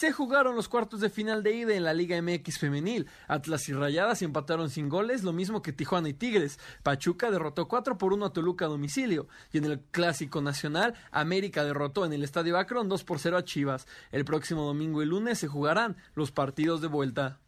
Se 0.00 0.12
jugaron 0.12 0.56
los 0.56 0.66
cuartos 0.66 1.00
de 1.00 1.10
final 1.10 1.42
de 1.42 1.54
ida 1.54 1.74
en 1.74 1.84
la 1.84 1.92
Liga 1.92 2.16
MX 2.22 2.58
femenil. 2.58 3.06
Atlas 3.28 3.68
y 3.68 3.74
Rayadas 3.74 4.22
empataron 4.22 4.70
sin 4.70 4.88
goles, 4.88 5.24
lo 5.24 5.34
mismo 5.34 5.60
que 5.60 5.74
Tijuana 5.74 6.08
y 6.08 6.14
Tigres. 6.14 6.58
Pachuca 6.82 7.30
derrotó 7.30 7.68
4 7.68 7.98
por 7.98 8.14
1 8.14 8.24
a 8.24 8.32
Toluca 8.32 8.64
a 8.64 8.68
domicilio. 8.68 9.28
Y 9.52 9.58
en 9.58 9.66
el 9.66 9.78
Clásico 9.90 10.40
Nacional, 10.40 10.94
América 11.10 11.64
derrotó 11.64 12.06
en 12.06 12.14
el 12.14 12.24
Estadio 12.24 12.56
Akron 12.56 12.88
2 12.88 13.04
por 13.04 13.18
0 13.18 13.36
a 13.36 13.44
Chivas. 13.44 13.86
El 14.10 14.24
próximo 14.24 14.64
domingo 14.64 15.02
y 15.02 15.04
lunes 15.04 15.38
se 15.38 15.48
jugarán 15.48 15.98
los 16.14 16.32
partidos 16.32 16.80
de 16.80 16.88
vuelta. 16.88 17.38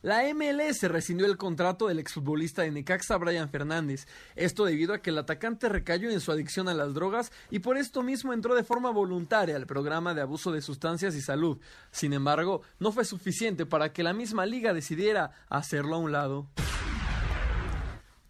La 0.00 0.22
MLS 0.32 0.82
rescindió 0.84 1.26
el 1.26 1.36
contrato 1.36 1.88
del 1.88 1.98
exfutbolista 1.98 2.62
de 2.62 2.70
Necaxa 2.70 3.16
Brian 3.16 3.48
Fernández. 3.48 4.06
Esto 4.36 4.64
debido 4.64 4.94
a 4.94 4.98
que 4.98 5.10
el 5.10 5.18
atacante 5.18 5.68
recayó 5.68 6.08
en 6.08 6.20
su 6.20 6.30
adicción 6.30 6.68
a 6.68 6.74
las 6.74 6.94
drogas 6.94 7.32
y 7.50 7.58
por 7.58 7.76
esto 7.76 8.04
mismo 8.04 8.32
entró 8.32 8.54
de 8.54 8.62
forma 8.62 8.90
voluntaria 8.90 9.56
al 9.56 9.66
programa 9.66 10.14
de 10.14 10.20
abuso 10.20 10.52
de 10.52 10.62
sustancias 10.62 11.16
y 11.16 11.20
salud. 11.20 11.58
Sin 11.90 12.12
embargo, 12.12 12.62
no 12.78 12.92
fue 12.92 13.04
suficiente 13.04 13.66
para 13.66 13.92
que 13.92 14.04
la 14.04 14.12
misma 14.12 14.46
liga 14.46 14.72
decidiera 14.72 15.32
hacerlo 15.48 15.96
a 15.96 15.98
un 15.98 16.12
lado. 16.12 16.46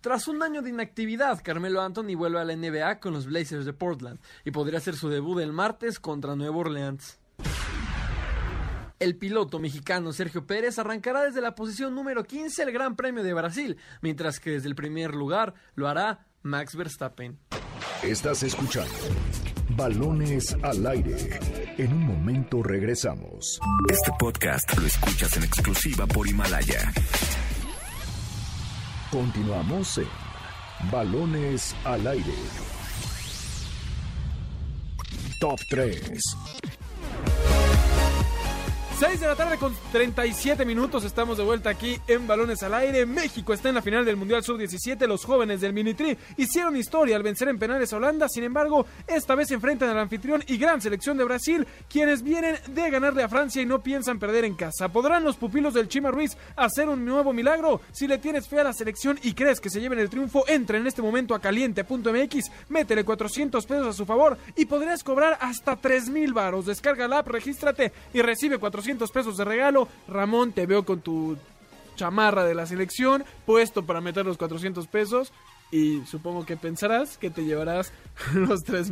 Tras 0.01 0.27
un 0.27 0.43
año 0.43 0.63
de 0.63 0.71
inactividad, 0.71 1.43
Carmelo 1.45 1.83
Anthony 1.83 2.15
vuelve 2.17 2.41
a 2.41 2.45
la 2.47 2.57
NBA 2.57 2.99
con 2.99 3.13
los 3.13 3.27
Blazers 3.27 3.67
de 3.67 3.75
Portland 3.75 4.19
y 4.43 4.53
podría 4.53 4.79
hacer 4.79 4.97
su 4.97 5.11
debut 5.11 5.41
el 5.41 5.53
martes 5.53 6.01
contra 6.01 6.35
Nueva 6.35 6.57
Orleans. 6.57 7.18
El 8.99 9.17
piloto 9.17 9.61
mexicano 9.61 10.13
Sergio 10.13 10.45
Pérez 10.45 10.79
arrancará 10.79 11.23
desde 11.23 11.41
la 11.41 11.55
posición 11.55 11.95
número 11.95 12.25
15 12.25 12.65
el 12.65 12.73
Gran 12.73 12.97
Premio 12.97 13.23
de 13.23 13.33
Brasil, 13.33 13.77
mientras 14.03 14.41
que 14.41 14.51
desde 14.51 14.69
el 14.69 14.75
primer 14.75 15.15
lugar 15.15 15.55
lo 15.77 15.87
hará 15.89 16.27
Max 16.43 16.75
Verstappen. 16.75 17.39
Estás 18.03 18.43
escuchando 18.43 18.93
Balones 19.71 20.57
al 20.63 20.85
aire. 20.85 21.39
En 21.79 21.93
un 21.93 22.07
momento 22.07 22.61
regresamos. 22.63 23.61
Este 23.89 24.11
podcast 24.19 24.77
lo 24.77 24.87
escuchas 24.87 25.37
en 25.37 25.45
exclusiva 25.45 26.05
por 26.07 26.27
Himalaya. 26.27 26.93
Continuamos 29.13 29.99
en 29.99 30.91
Balones 30.91 31.77
al 31.85 32.05
aire. 32.05 32.35
Top 35.41 35.59
3. 35.71 36.21
6 38.99 39.21
de 39.21 39.29
la 39.29 39.37
tarde 39.37 39.59
con 39.59 39.73
37 39.93 40.65
minutos. 40.65 41.05
Estamos 41.05 41.39
de 41.39 41.45
vuelta 41.45 41.71
aquí 41.71 42.01
en 42.09 42.27
Balones 42.27 42.65
al 42.65 42.75
Aire. 42.75 43.07
México 43.07 43.53
está 43.53 43.69
en 43.69 43.77
la 43.77 43.83
final 43.83 44.05
del 44.05 44.17
Mundial 44.17 44.43
Sub-17. 44.43 45.07
Los 45.07 45.25
jóvenes 45.25 45.61
del 45.61 45.73
Minitri 45.73 46.19
hicieron 46.37 46.77
historia 46.77 47.15
al 47.15 47.23
vencer 47.23 47.47
en 47.47 47.61
penales 47.61 47.93
a 47.93 47.99
Holanda. 47.99 48.29
Sin 48.29 48.43
embargo, 48.43 48.87
esta 49.07 49.37
vez 49.37 49.53
enfrentan 49.53 49.91
al 49.91 50.01
anfitrión 50.01 50.43
y 50.49 50.59
gran 50.59 50.81
selección 50.83 51.17
de 51.17 51.23
Brasil, 51.23 51.65
quienes 51.89 52.25
vienen 52.25 52.57
de 52.67 52.91
ganarle 52.91 53.23
a 53.23 53.29
Francia 53.29 53.63
y 53.63 53.67
no 53.67 53.85
piensan 53.85 54.19
perder 54.19 54.45
en 54.45 54.57
casa. 54.57 54.89
¿Podrán 54.89 55.23
los 55.23 55.37
pupilos 55.37 55.75
del 55.75 55.87
Chima 55.87 56.11
Ruiz 56.11 56.37
hacer 56.57 56.89
un 56.89 57.05
nuevo 57.05 57.33
milagro? 57.33 57.81
Si 57.93 58.09
le 58.09 58.19
tienes 58.19 58.49
fe 58.49 58.59
a 58.59 58.65
la 58.65 58.73
selección 58.73 59.17
y 59.23 59.33
crees 59.35 59.61
que 59.61 59.71
se 59.71 59.81
lleven 59.81 60.01
el 60.01 60.11
triunfo, 60.11 60.43
entra 60.49 60.77
en 60.77 60.89
este 60.89 61.03
momento 61.03 61.37
a 61.37 61.41
caliente.mx, 61.41 62.51
métele 62.69 63.05
400 63.05 63.65
pesos 63.65 63.87
a 63.87 63.93
su 63.93 64.05
favor 64.05 64.37
y 64.57 64.65
podrás 64.65 65.05
cobrar 65.05 65.39
hasta 65.41 65.77
3 65.77 66.09
mil 66.09 66.33
varos. 66.33 66.67
Descarga 66.67 67.07
la 67.07 67.19
app, 67.19 67.29
regístrate 67.29 67.93
y 68.13 68.23
recibe 68.23 68.59
400 68.59 68.88
pesos 69.13 69.37
de 69.37 69.45
regalo. 69.45 69.89
Ramón, 70.09 70.53
te 70.53 70.67
veo 70.67 70.85
con 70.85 71.01
tu 71.01 71.37
chamarra 71.97 72.45
de 72.45 72.55
la 72.55 72.67
selección, 72.67 73.25
puesto 73.45 73.85
para 73.85 74.01
meter 74.01 74.25
los 74.25 74.39
400 74.39 74.87
pesos. 74.87 75.33
Y 75.71 76.03
supongo 76.07 76.47
que 76.47 76.57
pensarás 76.57 77.19
que 77.19 77.31
te 77.31 77.45
llevarás 77.45 77.93
los 78.35 78.65
3 78.65 78.91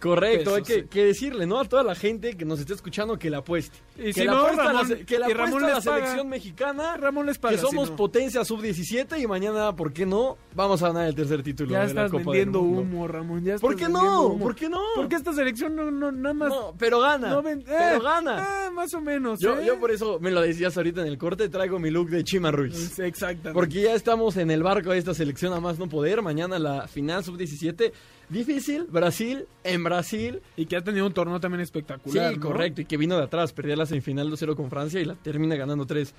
Correcto, 0.00 0.54
hay 0.54 0.62
que, 0.62 0.86
que 0.86 1.04
decirle, 1.06 1.46
¿no? 1.46 1.58
A 1.58 1.64
toda 1.64 1.82
la 1.82 1.94
gente 1.94 2.36
que 2.36 2.44
nos 2.44 2.60
esté 2.60 2.74
escuchando 2.74 3.18
que 3.18 3.30
la 3.30 3.38
apueste. 3.38 3.78
Y 3.96 4.04
que 4.04 4.12
si 4.12 4.24
la 4.24 4.32
no, 4.32 4.42
la 4.52 4.84
que 5.06 5.18
la 5.18 5.28
y 5.28 5.32
apueste 5.32 5.34
Ramón 5.34 5.64
a 5.64 5.68
la 5.70 5.80
selección 5.80 6.28
mexicana. 6.28 6.96
Ramón 6.98 7.24
les 7.26 7.38
paga, 7.38 7.54
que 7.54 7.60
somos 7.62 7.86
si 7.86 7.90
no. 7.92 7.96
potencia 7.96 8.44
sub-17 8.44 9.18
y 9.20 9.26
mañana, 9.26 9.74
¿por 9.74 9.92
qué 9.94 10.04
no? 10.04 10.36
Vamos 10.54 10.82
a 10.82 10.88
ganar 10.88 11.08
el 11.08 11.14
tercer 11.14 11.42
título 11.42 11.70
Ya 11.70 11.78
de 11.80 11.84
la 11.94 12.04
estás 12.04 12.10
Copa 12.10 12.24
vendiendo 12.24 12.58
del 12.60 12.68
Mundo. 12.68 12.82
humo, 12.82 13.08
Ramón. 13.08 13.42
Ya 13.44 13.56
¿Por 13.56 13.72
estás 13.72 13.86
qué 13.86 13.92
no? 13.92 14.22
humo. 14.26 14.44
¿Por 14.44 14.54
qué 14.54 14.68
no? 14.68 14.80
Porque 14.96 15.16
esta 15.16 15.32
selección 15.32 15.74
no, 15.74 15.90
no 15.90 16.12
nada 16.12 16.34
más. 16.34 16.48
No, 16.50 16.74
pero 16.78 17.00
gana. 17.00 17.30
no 17.30 17.42
ven- 17.42 17.64
pero 17.66 17.96
eh, 17.96 18.00
gana. 18.02 18.66
eh, 18.66 18.70
más 18.70 18.92
o 18.92 19.00
menos. 19.00 19.40
Yo, 19.40 19.58
eh. 19.58 19.64
yo 19.66 19.80
por 19.80 19.90
eso 19.90 20.18
me 20.20 20.30
lo 20.30 20.42
decías 20.42 20.76
ahorita 20.76 21.00
en 21.00 21.06
el 21.06 21.16
corte, 21.16 21.48
traigo 21.48 21.78
mi 21.78 21.90
look 21.90 22.10
de 22.10 22.22
Chima 22.22 22.50
Ruiz. 22.50 22.98
Exactamente. 22.98 23.52
Porque 23.54 23.80
ya 23.80 23.94
estamos 23.94 24.36
en 24.36 24.50
el 24.50 24.62
barco 24.62 24.90
de 24.90 24.98
esta 24.98 25.14
selección 25.14 25.54
a 25.54 25.60
más 25.60 25.78
no 25.78 25.88
poder. 25.88 26.20
Mañana 26.20 26.58
la 26.58 26.86
final 26.86 27.24
sub-17. 27.24 27.92
Difícil, 28.28 28.84
Brasil, 28.90 29.46
en 29.64 29.84
Brasil. 29.84 30.40
Y 30.56 30.66
que 30.66 30.76
ha 30.76 30.82
tenido 30.82 31.06
un 31.06 31.12
torneo 31.12 31.40
también 31.40 31.60
espectacular. 31.60 32.32
Sí, 32.32 32.38
¿no? 32.38 32.46
correcto. 32.46 32.80
Y 32.80 32.84
que 32.84 32.96
vino 32.96 33.16
de 33.16 33.24
atrás. 33.24 33.52
Perdía 33.52 33.76
la 33.76 33.86
semifinal 33.86 34.30
2-0 34.30 34.56
con 34.56 34.68
Francia 34.70 35.00
y 35.00 35.04
la 35.04 35.14
termina 35.14 35.54
ganando 35.56 35.86
3, 35.86 36.14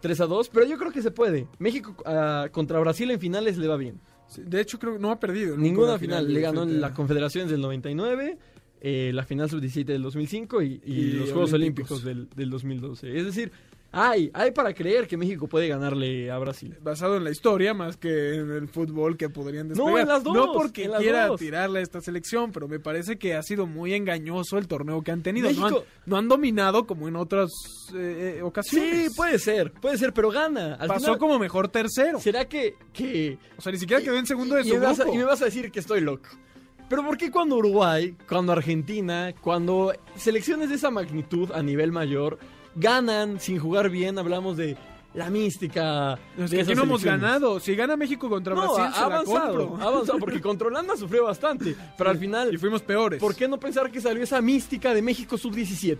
3 0.00 0.20
a 0.20 0.26
2. 0.26 0.48
Pero 0.48 0.66
yo 0.66 0.78
creo 0.78 0.90
que 0.92 1.02
se 1.02 1.10
puede. 1.10 1.46
México 1.58 1.94
ah, 2.04 2.48
contra 2.50 2.78
Brasil 2.80 3.10
en 3.10 3.20
finales 3.20 3.58
le 3.58 3.68
va 3.68 3.76
bien. 3.76 4.00
Sí, 4.28 4.42
De 4.44 4.60
hecho, 4.60 4.78
creo 4.78 4.94
que 4.94 4.98
no 4.98 5.10
ha 5.10 5.20
perdido. 5.20 5.56
Ninguna 5.56 5.90
una 5.90 5.98
final. 5.98 6.32
Le 6.32 6.40
ganó 6.40 6.62
en 6.64 6.80
la 6.80 6.92
Confederaciones 6.94 7.50
del 7.50 7.60
99. 7.60 8.38
eh, 8.80 9.12
la 9.14 9.24
final 9.24 9.48
sub-17 9.48 9.84
del 9.84 10.02
2005 10.02 10.62
y, 10.62 10.80
y 10.84 10.92
Y 10.92 11.12
los 11.12 11.30
Juegos 11.30 11.52
Olímpicos. 11.52 12.02
Olímpicos 12.02 12.04
del, 12.04 12.28
del 12.36 12.50
2012. 12.50 13.16
Es 13.16 13.24
decir, 13.26 13.52
hay, 13.92 14.30
hay 14.32 14.50
para 14.52 14.72
creer 14.74 15.06
que 15.06 15.16
México 15.16 15.46
puede 15.46 15.68
ganarle 15.68 16.30
a 16.30 16.38
Brasil. 16.38 16.76
Basado 16.82 17.16
en 17.16 17.24
la 17.24 17.30
historia 17.30 17.74
más 17.74 17.96
que 17.96 18.34
en 18.36 18.50
el 18.50 18.68
fútbol 18.68 19.16
que 19.16 19.28
podrían 19.28 19.68
No, 19.68 19.74
despegar. 19.74 20.00
en 20.00 20.08
las 20.08 20.22
dos, 20.24 20.34
No 20.34 20.52
porque 20.52 20.88
quiera 20.98 21.26
dos. 21.26 21.38
tirarle 21.38 21.80
a 21.80 21.82
esta 21.82 22.00
selección, 22.00 22.50
pero 22.52 22.68
me 22.68 22.80
parece 22.80 23.18
que 23.18 23.34
ha 23.34 23.42
sido 23.42 23.66
muy 23.66 23.92
engañoso 23.94 24.56
el 24.58 24.66
torneo 24.66 25.02
que 25.02 25.10
han 25.12 25.22
tenido. 25.22 25.50
No 25.52 25.66
han, 25.66 25.72
México- 25.74 25.84
no 26.06 26.16
han 26.16 26.28
dominado 26.28 26.86
como 26.86 27.06
en 27.06 27.16
otras 27.16 27.50
eh, 27.94 28.36
eh, 28.38 28.42
ocasiones. 28.42 29.10
Sí, 29.10 29.16
puede 29.16 29.38
ser, 29.38 29.72
puede 29.72 29.98
ser, 29.98 30.12
pero 30.14 30.30
gana. 30.30 30.74
Al 30.76 30.88
Pasó 30.88 31.00
final, 31.06 31.18
como 31.18 31.38
mejor 31.38 31.68
tercero. 31.68 32.18
¿Será 32.18 32.46
que, 32.48 32.74
que 32.92 33.36
O 33.58 33.60
sea, 33.60 33.72
ni 33.72 33.78
siquiera 33.78 34.02
quedó 34.02 34.16
en 34.16 34.26
segundo 34.26 34.54
de 34.54 34.62
y 34.62 34.68
su 34.70 34.76
a, 34.76 34.92
grupo. 34.94 35.12
y 35.14 35.18
me 35.18 35.24
vas 35.24 35.42
a 35.42 35.44
decir 35.44 35.70
que 35.70 35.80
estoy 35.80 36.00
loco. 36.00 36.28
Pero 36.88 37.04
¿por 37.04 37.16
qué 37.16 37.30
cuando 37.30 37.56
Uruguay, 37.56 38.16
cuando 38.28 38.52
Argentina, 38.52 39.32
cuando 39.40 39.92
selecciones 40.16 40.68
de 40.68 40.74
esa 40.74 40.90
magnitud 40.90 41.50
a 41.52 41.62
nivel 41.62 41.90
mayor 41.92 42.38
ganan 42.74 43.40
sin 43.40 43.58
jugar 43.58 43.88
bien? 43.90 44.18
Hablamos 44.18 44.56
de 44.56 44.76
la 45.14 45.28
mística. 45.30 46.18
Es 46.38 46.50
que 46.50 46.60
aquí 46.62 46.74
no 46.74 46.84
hemos 46.84 47.04
ganado. 47.04 47.60
Si 47.60 47.74
gana 47.74 47.96
México 47.96 48.28
contra 48.28 48.54
No, 48.54 48.62
Brasil, 48.74 48.84
ha 48.84 48.92
se 48.92 49.00
la 49.00 49.06
avanzado, 49.06 49.68
compro. 49.68 49.84
ha 49.84 49.88
avanzado, 49.88 50.18
porque 50.18 50.40
contra 50.40 50.68
Holanda 50.68 50.96
sufrió 50.96 51.24
bastante. 51.24 51.76
Pero 51.98 52.10
al 52.10 52.18
final, 52.18 52.52
Y 52.54 52.56
fuimos 52.58 52.82
peores. 52.82 53.20
¿por 53.20 53.34
qué 53.34 53.46
no 53.48 53.58
pensar 53.58 53.90
que 53.90 54.00
salió 54.00 54.22
esa 54.22 54.40
mística 54.40 54.94
de 54.94 55.02
México 55.02 55.36
sub-17? 55.36 55.98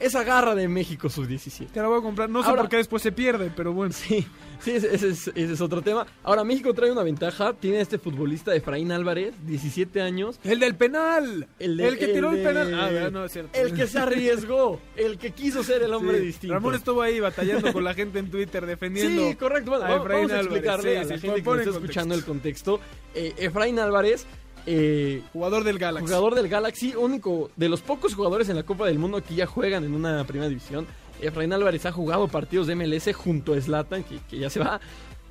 Esa 0.00 0.24
garra 0.24 0.54
de 0.54 0.66
México 0.66 1.08
sub-17. 1.10 1.68
Te 1.72 1.80
la 1.80 1.86
voy 1.88 1.98
a 1.98 2.02
comprar. 2.02 2.28
No 2.30 2.42
sé 2.42 2.50
por 2.50 2.68
qué 2.70 2.76
después 2.78 3.02
se 3.02 3.12
pierde, 3.12 3.52
pero 3.54 3.72
bueno. 3.74 3.92
Sí, 3.92 4.26
sí, 4.60 4.70
ese, 4.72 4.94
ese 4.94 5.08
es, 5.10 5.28
ese 5.28 5.52
es 5.52 5.60
otro 5.60 5.82
tema. 5.82 6.06
Ahora, 6.22 6.42
México 6.42 6.72
trae 6.72 6.90
una 6.90 7.02
ventaja. 7.02 7.52
Tiene 7.52 7.80
este 7.82 7.98
futbolista 7.98 8.54
Efraín 8.54 8.92
Álvarez, 8.92 9.34
17 9.46 10.00
años. 10.00 10.40
El 10.42 10.58
del 10.58 10.74
penal. 10.74 11.46
El, 11.58 11.76
de- 11.76 11.98
que 11.98 12.08
tiró 12.08 12.32
el, 12.32 12.42
penal. 12.42 12.74
Ah, 12.74 13.10
no 13.10 13.26
es 13.26 13.32
cierto. 13.32 13.50
El 13.58 13.74
que 13.74 13.86
se 13.86 13.98
arriesgó. 13.98 14.80
el 14.96 15.18
que 15.18 15.32
quiso 15.32 15.62
ser 15.62 15.82
el 15.82 15.92
hombre 15.92 16.18
Sí, 16.20 16.26
distinto. 16.26 16.54
Ramón 16.54 16.74
estuvo 16.74 17.02
ahí 17.02 17.20
batallando 17.20 17.72
con 17.72 17.84
la 17.84 17.92
gente 17.94 18.18
en 18.20 18.30
Twitter 18.30 18.64
defendiendo. 18.66 19.28
Sí, 19.28 19.34
correcto. 19.36 19.70
Bueno, 19.72 19.84
a 19.84 19.88
vamos, 19.90 20.04
Efraín 20.06 20.28
vamos 20.28 20.32
a 20.32 20.38
Álvarez. 20.40 20.56
explicarle 20.64 20.90
Sí, 20.92 20.96
a 20.96 21.00
la 21.00 21.04
sí, 21.04 21.26
gente 21.26 21.42
que 21.42 21.50
está 21.58 21.70
escuchando 21.70 22.14
el 22.14 22.24
contexto. 22.24 22.78
contexto. 22.78 22.80
Eh, 23.14 23.34
Efraín 23.38 23.78
Álvarez, 23.78 24.26
eh, 24.72 25.22
Jugador 25.32 25.64
del 25.64 25.78
Galaxy. 25.78 26.06
jugador 26.06 26.34
del 26.34 26.48
Galaxy, 26.48 26.94
único 26.94 27.50
de 27.56 27.68
los 27.68 27.80
pocos 27.80 28.14
jugadores 28.14 28.48
en 28.48 28.56
la 28.56 28.62
Copa 28.62 28.86
del 28.86 28.98
Mundo 28.98 29.22
que 29.22 29.34
ya 29.34 29.46
juegan 29.46 29.84
en 29.84 29.94
una 29.94 30.24
primera 30.24 30.48
división. 30.48 30.86
Efraín 31.20 31.52
Álvarez 31.52 31.84
ha 31.86 31.92
jugado 31.92 32.28
partidos 32.28 32.66
de 32.66 32.76
MLS 32.76 33.12
junto 33.14 33.52
a 33.52 33.60
Zlatan, 33.60 34.04
que, 34.04 34.18
que 34.28 34.38
ya 34.38 34.48
se 34.48 34.60
va. 34.60 34.80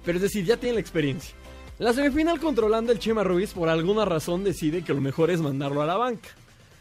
Pero 0.04 0.18
es 0.18 0.22
decir, 0.22 0.46
ya 0.46 0.58
tiene 0.58 0.76
la 0.76 0.82
experiencia. 0.82 1.36
La 1.80 1.94
semifinal 1.94 2.40
contra 2.40 2.66
Holanda, 2.66 2.92
el 2.92 3.00
Chema 3.00 3.24
Ruiz, 3.24 3.54
por 3.54 3.70
alguna 3.70 4.04
razón, 4.04 4.44
decide 4.44 4.84
que 4.84 4.94
lo 4.94 5.00
mejor 5.00 5.32
es 5.32 5.40
mandarlo 5.40 5.82
a 5.82 5.86
la 5.86 5.96
banca. 5.96 6.30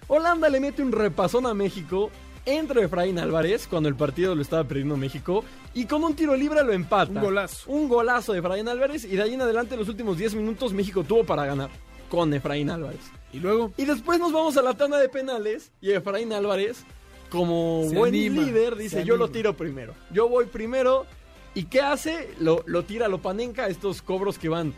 Holanda 0.09 0.49
le 0.49 0.59
mete 0.59 0.83
un 0.83 0.91
repasón 0.91 1.47
a 1.47 1.55
México. 1.55 2.11
Entra 2.45 2.83
Efraín 2.83 3.19
Álvarez 3.19 3.69
cuando 3.69 3.89
el 3.89 3.95
partido 3.95 4.35
lo 4.35 4.43
estaba 4.43 4.65
perdiendo 4.65 4.97
México. 4.97 5.45
Y 5.75 5.85
con 5.85 6.03
un 6.03 6.17
tiro 6.17 6.35
libre 6.35 6.65
lo 6.65 6.73
empata. 6.73 7.13
Un 7.13 7.21
golazo. 7.21 7.71
Un 7.71 7.89
golazo 7.89 8.33
de 8.33 8.41
Efraín 8.41 8.67
Álvarez. 8.67 9.05
Y 9.05 9.17
de 9.17 9.23
ahí 9.23 9.35
en 9.35 9.43
adelante, 9.43 9.77
los 9.77 9.89
últimos 9.89 10.19
10 10.19 10.35
minutos, 10.35 10.73
México 10.73 11.05
tuvo 11.05 11.25
para 11.25 11.47
ganar. 11.47 11.71
Con 12.09 12.33
Efraín 12.35 12.71
Álvarez. 12.71 13.01
Y 13.33 13.41
luego. 13.41 13.73
Y 13.77 13.85
después 13.85 14.19
nos 14.19 14.33
vamos 14.33 14.57
a 14.57 14.63
la 14.63 14.75
tanda 14.75 14.99
de 14.99 15.09
penales. 15.09 15.71
Y 15.81 15.91
Efraín 15.91 16.33
Álvarez, 16.33 16.85
como 17.31 17.85
Se 17.89 17.97
buen 17.97 18.15
anima, 18.15 18.43
líder, 18.43 18.77
dice: 18.77 19.05
Yo 19.05 19.17
lo 19.17 19.25
anima". 19.25 19.37
tiro 19.37 19.57
primero. 19.57 19.95
Yo 20.11 20.29
voy 20.29 20.47
primero. 20.47 21.07
¿Y 21.55 21.65
qué 21.65 21.81
hace? 21.81 22.31
Lo, 22.41 22.63
lo 22.67 22.85
tira, 22.85 23.09
lo 23.09 23.21
panenca. 23.21 23.69
Estos 23.69 24.01
cobros 24.03 24.39
que 24.39 24.49
van 24.49 24.75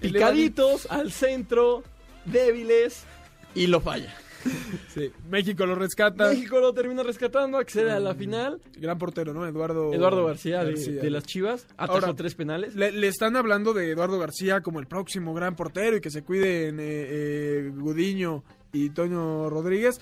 picaditos 0.00 0.86
al 0.90 1.12
centro, 1.12 1.82
débiles. 2.24 3.04
Y 3.54 3.66
lo 3.66 3.80
falla. 3.80 4.14
Sí. 4.88 5.10
México 5.30 5.64
lo 5.66 5.74
rescata. 5.74 6.28
México 6.28 6.60
lo 6.60 6.72
termina 6.74 7.02
rescatando, 7.02 7.58
accede 7.58 7.90
a 7.90 8.00
la 8.00 8.14
final. 8.14 8.60
Gran 8.78 8.98
portero, 8.98 9.32
¿no? 9.32 9.46
Eduardo, 9.46 9.92
Eduardo 9.92 10.24
García, 10.26 10.64
de- 10.64 10.72
García. 10.72 11.00
De, 11.02 11.10
las 11.10 11.24
Chivas 11.24 11.66
atajó 11.76 11.94
Ahora, 11.94 12.14
tres 12.14 12.34
penales. 12.34 12.74
Le, 12.74 12.92
le 12.92 13.08
están 13.08 13.36
hablando 13.36 13.72
de 13.72 13.90
Eduardo 13.90 14.18
García 14.18 14.60
como 14.60 14.80
el 14.80 14.86
próximo 14.86 15.34
gran 15.34 15.56
portero 15.56 15.96
y 15.96 16.00
que 16.00 16.10
se 16.10 16.22
cuiden 16.22 16.78
eh, 16.80 16.84
eh, 17.08 17.72
Gudiño 17.74 18.44
y 18.72 18.90
Toño 18.90 19.48
Rodríguez. 19.50 20.00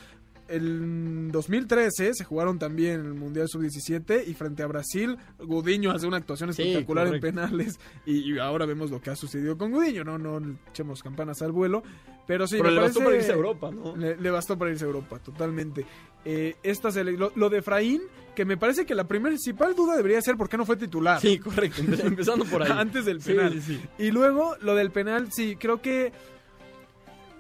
El 0.51 1.31
2013 1.33 2.15
se 2.15 2.25
jugaron 2.25 2.59
también 2.59 3.01
el 3.01 3.15
Mundial 3.15 3.49
Sub-17 3.49 4.25
y 4.27 4.35
frente 4.35 4.63
a 4.63 4.67
Brasil, 4.67 5.17
Gudiño 5.39 5.91
hace 5.93 6.07
una 6.07 6.17
actuación 6.19 6.53
Sí, 6.53 6.63
espectacular 6.63 7.07
en 7.15 7.21
penales 7.21 7.79
y, 8.07 8.33
y 8.35 8.39
ahora 8.39 8.67
vemos 8.67 8.91
lo 8.91 9.01
que 9.01 9.11
ha 9.11 9.17
sucedido 9.17 9.57
con 9.57 9.71
Gudiño, 9.73 10.05
no 10.05 10.19
no 10.19 10.41
echemos 10.71 11.03
campanas 11.03 11.41
al 11.43 11.53
vuelo, 11.53 11.83
pero 12.27 12.47
sí, 12.47 12.57
Pero 12.59 12.71
le 12.71 12.81
bastó 12.81 13.01
para 13.01 13.17
irse 13.17 13.33
a 13.33 13.35
Europa, 13.35 13.71
¿no? 13.71 13.97
Le, 13.97 14.17
le 14.17 14.31
bastó 14.31 14.57
para 14.59 14.71
irse 14.71 14.85
a 14.85 14.89
Europa, 14.89 15.19
totalmente. 15.19 15.85
Eh, 16.25 16.57
esta 16.63 16.91
sele- 16.91 17.17
lo, 17.17 17.33
lo 17.35 17.49
de 17.49 17.59
Efraín, 17.59 18.03
que 18.37 18.45
me 18.45 18.57
parece 18.57 18.85
que 18.87 18.95
la 18.95 19.09
principal 19.09 19.75
duda 19.75 19.97
debería 19.97 20.21
ser 20.23 20.37
por 20.37 20.49
qué 20.49 20.57
no 20.57 20.67
fue 20.67 20.77
titular. 20.77 21.21
Sí, 21.21 21.39
correcto. 21.39 21.83
empe- 21.83 22.05
Empezando 22.05 22.45
por 22.45 22.63
ahí. 22.63 22.71
Antes 22.77 23.05
del 23.07 23.21
penal. 23.21 23.53
sí, 23.55 23.61
sí. 23.61 23.81
Y 23.99 24.11
luego, 24.11 24.55
lo 24.61 24.75
del 24.75 24.91
penal, 24.91 25.33
sí, 25.33 25.57
creo 25.59 25.81
que. 25.81 26.13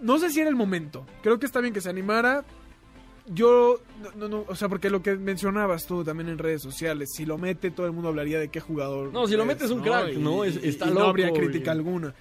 No 0.00 0.18
sé 0.18 0.30
si 0.30 0.40
era 0.40 0.48
el 0.48 0.56
momento. 0.56 1.06
Creo 1.22 1.38
que 1.38 1.46
está 1.46 1.60
bien 1.60 1.74
que 1.74 1.80
se 1.82 1.90
animara. 1.90 2.44
Yo. 3.32 3.80
No, 4.02 4.10
no, 4.16 4.28
no, 4.28 4.44
o 4.48 4.54
sea, 4.56 4.68
porque 4.68 4.90
lo 4.90 5.02
que 5.02 5.14
mencionabas 5.16 5.86
tú 5.86 6.02
también 6.04 6.28
en 6.28 6.38
redes 6.38 6.62
sociales, 6.62 7.10
si 7.14 7.24
lo 7.24 7.38
mete, 7.38 7.70
todo 7.70 7.86
el 7.86 7.92
mundo 7.92 8.08
hablaría 8.08 8.38
de 8.38 8.48
qué 8.48 8.60
jugador. 8.60 9.12
No, 9.12 9.26
si 9.26 9.36
lo 9.36 9.44
metes 9.44 9.70
un 9.70 9.80
crack, 9.82 10.14
¿no? 10.14 10.44
Es- 10.44 10.56
está 10.56 10.86
y 10.86 10.88
loco, 10.88 11.00
No 11.00 11.06
habría 11.06 11.32
crítica 11.32 11.70
y- 11.72 11.76
alguna. 11.76 12.14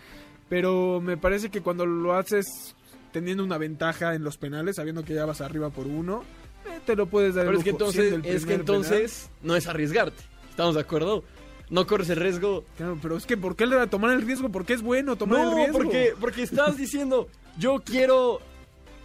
Pero 0.49 0.99
me 1.01 1.18
parece 1.18 1.49
que 1.49 1.62
cuando 1.62 1.86
lo 1.86 2.14
haces 2.14 2.76
teniendo 3.12 3.43
una 3.43 3.57
ventaja 3.57 4.14
en 4.16 4.24
los 4.24 4.38
penales, 4.38 4.76
sabiendo 4.76 5.03
que 5.03 5.14
ya 5.14 5.26
vas 5.26 5.41
arriba 5.41 5.70
por 5.70 5.88
uno, 5.88 6.24
eh, 6.66 6.80
te 6.86 6.95
lo 6.95 7.05
puedes 7.07 7.36
dar 7.36 7.45
el 7.45 7.49
Pero 7.49 7.57
es 7.60 7.64
que 7.64 7.70
entonces, 7.72 8.14
el 8.14 8.26
es 8.26 8.45
que 8.45 8.53
entonces 8.53 9.30
no 9.41 9.55
es 9.55 9.68
arriesgarte. 9.68 10.22
¿Estamos 10.49 10.76
de 10.76 10.82
acuerdo? 10.82 11.24
No 11.70 11.86
corres 11.88 12.10
el 12.10 12.18
riesgo. 12.18 12.66
Claro, 12.78 12.97
pero 13.01 13.16
es 13.16 13.26
que 13.26 13.38
¿por 13.38 13.55
qué 13.55 13.66
le 13.68 13.76
va 13.76 13.84
a 13.84 13.88
tomar 13.89 14.12
el 14.14 14.24
riesgo? 14.24 14.49
Porque 14.49 14.74
es 14.74 14.82
bueno 14.82 15.16
tomar 15.16 15.39
el 15.39 15.45
No, 15.51 15.55
riesgo. 15.55 15.78
porque, 15.78 16.14
porque 16.20 16.41
estás 16.43 16.78
diciendo, 16.78 17.28
yo 17.57 17.82
quiero, 17.86 18.41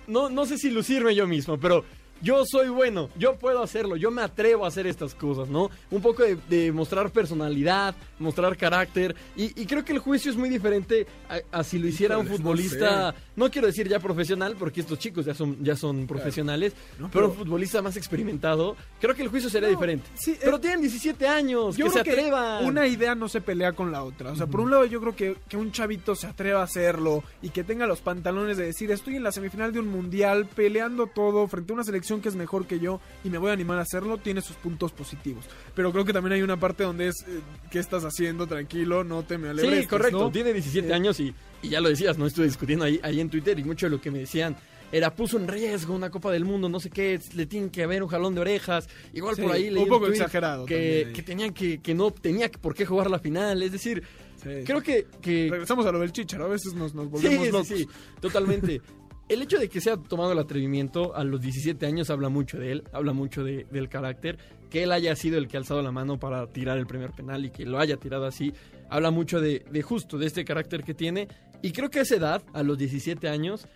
no, 0.06 0.28
no 0.30 0.46
sé 0.46 0.58
si 0.58 0.70
lucirme 0.70 1.14
yo 1.14 1.26
mismo, 1.26 1.58
pero 1.58 1.84
yo 2.24 2.44
soy 2.46 2.68
bueno, 2.70 3.10
yo 3.18 3.36
puedo 3.36 3.62
hacerlo, 3.62 3.96
yo 3.96 4.10
me 4.10 4.22
atrevo 4.22 4.64
a 4.64 4.68
hacer 4.68 4.86
estas 4.86 5.14
cosas, 5.14 5.48
¿no? 5.48 5.70
Un 5.90 6.00
poco 6.02 6.22
de, 6.24 6.36
de 6.48 6.72
mostrar 6.72 7.10
personalidad, 7.10 7.94
mostrar 8.18 8.56
carácter, 8.56 9.14
y, 9.36 9.60
y 9.60 9.66
creo 9.66 9.84
que 9.84 9.92
el 9.92 9.98
juicio 9.98 10.30
es 10.30 10.36
muy 10.36 10.48
diferente 10.48 11.06
a, 11.28 11.58
a 11.58 11.62
si 11.64 11.78
lo 11.78 11.86
hiciera 11.86 12.16
un 12.18 12.26
no 12.26 12.32
futbolista, 12.32 13.12
sé. 13.12 13.18
no, 13.36 13.50
quiero 13.50 13.66
decir 13.66 13.86
ya 13.88 14.00
profesional, 14.00 14.56
porque 14.58 14.80
estos 14.80 14.98
chicos 14.98 15.26
ya 15.26 15.34
son, 15.34 15.62
ya 15.62 15.76
son 15.76 16.06
profesionales, 16.06 16.72
No, 16.98 17.10
pero, 17.10 17.10
pero- 17.10 17.28
un 17.28 17.34
futbolista 17.36 17.82
más 17.82 17.96
experimentado, 17.96 18.76
creo 19.00 19.14
que 19.14 19.22
el 19.22 19.28
juicio 19.28 19.50
sería 19.50 19.68
No, 19.68 19.74
diferente. 19.74 20.06
sí, 20.14 20.36
pero 20.42 20.56
eh, 20.56 20.60
tienen 20.60 20.80
17 20.80 21.28
años, 21.28 21.76
Yo 21.76 21.86
que 21.86 21.90
se 21.92 22.02
creo 22.02 22.14
que 22.14 22.20
atrevan. 22.22 22.64
una 22.64 22.86
idea 22.86 23.14
no 23.14 23.28
se 23.28 23.40
pelea 23.42 23.72
con 23.72 23.92
la 23.92 24.02
otra. 24.02 24.32
O 24.32 24.36
sea, 24.36 24.46
por 24.46 24.60
un 24.60 24.70
lado 24.70 24.84
yo 24.86 25.00
creo 25.00 25.14
que, 25.14 25.36
que 25.48 25.56
un 25.56 25.72
chavito 25.72 26.14
se 26.14 26.26
atreva 26.26 26.60
a 26.60 26.64
hacerlo 26.64 27.22
y 27.42 27.50
que 27.50 27.64
tenga 27.64 27.86
los 27.86 28.00
pantalones 28.00 28.56
de 28.56 28.66
decir 28.66 28.90
estoy 28.90 29.16
en 29.16 29.22
la 29.24 29.32
semifinal 29.32 29.72
de 29.72 29.80
un 29.80 29.88
mundial 29.88 30.46
peleando 30.46 31.06
todo 31.06 31.46
frente 31.48 31.72
a 31.72 31.74
una 31.74 31.84
selección 31.84 32.13
que 32.20 32.28
es 32.28 32.36
mejor 32.36 32.66
que 32.66 32.78
yo 32.80 33.00
y 33.24 33.30
me 33.30 33.38
voy 33.38 33.50
a 33.50 33.52
animar 33.54 33.78
a 33.78 33.82
hacerlo, 33.82 34.18
tiene 34.18 34.40
sus 34.40 34.56
puntos 34.56 34.92
positivos. 34.92 35.44
Pero 35.74 35.92
creo 35.92 36.04
que 36.04 36.12
también 36.12 36.32
hay 36.34 36.42
una 36.42 36.58
parte 36.58 36.84
donde 36.84 37.08
es 37.08 37.22
eh, 37.28 37.40
¿qué 37.70 37.78
estás 37.78 38.04
haciendo? 38.04 38.46
Tranquilo, 38.46 39.04
no 39.04 39.22
te 39.22 39.38
me 39.38 39.48
alebres. 39.50 39.82
Sí, 39.82 39.86
correcto. 39.86 40.18
¿no? 40.18 40.30
Tiene 40.30 40.52
17 40.52 40.88
Eh, 40.88 40.92
años 40.94 41.18
y, 41.20 41.34
y 41.62 41.68
ya 41.70 41.80
lo 41.80 41.88
decías, 41.88 42.16
no 42.18 42.26
estuve 42.26 42.46
discutiendo 42.46 42.84
ahí, 42.84 43.00
ahí 43.02 43.20
en 43.20 43.30
Twitter 43.30 43.58
y 43.58 43.64
mucho 43.64 43.86
de 43.86 43.90
lo 43.90 44.00
que 44.00 44.10
me 44.10 44.18
decían 44.20 44.56
era 44.92 45.12
puso 45.12 45.38
en 45.38 45.48
riesgo 45.48 45.92
una 45.92 46.08
Copa 46.10 46.30
del 46.30 46.44
Mundo, 46.44 46.68
no 46.68 46.78
sé 46.78 46.88
qué, 46.88 47.18
le 47.34 47.46
tienen 47.46 47.70
que 47.70 47.82
haber 47.82 48.02
un 48.04 48.08
jalón 48.08 48.34
de 48.34 48.42
orejas. 48.42 48.88
Igual 49.12 49.34
Sí, 49.34 49.42
por 49.42 49.50
ahí 49.52 49.68
un 49.68 49.74
leí 49.74 49.86
poco 49.86 50.06
exagerado 50.06 50.66
que, 50.66 51.10
que 51.12 51.22
tenían 51.22 51.52
que 51.52 51.80
que 51.80 51.94
no 51.94 52.12
tenía 52.12 52.48
por 52.48 52.74
qué 52.76 52.86
jugar 52.86 53.10
la 53.10 53.18
final, 53.18 53.60
es 53.62 53.72
decir, 53.72 54.04
sí. 54.40 54.50
creo 54.64 54.82
que, 54.82 55.06
que 55.20 55.48
Regresamos 55.50 55.84
a 55.86 55.90
lo 55.90 55.98
del 55.98 56.12
chicharo, 56.12 56.44
a 56.44 56.48
veces 56.48 56.74
nos, 56.74 56.94
nos 56.94 57.10
volvemos 57.10 57.44
sí, 57.46 57.50
locos. 57.50 57.66
sí, 57.68 57.88
totalmente. 58.20 58.80
El 59.28 59.40
hecho 59.42 59.58
de 59.58 59.68
que 59.68 59.80
se 59.80 59.90
haya 59.90 60.02
tomado 60.02 60.32
el 60.32 60.38
atrevimiento 60.38 61.14
a 61.16 61.24
los 61.24 61.40
17 61.40 61.86
años 61.86 62.10
habla 62.10 62.28
mucho 62.28 62.58
de 62.58 62.72
él, 62.72 62.84
habla 62.92 63.12
mucho 63.14 63.42
de- 63.42 63.66
del 63.70 63.88
carácter. 63.88 64.38
Que 64.70 64.82
él 64.82 64.92
haya 64.92 65.14
sido 65.16 65.38
el 65.38 65.48
que 65.48 65.56
ha 65.56 65.60
alzado 65.60 65.80
la 65.82 65.92
mano 65.92 66.18
para 66.18 66.46
tirar 66.48 66.76
el 66.78 66.86
primer 66.86 67.12
penal 67.12 67.44
y 67.44 67.50
que 67.50 67.64
lo 67.64 67.78
haya 67.78 67.96
tirado 67.96 68.26
así, 68.26 68.52
habla 68.90 69.10
mucho 69.10 69.40
de, 69.40 69.64
de 69.70 69.82
justo, 69.82 70.18
de 70.18 70.26
este 70.26 70.44
carácter 70.44 70.82
que 70.84 70.94
tiene. 70.94 71.28
Y 71.62 71.72
creo 71.72 71.88
que 71.90 72.00
a 72.00 72.02
esa 72.02 72.16
edad, 72.16 72.42
a 72.52 72.62
los 72.62 72.76
17 72.76 73.28
años, 73.28 73.66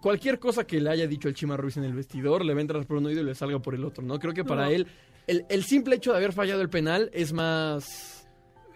cualquier 0.00 0.38
cosa 0.38 0.64
que 0.66 0.80
le 0.80 0.88
haya 0.88 1.06
dicho 1.06 1.28
el 1.28 1.34
Chima 1.34 1.56
Ruiz 1.56 1.76
en 1.76 1.84
el 1.84 1.92
vestidor 1.94 2.44
le 2.44 2.54
va 2.54 2.60
a 2.60 2.62
entrar 2.62 2.86
por 2.86 2.96
un 2.96 3.06
oído 3.06 3.20
y 3.20 3.24
le 3.24 3.34
salga 3.34 3.58
por 3.58 3.74
el 3.74 3.84
otro, 3.84 4.02
¿no? 4.04 4.18
Creo 4.18 4.32
que 4.32 4.44
para 4.44 4.66
No. 4.66 4.70
él, 4.70 4.86
el, 5.26 5.44
el 5.50 5.64
simple 5.64 5.96
hecho 5.96 6.12
de 6.12 6.18
haber 6.18 6.32
fallado 6.32 6.62
el 6.62 6.70
penal 6.70 7.10
es 7.12 7.32
más... 7.32 8.15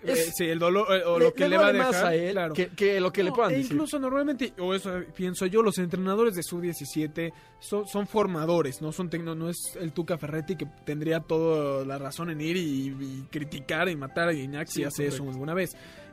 Eh, 0.02 0.12
es- 0.12 0.34
sí, 0.36 0.44
el 0.46 0.58
dolor 0.58 0.86
eh, 0.90 1.02
o 1.04 1.18
lo 1.18 1.34
que 1.34 1.48
le, 1.48 1.58
va 1.58 1.66
a 1.68 1.72
dejar 1.72 1.92
más 1.92 2.02
a 2.02 2.14
él 2.14 2.32
claro. 2.32 2.54
que, 2.54 2.68
que 2.68 3.00
lo 3.00 3.12
que 3.12 3.22
le 3.22 3.32
puedan 3.32 3.52
e 3.52 3.56
decir. 3.58 3.72
incluso 3.72 3.98
normalmente, 3.98 4.54
o 4.58 4.74
eso 4.74 4.90
pienso 5.14 5.44
yo, 5.46 5.62
los 5.62 5.76
entrenadores 5.78 6.34
de 6.34 6.42
sub-17 6.42 7.32
son, 7.58 7.86
son 7.86 8.06
formadores, 8.06 8.80
no 8.80 8.92
son 8.92 9.10
tecno, 9.10 9.34
no 9.34 9.50
es 9.50 9.58
el 9.78 9.92
Tuca 9.92 10.16
Ferretti 10.16 10.56
que 10.56 10.66
tendría 10.86 11.20
toda 11.20 11.84
la 11.84 11.98
razón 11.98 12.30
en 12.30 12.40
ir 12.40 12.56
y, 12.56 12.88
y 12.98 13.26
criticar 13.30 13.88
y 13.90 13.96
matar 13.96 14.28
a 14.28 14.32
Guiñac 14.32 14.68
si 14.68 14.84
hace 14.84 15.06
eso 15.06 15.22
alguna 15.24 15.52
vez. 15.54 15.70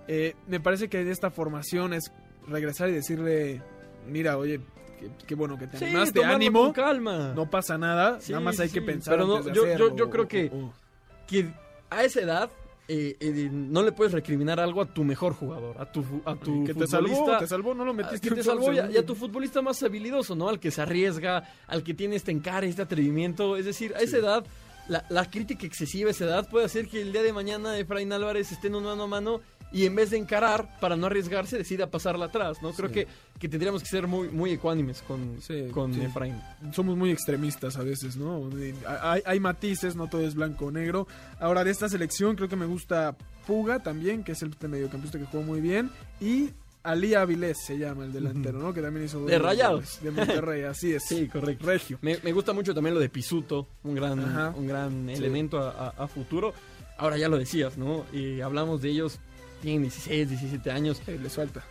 Eh, 0.09 0.35
me 0.47 0.59
parece 0.59 0.89
que 0.89 1.09
esta 1.09 1.31
formación 1.31 1.93
es 1.93 2.11
regresar 2.47 2.89
y 2.89 2.93
decirle, 2.93 3.61
mira, 4.07 4.37
oye, 4.37 4.59
qué, 5.27 5.35
bueno 5.35 5.57
que 5.57 5.67
te 5.67 5.77
Sí, 5.77 5.85
animaste, 5.85 6.23
ánimo, 6.25 6.63
con 6.63 6.73
calma. 6.73 7.33
no 7.35 7.49
pasa 7.49 7.77
nada, 7.77 8.19
Sí, 8.19 8.31
nada 8.33 8.43
más 8.43 8.59
hay 8.59 8.69
que 8.69 8.81
pensar 8.81 9.15
Pero 9.15 9.27
no, 9.27 9.35
antes 9.37 9.53
de 9.53 9.55
yo- 9.55 9.77
yo- 9.77 9.95
yo 9.95 10.09
creo 10.09 10.23
o- 10.23 10.27
que- 10.27 10.51
o- 10.53 10.73
que 11.27 11.53
a 11.89 12.03
esa 12.03 12.21
edad 12.21 12.49
eh, 12.87 13.17
eh, 13.19 13.49
no 13.51 13.83
le 13.83 13.91
puedes 13.91 14.13
recriminar 14.13 14.59
algo 14.59 14.81
a 14.81 14.85
tu 14.85 15.03
mejor 15.03 15.33
jugador, 15.33 15.75
a 15.79 15.91
tu, 15.91 16.03
a 16.25 16.35
tu 16.35 16.63
que 16.63 16.73
te 16.73 16.87
salvó, 16.87 17.07
futbolista. 17.09 17.39
te 17.39 17.47
salvó, 17.47 17.73
no 17.73 17.83
lo 17.85 17.91
a- 17.91 17.93
metiste 17.95 18.29
que 18.29 18.35
te 18.35 18.43
salvó 18.43 18.65
y 18.65 18.67
a, 18.67 18.73
y 18.73 18.79
a 18.79 18.81
segundo. 18.87 19.03
tu 19.05 19.15
futbolista 19.15 19.61
más 19.61 19.81
habilidoso, 19.83 20.35
¿no? 20.35 20.47
Al 20.49 20.59
que 20.59 20.71
se 20.71 20.81
arriesga, 20.81 21.43
al 21.67 21.83
que 21.83 21.93
tiene 21.93 22.15
este 22.15 22.31
encare, 22.31 22.67
este 22.67 22.81
atrevimiento. 22.83 23.57
Es 23.57 23.65
decir, 23.65 23.93
a 23.95 23.99
esa 23.99 24.17
edad 24.17 24.45
la, 24.87 25.05
la 25.09 25.29
crítica 25.29 25.65
excesiva 25.65 26.09
a 26.09 26.11
esa 26.11 26.25
edad 26.25 26.49
puede 26.49 26.65
hacer 26.65 26.87
que 26.87 27.01
el 27.01 27.11
día 27.11 27.21
de 27.23 27.33
mañana 27.33 27.77
Efraín 27.77 28.11
Álvarez 28.13 28.51
esté 28.51 28.67
en 28.67 28.75
un 28.75 28.83
mano 28.85 29.03
a 29.03 29.07
mano 29.07 29.41
y 29.71 29.85
en 29.85 29.95
vez 29.95 30.11
de 30.11 30.17
encarar 30.17 30.79
para 30.79 30.95
no 30.95 31.07
arriesgarse 31.07 31.57
decida 31.57 31.91
pasarla 31.91 32.25
atrás, 32.25 32.61
¿no? 32.61 32.71
Creo 32.71 32.87
Sí. 32.87 32.93
que, 32.95 33.07
que 33.37 33.49
tendríamos 33.49 33.83
que 33.83 33.89
ser 33.89 34.07
muy, 34.07 34.29
muy 34.29 34.51
ecuánimes 34.51 35.01
con, 35.01 35.37
con 35.73 35.93
sí. 35.93 36.01
Efraín. 36.01 36.41
Somos 36.71 36.95
muy 36.95 37.11
extremistas 37.11 37.75
a 37.75 37.83
veces, 37.83 38.15
¿no? 38.15 38.49
Hay, 39.01 39.21
hay 39.25 39.39
matices, 39.41 39.97
no 39.97 40.07
todo 40.07 40.21
es 40.25 40.35
blanco 40.35 40.67
o 40.67 40.71
negro. 40.71 41.05
Ahora, 41.41 41.65
de 41.65 41.71
esta 41.71 41.89
selección 41.89 42.37
creo 42.37 42.47
que 42.47 42.55
me 42.55 42.65
gusta 42.65 43.17
Puga 43.45 43.79
también, 43.83 44.23
que 44.23 44.31
es 44.33 44.41
el 44.41 44.55
mediocampista 44.69 45.19
que 45.19 45.25
jugó 45.25 45.43
muy 45.43 45.59
bien. 45.59 45.89
Y 46.21 46.51
Ali 46.89 47.13
Avilés 47.13 47.57
se 47.65 47.77
llama 47.77 48.05
el 48.05 48.13
delantero, 48.13 48.59
¿no? 48.59 48.73
Que 48.73 48.81
también 48.81 49.05
hizo... 49.05 49.25
De 49.25 49.37
Rayados. 49.39 49.99
De 50.01 50.11
Monterrey, 50.11 50.63
así 50.63 50.93
es. 50.93 51.03
Sí, 51.07 51.27
correcto. 51.27 51.65
Regio. 51.65 51.97
Me, 52.01 52.17
me 52.23 52.31
gusta 52.31 52.53
mucho 52.53 52.73
también 52.73 52.93
lo 52.93 52.99
de 52.99 53.09
Pisuto, 53.09 53.67
un 53.83 53.95
gran, 53.95 54.19
Ajá. 54.19 54.53
un 54.55 54.67
gran 54.67 55.07
Sí. 55.07 55.13
elemento 55.15 55.59
a, 55.59 55.69
a- 55.95 56.03
a 56.03 56.07
futuro. 56.07 56.53
Ahora 56.97 57.17
ya 57.17 57.29
lo 57.29 57.37
decías, 57.37 57.77
¿no? 57.77 58.05
Y 58.11 58.41
hablamos 58.41 58.81
de 58.81 58.89
ellos, 58.89 59.19
tienen 59.61 59.83
16, 59.83 60.29
17 60.29 60.71
años. 60.71 61.01
les 61.07 61.33
falta. 61.33 61.63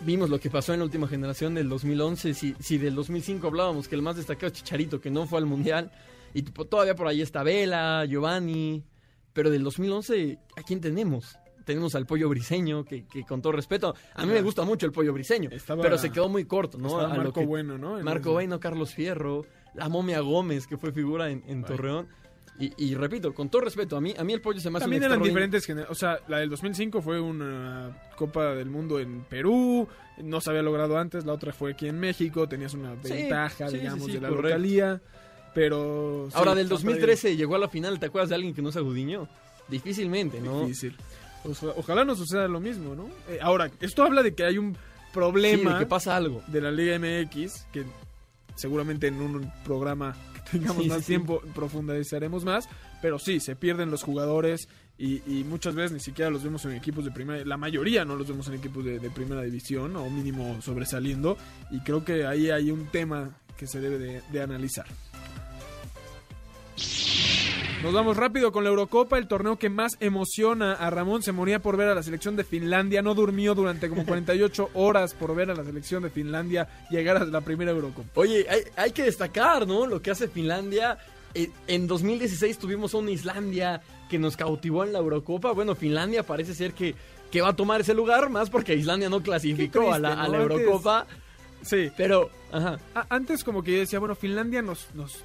Vimos 0.00 0.28
lo 0.28 0.38
que 0.38 0.50
pasó 0.50 0.74
en 0.74 0.80
la 0.80 0.84
última 0.84 1.08
generación 1.08 1.54
del 1.54 1.68
2011. 1.68 2.34
Si, 2.34 2.54
si 2.60 2.76
del 2.76 2.94
2005 2.94 3.46
hablábamos 3.46 3.88
que 3.88 3.94
el 3.94 4.02
más 4.02 4.16
destacado 4.16 4.48
es 4.48 4.52
Chicharito, 4.52 5.00
que 5.00 5.10
no 5.10 5.26
fue 5.26 5.38
al 5.38 5.46
Mundial. 5.46 5.90
Y 6.34 6.42
todavía 6.42 6.94
por 6.94 7.06
ahí 7.06 7.22
está 7.22 7.42
Vela, 7.42 8.04
Giovanni. 8.04 8.84
Pero 9.32 9.48
del 9.50 9.62
2011, 9.64 10.38
¿a 10.56 10.62
quién 10.62 10.80
tenemos? 10.80 11.36
Tenemos 11.66 11.94
al 11.96 12.06
pollo 12.06 12.30
briseño, 12.30 12.84
que, 12.84 13.04
que 13.06 13.24
con 13.24 13.42
todo 13.42 13.52
respeto, 13.52 13.94
a 14.14 14.24
mí 14.24 14.32
me 14.32 14.40
gusta 14.40 14.62
mucho 14.64 14.86
el 14.86 14.92
pollo 14.92 15.12
briseño, 15.12 15.50
Estaba- 15.52 15.82
pero 15.82 15.98
se 15.98 16.10
quedó 16.10 16.28
muy 16.30 16.46
corto, 16.46 16.78
¿no? 16.78 16.98
A 16.98 17.08
lo 17.08 17.16
Marco 17.16 17.40
que- 17.40 17.44
Bueno, 17.46 17.76
¿no? 17.76 18.00
Marco 18.02 18.32
Bueno, 18.32 18.58
Carlos 18.60 18.94
Fierro, 18.94 19.44
la 19.74 19.88
momia 19.90 20.20
Gómez, 20.20 20.66
que 20.66 20.78
fue 20.78 20.92
figura 20.92 21.28
en, 21.28 21.42
en 21.46 21.62
Torreón. 21.64 22.06
Y, 22.58 22.72
y 22.78 22.94
repito, 22.94 23.34
con 23.34 23.50
todo 23.50 23.60
respeto, 23.60 23.98
a 23.98 24.00
mí, 24.00 24.14
a 24.16 24.24
mí 24.24 24.32
el 24.32 24.40
pollo 24.40 24.60
se 24.60 24.70
me 24.70 24.78
hace 24.78 24.86
un 24.86 24.92
También 24.92 25.02
eran 25.12 25.22
diferentes 25.22 25.68
gener- 25.68 25.84
O 25.90 25.94
sea, 25.94 26.20
la 26.28 26.38
del 26.38 26.48
2005 26.48 27.02
fue 27.02 27.20
una 27.20 27.94
Copa 28.16 28.54
del 28.54 28.70
Mundo 28.70 28.98
en 28.98 29.24
Perú. 29.24 29.86
No 30.22 30.40
se 30.40 30.48
había 30.48 30.62
logrado 30.62 30.96
antes. 30.96 31.26
La 31.26 31.34
otra 31.34 31.52
fue 31.52 31.72
aquí 31.72 31.86
en 31.86 31.98
México. 32.00 32.48
Tenías 32.48 32.72
una 32.72 32.94
Sí, 33.02 33.12
ventaja, 33.12 33.66
sí, 33.68 33.72
sí, 33.74 33.78
digamos, 33.80 34.06
sí, 34.06 34.12
de 34.12 34.20
la 34.22 34.28
correcto. 34.30 34.48
localía. 34.48 35.02
Pero. 35.52 36.28
sí, 36.30 36.36
Ahora, 36.38 36.54
del 36.54 36.64
han 36.66 36.68
perdido. 36.70 36.90
2013 36.92 37.36
llegó 37.36 37.56
a 37.56 37.58
la 37.58 37.68
final, 37.68 37.98
¿te 38.00 38.06
acuerdas 38.06 38.30
de 38.30 38.36
alguien 38.36 38.54
que 38.54 38.62
no 38.62 38.72
se 38.72 38.78
agudiñó? 38.78 39.28
Difícilmente, 39.68 40.40
¿no? 40.40 40.60
Difícil. 40.62 40.96
Pues, 41.46 41.62
ojalá 41.62 42.04
no 42.04 42.14
suceda 42.14 42.46
lo 42.48 42.60
mismo, 42.60 42.94
¿no? 42.94 43.08
Eh, 43.28 43.38
ahora, 43.40 43.70
esto 43.80 44.02
habla 44.02 44.22
de 44.22 44.34
que 44.34 44.44
hay 44.44 44.58
un 44.58 44.76
problema. 45.12 45.70
Sí, 45.70 45.74
de 45.74 45.78
que 45.80 45.86
pasa 45.86 46.16
algo. 46.16 46.42
De 46.48 46.60
la 46.60 46.70
Liga 46.70 46.98
MX, 46.98 47.66
que 47.72 47.84
seguramente 48.54 49.06
en 49.06 49.20
un 49.20 49.50
programa 49.64 50.14
que 50.34 50.58
tengamos 50.58 50.82
Sí, 50.82 50.88
más 50.88 50.98
sí. 51.00 51.06
tiempo 51.06 51.40
profundizaremos 51.54 52.44
más. 52.44 52.68
Pero 53.02 53.18
sí, 53.18 53.40
se 53.40 53.56
pierden 53.56 53.90
los 53.90 54.02
jugadores 54.02 54.68
y, 54.98 55.16
y 55.30 55.44
muchas 55.44 55.74
veces 55.74 55.92
ni 55.92 56.00
siquiera 56.00 56.30
los 56.30 56.42
vemos 56.42 56.64
en 56.64 56.72
equipos 56.72 57.04
de 57.04 57.10
primera. 57.10 57.44
La 57.44 57.56
mayoría 57.56 58.04
no 58.04 58.16
los 58.16 58.26
vemos 58.28 58.48
en 58.48 58.54
equipos 58.54 58.84
de, 58.84 58.98
de 58.98 59.10
primera 59.10 59.42
división 59.42 59.94
o 59.96 60.08
mínimo 60.10 60.60
sobresaliendo. 60.62 61.36
Y 61.70 61.80
creo 61.80 62.04
que 62.04 62.26
ahí 62.26 62.50
hay 62.50 62.70
un 62.70 62.86
tema 62.86 63.38
que 63.56 63.66
se 63.66 63.80
debe 63.80 63.98
de, 63.98 64.22
de 64.32 64.42
analizar. 64.42 64.86
Nos 67.82 67.92
vamos 67.92 68.16
rápido 68.16 68.50
con 68.52 68.64
la 68.64 68.70
Eurocopa, 68.70 69.16
el 69.18 69.28
torneo 69.28 69.58
que 69.58 69.68
más 69.68 69.96
emociona 70.00 70.72
a 70.72 70.90
Ramón. 70.90 71.22
Se 71.22 71.30
moría 71.32 71.60
por 71.60 71.76
ver 71.76 71.88
a 71.88 71.94
la 71.94 72.02
selección 72.02 72.34
de 72.34 72.42
Finlandia, 72.42 73.00
no 73.02 73.14
durmió 73.14 73.54
durante 73.54 73.88
como 73.88 74.04
48 74.06 74.70
horas 74.74 75.14
por 75.14 75.34
ver 75.36 75.50
a 75.50 75.54
la 75.54 75.62
selección 75.64 76.02
de 76.02 76.10
Finlandia 76.10 76.68
llegar 76.90 77.16
a 77.18 77.24
la 77.24 77.42
primera 77.42 77.70
Eurocopa. 77.70 78.08
Oye, 78.14 78.46
hay, 78.48 78.62
hay 78.76 78.90
que 78.92 79.04
destacar, 79.04 79.66
¿no? 79.68 79.86
Lo 79.86 80.02
que 80.02 80.10
hace 80.10 80.26
Finlandia. 80.28 80.98
Eh, 81.34 81.50
En 81.68 81.86
2016 81.86 82.58
tuvimos 82.58 82.94
una 82.94 83.10
Islandia 83.10 83.82
que 84.08 84.18
nos 84.18 84.36
cautivó 84.36 84.82
en 84.82 84.92
la 84.92 84.98
Eurocopa. 84.98 85.52
Bueno, 85.52 85.74
Finlandia 85.76 86.22
parece 86.24 86.54
ser 86.54 86.72
que, 86.72 86.94
que 87.30 87.42
va 87.42 87.50
a 87.50 87.56
tomar 87.56 87.82
ese 87.82 87.94
lugar, 87.94 88.30
más 88.30 88.48
porque 88.50 88.74
Islandia 88.74 89.10
no 89.10 89.22
clasificó 89.22 89.92
a, 89.92 89.98
la, 89.98 90.14
a 90.24 90.28
la 90.28 90.38
Eurocopa. 90.38 91.06
Sí. 91.62 91.90
Pero, 91.96 92.30
ajá. 92.50 92.78
A- 92.94 93.06
Antes 93.10 93.44
como 93.44 93.62
que 93.62 93.72
yo 93.72 93.78
decía, 93.80 93.98
bueno, 93.98 94.14
Finlandia 94.14 94.62
nos, 94.62 94.88
nos, 94.94 95.22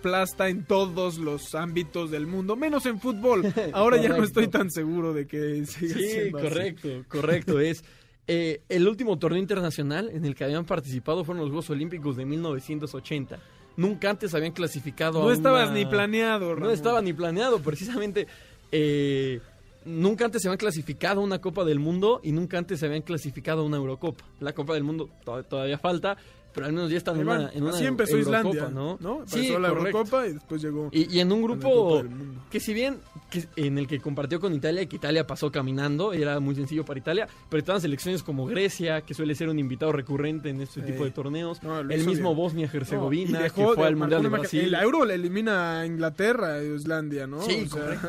aplasta 0.00 0.48
en 0.48 0.64
todos 0.64 1.18
los 1.18 1.54
ámbitos 1.54 2.10
del 2.10 2.26
mundo, 2.26 2.56
menos 2.56 2.86
en 2.86 2.98
fútbol. 2.98 3.52
Ahora 3.72 3.98
ya 3.98 4.08
no 4.08 4.24
estoy 4.24 4.48
tan 4.48 4.70
seguro 4.70 5.12
de 5.12 5.26
que 5.26 5.66
siga 5.66 5.94
Sí, 5.94 6.08
siendo 6.08 6.38
así. 6.38 6.48
correcto, 6.48 6.88
correcto. 7.08 7.60
es 7.60 7.84
eh, 8.26 8.62
el 8.68 8.88
último 8.88 9.18
torneo 9.18 9.40
internacional 9.40 10.08
en 10.10 10.24
el 10.24 10.34
que 10.34 10.44
habían 10.44 10.64
participado 10.64 11.24
fueron 11.24 11.42
los 11.42 11.50
Juegos 11.50 11.68
Olímpicos 11.70 12.16
de 12.16 12.24
1980. 12.24 13.38
Nunca 13.76 14.08
antes 14.10 14.34
habían 14.34 14.52
clasificado 14.52 15.20
a 15.20 15.24
No 15.26 15.32
estabas 15.32 15.68
una- 15.70 15.74
ni 15.78 15.84
planeado, 15.86 16.48
No 16.50 16.54
Ramón. 16.56 16.70
estaba 16.72 17.02
ni 17.02 17.12
planeado, 17.12 17.60
precisamente. 17.60 18.26
eh, 18.72 19.40
nunca 19.84 20.24
antes 20.26 20.42
se 20.42 20.48
habían 20.48 20.58
clasificado 20.58 21.20
a 21.20 21.24
una 21.24 21.40
Copa 21.40 21.64
del 21.64 21.78
Mundo 21.78 22.20
y 22.22 22.32
nunca 22.32 22.56
antes 22.58 22.80
se 22.80 22.86
habían 22.86 23.02
clasificado 23.02 23.62
a 23.62 23.64
una 23.64 23.76
Eurocopa. 23.78 24.24
La 24.40 24.52
Copa 24.54 24.74
del 24.74 24.84
Mundo 24.84 25.10
to- 25.24 25.42
todavía 25.44 25.76
falta, 25.78 26.16
pero 26.54 26.66
al 26.66 26.72
menos 26.72 26.90
ya 26.90 26.96
están 26.98 27.18
en 27.20 27.26
van. 27.26 27.40
una, 27.42 27.50
en 27.52 27.62
una 27.62 27.72
Así 27.74 27.84
empezó 27.86 28.16
Eurocopa, 28.16 28.48
Islandia, 28.50 28.68
¿no? 28.70 28.98
¿no? 29.00 29.22
Sí, 29.26 29.48
la 29.50 29.68
correcto. 29.70 29.98
Eurocopa 29.98 30.26
y 30.26 30.32
después 30.34 30.62
llegó 30.62 30.88
Y, 30.92 31.16
y 31.16 31.20
en 31.20 31.30
un 31.32 31.42
grupo 31.42 32.02
que 32.50 32.60
si 32.60 32.74
bien 32.74 32.98
que 33.30 33.46
en 33.56 33.78
el 33.78 33.86
que 33.86 34.00
compartió 34.00 34.40
con 34.40 34.52
Italia, 34.54 34.84
que 34.86 34.96
Italia 34.96 35.26
pasó 35.26 35.52
caminando, 35.52 36.12
era 36.12 36.40
muy 36.40 36.54
sencillo 36.56 36.84
para 36.84 36.98
Italia, 36.98 37.28
pero 37.48 37.60
estaban 37.60 37.80
selecciones 37.80 38.22
como 38.24 38.46
Grecia, 38.46 39.02
que 39.02 39.14
suele 39.14 39.34
ser 39.34 39.48
un 39.48 39.58
invitado 39.58 39.92
recurrente 39.92 40.48
en 40.50 40.60
este 40.60 40.80
tipo 40.82 41.04
de 41.04 41.10
torneos, 41.12 41.62
No, 41.62 41.78
el 41.80 42.04
mismo. 42.06 42.34
Bosnia-Herzegovina, 42.34 43.38
No, 43.38 43.44
que 43.44 43.50
fue 43.50 43.76
de- 43.76 43.84
al 43.84 43.96
Mundial 43.96 44.22
de 44.22 44.28
Brasil. 44.28 44.60
El 44.60 44.74
Euro 44.74 45.04
le 45.04 45.14
elimina 45.14 45.80
a 45.80 45.86
Inglaterra 45.86 46.62
Islandia, 46.62 47.26
¿no? 47.26 47.40
Sí, 47.42 47.68
O 47.70 47.74
sea. 47.74 48.00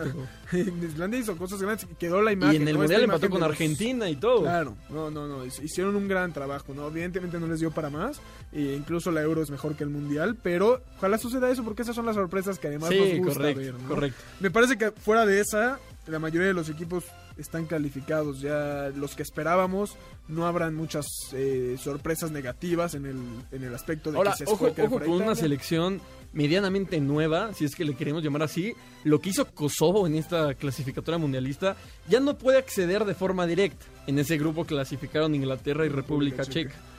Islandia 0.53 1.19
hizo 1.19 1.37
cosas 1.37 1.61
grandes 1.61 1.87
y 1.89 1.95
quedó 1.95 2.21
la 2.21 2.33
imagen. 2.33 2.53
y 2.53 2.61
en 2.63 2.67
el. 2.67 2.77
Mundial 2.77 3.03
empató 3.03 3.29
con 3.29 3.39
los- 3.39 3.49
Argentina 3.49 4.09
y 4.09 4.15
todo. 4.15 4.41
Claro, 4.41 4.75
no, 4.89 5.09
no, 5.11 5.27
no. 5.27 5.45
Hicieron 5.45 5.95
un 5.95 6.07
gran 6.07 6.33
trabajo, 6.33 6.73
¿no? 6.73 6.87
Evidentemente 6.87 7.39
no 7.39 7.47
les 7.47 7.59
dio 7.59 7.71
para 7.71 7.89
más. 7.89 8.19
E 8.51 8.75
incluso 8.75 9.11
la 9.11 9.21
Euro 9.21 9.41
es 9.41 9.49
mejor 9.49 9.75
que 9.75 9.83
el 9.83 9.89
Mundial. 9.89 10.37
Pero 10.41 10.81
ojalá 10.97 11.17
suceda 11.17 11.49
eso 11.49 11.63
porque 11.63 11.83
esas 11.83 11.95
son 11.95 12.05
las 12.05 12.15
sorpresas 12.15 12.59
que 12.59 12.67
además 12.67 12.89
Sí, 12.89 12.97
nos 12.99 13.17
gusta 13.19 13.33
correcto, 13.33 13.61
ver, 13.61 13.73
¿no? 13.75 13.87
correcto. 13.87 14.21
Me 14.39 14.51
parece 14.51 14.77
que 14.77 14.91
fuera 14.91 15.25
de 15.25 15.39
esa, 15.39 15.79
la 16.07 16.19
mayoría 16.19 16.47
de 16.47 16.53
los 16.53 16.69
equipos 16.69 17.05
están 17.37 17.65
calificados. 17.65 18.41
Ya 18.41 18.91
los 18.95 19.15
que 19.15 19.23
esperábamos, 19.23 19.95
no 20.27 20.45
habrán 20.47 20.75
muchas 20.75 21.05
eh, 21.33 21.77
sorpresas 21.79 22.31
negativas 22.31 22.93
en 22.95 23.05
el, 23.05 23.17
en 23.51 23.63
el 23.63 23.73
aspecto 23.73 24.11
de 24.11 24.17
Ahora, 24.17 24.31
que 24.31 24.45
se 24.45 24.51
ojo, 24.51 24.67
ojo 24.67 24.99
con 24.99 25.09
una 25.09 25.35
selección 25.35 26.01
medianamente 26.33 26.99
nueva, 27.01 27.53
si 27.53 27.65
es 27.65 27.75
que 27.75 27.85
le 27.85 27.95
queremos 27.95 28.23
llamar 28.23 28.43
así. 28.43 28.73
Lo 29.03 29.19
que 29.19 29.29
hizo 29.29 29.45
Kosovo 29.45 30.07
en 30.07 30.15
esta 30.15 30.53
clasificatoria 30.53 31.17
mundialista 31.17 31.75
ya 32.07 32.19
no 32.19 32.37
puede 32.37 32.57
acceder 32.57 33.05
de 33.05 33.13
forma 33.13 33.45
directa. 33.45 33.85
En 34.07 34.17
ese 34.19 34.37
grupo 34.37 34.65
clasificaron 34.65 35.35
Inglaterra 35.35 35.85
y 35.85 35.89
República, 35.89 36.43
República 36.43 36.71
Checa. 36.71 36.91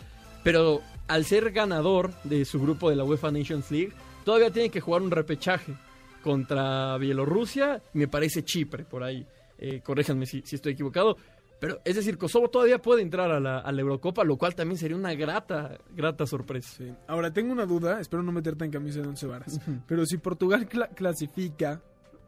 Pero 0.45 0.83
al 1.09 1.25
ser 1.25 1.51
ganador 1.53 2.13
de 2.25 2.45
su 2.45 2.61
grupo 2.61 2.91
de 2.91 2.97
la 2.97 3.05
UEFA 3.05 3.31
Nations 3.31 3.71
League, 3.71 3.93
todavía 4.25 4.51
tiene 4.51 4.71
que 4.71 4.81
jugar 4.81 5.03
un 5.03 5.11
repechaje 5.11 5.75
contra 6.23 6.97
Bielorrusia, 6.99 7.83
me 7.95 8.09
parece 8.09 8.45
Chipre, 8.45 8.85
por 8.85 9.03
ahí. 9.03 9.27
Eh, 9.59 9.81
corréjanme 9.81 10.27
si, 10.27 10.43
si 10.43 10.57
estoy 10.57 10.73
equivocado. 10.73 11.17
Pero 11.61 11.79
es 11.85 11.95
decir, 11.95 12.19
Kosovo 12.19 12.49
todavía 12.49 12.81
puede 12.83 13.03
entrar 13.03 13.31
a 13.31 13.39
la, 13.39 13.59
a 13.59 13.71
la 13.71 13.81
Eurocopa, 13.81 14.25
lo 14.25 14.37
cual 14.37 14.55
también 14.57 14.79
sería 14.79 14.97
una 14.97 15.15
grata, 15.15 15.79
grata 15.95 16.27
sorpresa. 16.27 16.69
Sí. 16.79 16.93
Ahora, 17.07 17.33
tengo 17.33 17.53
una 17.53 17.67
duda, 17.67 18.01
espero 18.01 18.23
no 18.25 18.33
meterte 18.33 18.65
en 18.65 18.73
camisa 18.73 19.01
de 19.01 19.07
once 19.09 19.27
varas. 19.29 19.61
Pero 19.87 20.05
si 20.05 20.19
Portugal 20.19 20.69
cla- 20.69 20.93
clasifica 20.93 21.81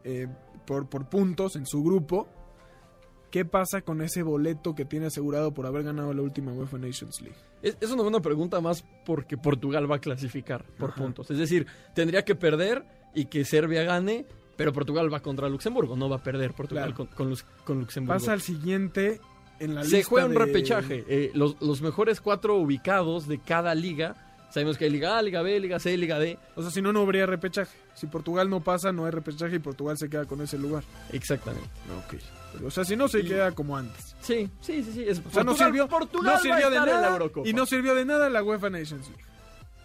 eh, 0.05 0.27
por, 0.65 0.87
por 0.87 1.09
puntos 1.09 1.57
en 1.57 1.65
su 1.65 1.83
grupo, 1.83 2.29
¿qué 3.31 3.45
pasa 3.45 3.81
con 3.81 4.01
ese 4.01 4.23
boleto 4.23 4.75
que 4.75 4.85
tiene 4.85 5.07
asegurado 5.07 5.53
por 5.53 5.65
haber 5.65 5.83
ganado 5.83 6.13
la 6.13 6.21
última 6.21 6.51
UEFA 6.53 6.77
Nations 6.77 7.21
League? 7.21 7.37
Es, 7.61 7.77
es 7.81 7.91
una 7.91 8.03
buena 8.03 8.19
pregunta 8.21 8.61
más 8.61 8.83
porque 9.05 9.37
Portugal 9.37 9.89
va 9.89 9.95
a 9.97 9.99
clasificar 9.99 10.63
por 10.77 10.91
Ajá. 10.91 11.01
puntos. 11.01 11.29
Es 11.31 11.37
decir, 11.37 11.65
tendría 11.93 12.23
que 12.23 12.35
perder 12.35 12.83
y 13.13 13.25
que 13.25 13.43
Serbia 13.45 13.83
gane, 13.83 14.25
pero 14.55 14.71
Portugal 14.73 15.11
va 15.13 15.19
contra 15.21 15.49
Luxemburgo, 15.49 15.95
no 15.95 16.09
va 16.09 16.17
a 16.17 16.23
perder 16.23 16.53
Portugal 16.53 16.93
Claro. 16.93 17.09
con, 17.15 17.15
con 17.15 17.31
Lux- 17.33 17.45
con 17.65 17.79
Luxemburgo. 17.79 18.19
Pasa 18.19 18.33
al 18.33 18.41
siguiente 18.41 19.19
en 19.59 19.73
la 19.75 19.83
Se 19.83 19.97
lista 19.97 20.09
juega 20.09 20.27
un 20.27 20.33
de- 20.33 20.39
repechaje. 20.39 21.05
Eh, 21.07 21.31
los, 21.33 21.59
los 21.61 21.81
mejores 21.81 22.19
cuatro 22.21 22.57
ubicados 22.57 23.27
de 23.27 23.39
cada 23.39 23.73
liga. 23.75 24.15
Sabemos 24.55 24.77
que 24.77 24.85
hay 24.85 24.89
Liga 24.89 25.17
A, 25.17 25.21
Liga 25.21 25.41
B, 25.41 25.59
Liga 25.59 25.79
C, 25.81 25.97
Liga 25.97 26.17
D. 26.17 26.39
O 26.55 26.61
sea, 26.61 26.71
si 26.71 26.81
no, 26.81 26.93
no 26.93 27.01
habría 27.01 27.25
repechaje. 27.25 27.75
Si 27.93 28.07
Portugal 28.07 28.49
no 28.49 28.61
pasa, 28.63 28.93
no 28.93 29.03
hay 29.03 29.11
repechaje 29.11 29.57
y 29.57 29.59
Portugal 29.59 29.97
se 29.97 30.09
queda 30.09 30.23
con 30.23 30.39
ese 30.39 30.57
lugar. 30.57 30.81
Exactamente. 31.11 31.67
Ok. 32.07 32.21
Pero, 32.53 32.67
o 32.67 32.71
sea, 32.71 32.85
si 32.85 32.95
no, 32.95 33.09
se 33.09 33.19
Y- 33.19 33.27
queda 33.27 33.51
como 33.51 33.75
antes. 33.75 34.15
Sí, 34.21 34.49
sí, 34.61 34.81
sí, 34.81 34.93
sí. 34.93 35.03
Es 35.05 35.21
O 35.25 35.29
sea, 35.29 35.43
no 35.43 35.55
sirvió, 35.57 35.89
Portugal 35.89 36.35
no 36.35 36.39
sirvió 36.41 36.69
de 36.69 36.77
nada 36.77 37.09
Eurocopa. 37.09 37.49
y 37.49 37.51
no 37.51 37.65
sirvió 37.65 37.93
de 37.95 38.05
nada 38.05 38.29
la 38.29 38.41
UEFA 38.43 38.69
Nations 38.69 39.09
League. 39.09 39.25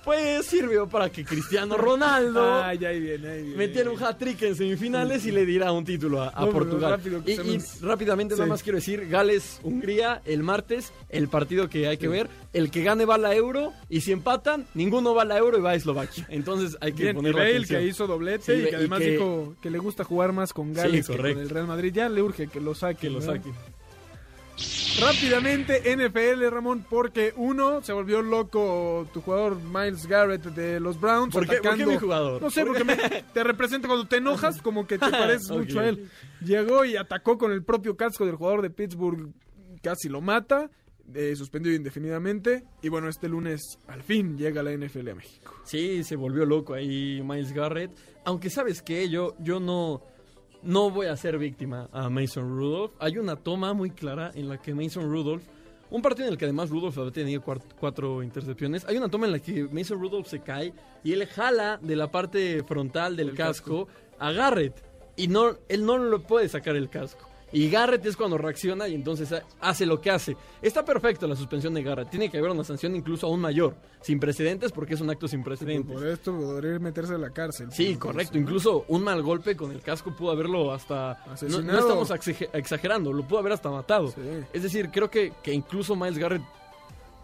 Pues 0.05 0.47
sirvió 0.47 0.87
para 0.89 1.11
que 1.11 1.25
Cristiano 1.25 1.77
Ronaldo 1.77 2.55
Ay, 2.65 2.83
ahí 2.87 3.01
viene, 3.01 3.29
ahí 3.29 3.43
viene. 3.43 3.57
metiera 3.57 3.91
un 3.91 4.03
hat-trick 4.03 4.41
en 4.43 4.57
semifinales 4.57 5.27
y 5.27 5.31
le 5.31 5.45
diera 5.45 5.71
un 5.73 5.85
título 5.85 6.23
a, 6.23 6.29
a 6.29 6.41
No, 6.41 6.47
pero 6.47 6.53
Portugal. 6.53 6.91
rápido, 6.93 7.23
y, 7.27 7.59
rápidamente 7.83 8.35
Sí. 8.35 8.39
nada 8.41 8.49
más 8.49 8.63
quiero 8.63 8.77
decir, 8.79 9.09
Gales-Hungría 9.09 10.23
el 10.25 10.43
martes, 10.43 10.93
el 11.11 11.29
partido 11.29 11.69
que 11.69 11.87
hay 11.87 11.99
que 11.99 12.09
ver. 12.09 12.29
El 12.53 12.71
que 12.71 12.83
gane 12.83 13.05
va 13.05 13.17
a 13.17 13.19
la 13.19 13.35
Euro 13.35 13.73
y 13.89 14.01
si 14.01 14.13
empatan, 14.13 14.67
ninguno 14.75 15.15
va 15.15 15.23
a 15.23 15.25
la 15.27 15.37
Euro 15.39 15.59
y 15.59 15.61
va 15.61 15.71
a 15.71 15.75
Eslovaquia. 15.75 16.27
Entonces 16.31 16.77
hay 16.81 16.93
que 16.93 17.13
Bien, 17.13 17.27
y 17.27 17.33
Bale 17.33 17.67
que 17.67 17.83
hizo 17.87 18.07
doblete 18.07 18.45
Sí, 18.57 18.63
y 18.63 18.65
que 18.65 18.71
y 18.71 18.75
además 18.75 18.99
que- 19.01 19.11
dijo 19.13 19.55
que 19.63 19.71
le 19.71 19.79
gusta 19.79 20.03
jugar 20.05 20.33
más 20.33 20.53
con 20.53 20.73
Gales 20.73 21.07
que 21.07 21.17
con 21.17 21.27
el 21.27 21.49
Real 21.51 21.67
Madrid. 21.67 21.93
Ya 21.95 22.09
le 22.09 22.23
urge 22.23 22.49
que 22.49 22.61
lo 22.61 22.75
saque. 22.75 23.01
Que 23.03 23.11
lo 23.11 23.21
saque. 23.21 23.51
Rápidamente, 25.01 25.83
NFL, 25.97 26.51
Ramón, 26.51 26.85
porque 26.89 27.33
uno, 27.37 27.83
se 27.83 27.93
volvió 27.93 28.21
loco 28.23 29.07
tu 29.13 29.21
jugador 29.23 29.57
Miles 29.63 30.07
Garrett 30.07 30.43
de 30.45 30.79
los 30.81 31.01
Browns. 31.01 31.33
¿Por 31.33 31.45
qué- 31.47 31.57
por 31.57 31.63
qué 31.63 31.69
atacando- 31.69 31.93
mi 31.93 31.97
jugador? 31.97 32.43
No 32.43 32.51
sé, 32.51 32.61
¿Por 32.67 32.77
porque 32.77 32.85
me- 32.85 33.23
te 33.33 33.45
representa 33.45 33.89
cuando 33.89 34.07
te 34.07 34.17
enojas, 34.17 34.61
como 34.61 34.87
que 34.87 34.99
te 34.99 35.09
pareces 35.11 35.51
mucho 35.51 35.81
a 35.81 35.89
él. 35.89 36.09
Llegó 36.45 36.85
y 36.85 36.97
atacó 36.97 37.39
con 37.39 37.53
el 37.53 37.63
propio 37.65 37.97
casco 37.97 38.27
del 38.27 38.37
jugador 38.37 38.63
de 38.63 38.71
Pittsburgh, 38.71 39.31
casi 39.83 40.09
lo 40.09 40.21
mata, 40.21 40.71
eh, 41.15 41.35
suspendido 41.37 41.75
indefinidamente. 41.75 42.65
Y 42.83 42.89
bueno, 42.89 43.09
este 43.09 43.29
lunes 43.29 43.79
al 43.89 44.03
fin 44.03 44.37
llega 44.37 44.63
la 44.63 44.73
NFL 44.73 45.09
a 45.11 45.15
México. 45.15 45.55
Sí, 45.65 46.05
se 46.05 46.17
volvió 46.17 46.45
loco 46.45 46.75
ahí 46.75 47.23
Miles 47.25 47.53
Garrett. 47.53 47.91
Aunque 48.25 48.51
sabes 48.51 48.83
que 48.83 49.09
yo, 49.09 49.35
yo 49.39 49.61
no, 49.61 50.03
no 50.63 50.91
voy 50.91 51.07
a 51.07 51.17
ser 51.17 51.39
víctima 51.39 51.89
a 51.93 52.09
Mason 52.11 52.49
Rudolph. 52.49 52.93
Hay 52.99 53.19
una 53.19 53.37
toma 53.37 53.73
muy 53.73 53.91
clara 53.91 54.31
en 54.35 54.49
la 54.49 54.59
que 54.59 54.75
Mason 54.75 55.11
Rudolph, 55.11 55.43
un 55.91 56.03
partido 56.03 56.27
en 56.27 56.33
el 56.33 56.39
que 56.39 56.45
además 56.45 56.71
Rudolph 56.71 56.97
había 56.99 57.13
tenido 57.13 57.43
cuatro 57.79 58.23
intercepciones, 58.23 58.85
hay 58.87 58.97
una 58.97 59.09
toma 59.09 59.27
en 59.27 59.33
la 59.33 59.39
que 59.39 59.65
Mason 59.65 60.01
Rudolph 60.01 60.27
se 60.27 60.41
cae 60.41 60.73
y 61.03 61.13
él 61.13 61.27
jala 61.27 61.79
de 61.83 61.97
la 61.97 62.11
parte 62.11 62.63
frontal 62.65 63.17
del 63.17 63.35
casco, 63.35 63.89
a 64.19 64.33
Garrett 64.33 64.85
y 65.17 65.29
no, 65.29 65.57
él 65.69 65.85
no 65.85 65.99
lo 65.99 66.23
puede 66.23 66.49
sacar 66.49 66.77
el 66.77 66.89
casco. 66.89 67.30
Y 67.53 67.69
Garrett 67.69 68.05
es 68.07 68.17
cuando 68.17 68.39
reacciona 68.39 68.87
y 68.89 68.95
entonces 68.95 69.33
ha- 69.33 69.43
hace 69.61 69.85
lo 69.87 70.01
que 70.01 70.11
hace. 70.11 70.37
Está 70.63 70.85
perfecto 70.85 71.27
la 71.27 71.35
suspensión 71.37 71.75
de 71.75 71.83
Garrett. 71.83 72.11
Tiene 72.11 72.31
que 72.31 72.39
haber 72.39 72.51
una 72.51 72.65
sanción 72.65 72.95
incluso 72.95 73.27
aún 73.27 73.41
mayor. 73.41 73.75
Sin 74.03 74.19
precedentes 74.21 74.73
porque 74.73 74.95
es 74.95 75.01
un 75.01 75.11
acto 75.11 75.27
sin 75.29 75.43
precedentes. 75.43 75.93
Por 75.95 76.07
esto 76.07 76.37
podría 76.39 76.79
meterse 76.79 77.15
a 77.15 77.19
la 77.19 77.31
cárcel. 77.31 77.73
Sí, 77.73 77.97
correcto. 77.97 78.39
Incluso 78.39 78.85
un 78.89 79.03
mal 79.03 79.23
golpe 79.23 79.57
con 79.57 79.73
el 79.73 79.81
casco 79.83 80.15
pudo 80.15 80.31
haberlo 80.31 80.73
hasta... 80.73 81.25
No, 81.49 81.59
estamos 81.79 82.11
exage- 82.11 82.49
exagerando, 82.53 83.13
lo 83.13 83.27
pudo 83.27 83.41
haber 83.41 83.53
hasta 83.53 83.69
matado. 83.71 84.09
Sí. 84.09 84.21
Es 84.53 84.63
decir, 84.63 84.91
creo 84.91 85.11
que, 85.11 85.33
que 85.43 85.53
incluso 85.53 85.97
Miles 85.97 86.19
Garrett, 86.19 86.43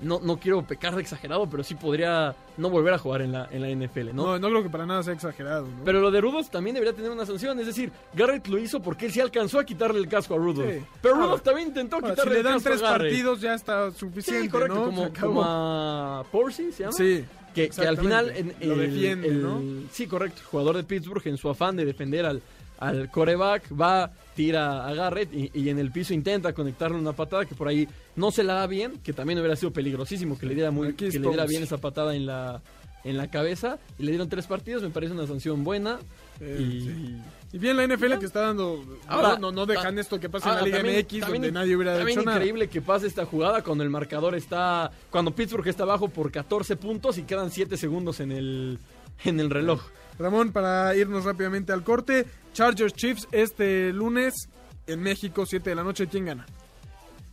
no, 0.00 0.20
no 0.22 0.38
quiero 0.38 0.62
pecar 0.62 0.94
de 0.94 1.00
exagerado, 1.02 1.48
pero 1.48 1.62
sí 1.64 1.74
podría 1.74 2.34
no 2.58 2.68
volver 2.70 2.94
a 2.94 2.98
jugar 2.98 3.22
en 3.22 3.32
la, 3.32 3.48
en 3.50 3.62
la 3.62 3.86
NFL, 3.86 4.14
¿no? 4.14 4.24
No, 4.26 4.38
no 4.38 4.48
creo 4.50 4.62
que 4.62 4.68
para 4.70 4.84
nada 4.86 5.02
sea 5.02 5.14
exagerado. 5.14 5.62
¿no? 5.66 5.84
Pero 5.84 6.00
lo 6.00 6.10
de 6.10 6.20
Rudolph 6.20 6.48
también 6.50 6.74
debería 6.74 6.94
tener 6.94 7.10
una 7.10 7.24
sanción. 7.24 7.58
Es 7.60 7.66
decir, 7.66 7.90
Garrett 8.14 8.46
lo 8.48 8.58
hizo 8.58 8.80
porque 8.80 9.06
él 9.06 9.12
sí 9.12 9.20
alcanzó 9.20 9.58
a 9.58 9.64
quitarle 9.64 9.98
el 9.98 10.08
casco 10.08 10.34
a 10.34 10.38
Rudolph. 10.38 10.70
Sí. 10.70 10.84
Pero 11.00 11.14
Ahora- 11.14 11.26
Rudolph 11.26 11.42
también 11.42 11.68
intentó 11.68 11.96
Ahora, 11.96 12.10
quitarle 12.10 12.30
si 12.30 12.34
le 12.34 12.38
el 12.40 12.44
dan 12.44 12.54
casco 12.54 12.68
tres 12.70 12.82
a 12.82 12.88
partidos 12.98 13.40
ya 13.40 13.54
está 13.54 13.90
suficiente, 13.90 14.42
Sí, 14.44 14.48
correcto, 14.50 14.74
¿no? 14.74 14.84
como, 14.84 15.10
como 15.18 15.42
a 15.44 16.24
Porcy, 16.30 16.72
¿se 16.72 16.82
llama? 16.84 16.92
Sí, 16.92 17.24
Que, 17.54 17.70
que 17.70 17.86
al 17.86 17.96
final 17.96 18.26
Lo 18.60 18.74
el- 18.74 18.80
defiende, 18.92 19.28
el- 19.28 19.42
¿no? 19.42 19.62
Sí, 19.90 20.06
correcto. 20.06 20.40
El 20.40 20.46
jugador 20.46 20.76
de 20.76 20.84
Pittsburgh 20.84 21.26
en 21.26 21.38
su 21.38 21.48
afán 21.48 21.74
de 21.76 21.86
defender 21.86 22.26
al, 22.26 22.42
al 22.78 23.10
coreback 23.10 23.64
va, 23.78 24.10
tira 24.34 24.86
a 24.86 24.94
Garrett 24.94 25.32
y, 25.32 25.50
y 25.54 25.68
en 25.70 25.78
el 25.78 25.90
piso 25.90 26.12
intenta 26.14 26.52
conectarle 26.52 26.98
una 26.98 27.12
patada 27.12 27.44
que 27.46 27.54
por 27.54 27.68
ahí 27.68 27.88
no 28.16 28.30
se 28.30 28.42
la 28.44 28.54
da 28.54 28.66
bien, 28.66 28.98
que 29.02 29.12
también 29.12 29.38
hubiera 29.38 29.56
sido 29.56 29.72
peligrosísimo 29.72 30.38
que 30.38 30.46
le 30.46 30.54
diera 30.54 30.70
muy 30.70 30.92
que 30.94 31.06
le 31.10 31.18
diera 31.18 31.46
bien 31.46 31.62
esa 31.62 31.78
patada 31.78 32.14
en 32.14 32.26
la 32.26 32.60
en 33.04 33.16
la 33.16 33.30
cabeza 33.30 33.78
y 34.00 34.02
le 34.02 34.10
dieron 34.10 34.28
tres 34.28 34.46
partidos, 34.48 34.82
me 34.82 34.90
parece 34.90 35.12
una 35.12 35.26
sanción 35.28 35.62
buena. 35.62 35.98
Eh, 36.40 36.58
y, 36.60 36.80
sí. 36.80 37.16
Y 37.52 37.58
bien 37.58 37.76
la 37.76 37.86
NFL 37.86 38.18
que 38.18 38.26
está 38.26 38.40
dando... 38.40 38.84
Ahora- 39.06 39.34
no, 39.34 39.38
no, 39.38 39.52
no 39.52 39.66
dejan 39.66 39.96
esto 40.00 40.18
que 40.18 40.28
pasa 40.28 40.46
en 40.46 40.50
Ahora, 40.50 40.60
la 40.62 40.66
Liga 40.66 40.78
también- 40.78 40.96
MX 41.04 41.20
también- 41.20 41.42
donde 41.42 41.52
nadie 41.52 41.76
hubiera 41.76 41.96
también 41.96 42.18
hecho 42.18 42.26
nada. 42.26 42.38
increíble 42.38 42.68
que 42.68 42.82
pase 42.82 43.06
esta 43.06 43.24
jugada 43.24 43.62
cuando 43.62 43.84
el 43.84 43.90
marcador 43.90 44.34
está. 44.34 44.90
Cuando 45.08 45.30
Pittsburgh 45.30 45.68
está 45.68 45.84
abajo 45.84 46.08
por 46.08 46.32
14 46.32 46.74
puntos 46.76 47.16
y 47.18 47.22
quedan 47.22 47.52
7 47.52 47.76
segundos 47.76 48.18
en 48.18 48.32
el, 48.32 48.78
en 49.24 49.38
el 49.38 49.50
reloj. 49.50 49.82
Ramón, 50.18 50.52
para 50.52 50.94
irnos 50.96 51.24
rápidamente 51.24 51.72
al 51.72 51.84
corte, 51.84 52.26
Chargers 52.52 52.94
Chiefs 52.94 53.28
este 53.32 53.92
lunes 53.92 54.48
en 54.86 55.00
México, 55.00 55.44
7 55.46 55.70
de 55.70 55.76
la 55.76 55.84
noche, 55.84 56.06
¿quién 56.06 56.26
gana? 56.26 56.46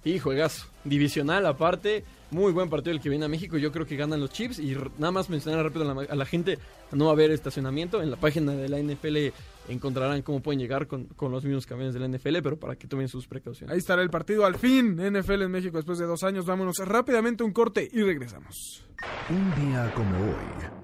Y 0.04 0.20
juegazo. 0.20 0.68
Divisional 0.84 1.46
aparte. 1.46 2.04
Muy 2.32 2.52
buen 2.52 2.70
partido 2.70 2.94
el 2.94 3.00
que 3.02 3.10
viene 3.10 3.26
a 3.26 3.30
México. 3.30 3.58
Yo 3.58 3.72
creo 3.72 3.86
que 3.86 3.96
ganan 3.96 4.20
los 4.20 4.32
Chiefs. 4.32 4.60
Y 4.60 4.76
nada 4.98 5.12
más 5.12 5.30
mencionar 5.30 5.64
rápido 5.64 5.90
a 5.90 5.94
la, 5.94 6.02
a 6.02 6.16
la 6.16 6.26
gente: 6.26 6.60
no 6.92 7.06
va 7.06 7.12
a 7.12 7.14
haber 7.14 7.32
estacionamiento. 7.32 8.02
En 8.02 8.12
la 8.12 8.18
página 8.18 8.52
de 8.52 8.68
la 8.68 8.80
NFL 8.80 9.30
encontrarán 9.70 10.22
cómo 10.24 10.42
pueden 10.42 10.60
llegar 10.60 10.88
con, 10.88 11.06
con 11.06 11.32
los 11.32 11.46
mismos 11.46 11.66
camiones 11.66 11.94
de 11.94 12.02
la 12.02 12.08
NFL, 12.08 12.40
pero 12.44 12.58
para 12.58 12.76
que 12.76 12.88
tomen 12.88 13.08
sus 13.08 13.28
precauciones. 13.28 13.72
Ahí 13.72 13.80
estará 13.80 14.02
el 14.02 14.10
partido 14.10 14.46
al 14.46 14.56
fin, 14.56 14.96
NFL 14.96 15.44
en 15.44 15.52
México 15.52 15.78
después 15.78 16.00
de 16.00 16.06
dos 16.06 16.24
años. 16.24 16.46
Vámonos 16.46 16.78
rápidamente 16.80 17.44
un 17.44 17.54
corte 17.54 17.88
y 17.92 18.02
regresamos. 18.02 18.84
Un 19.30 19.70
día 19.70 19.92
como 19.96 20.18
hoy. 20.18 20.83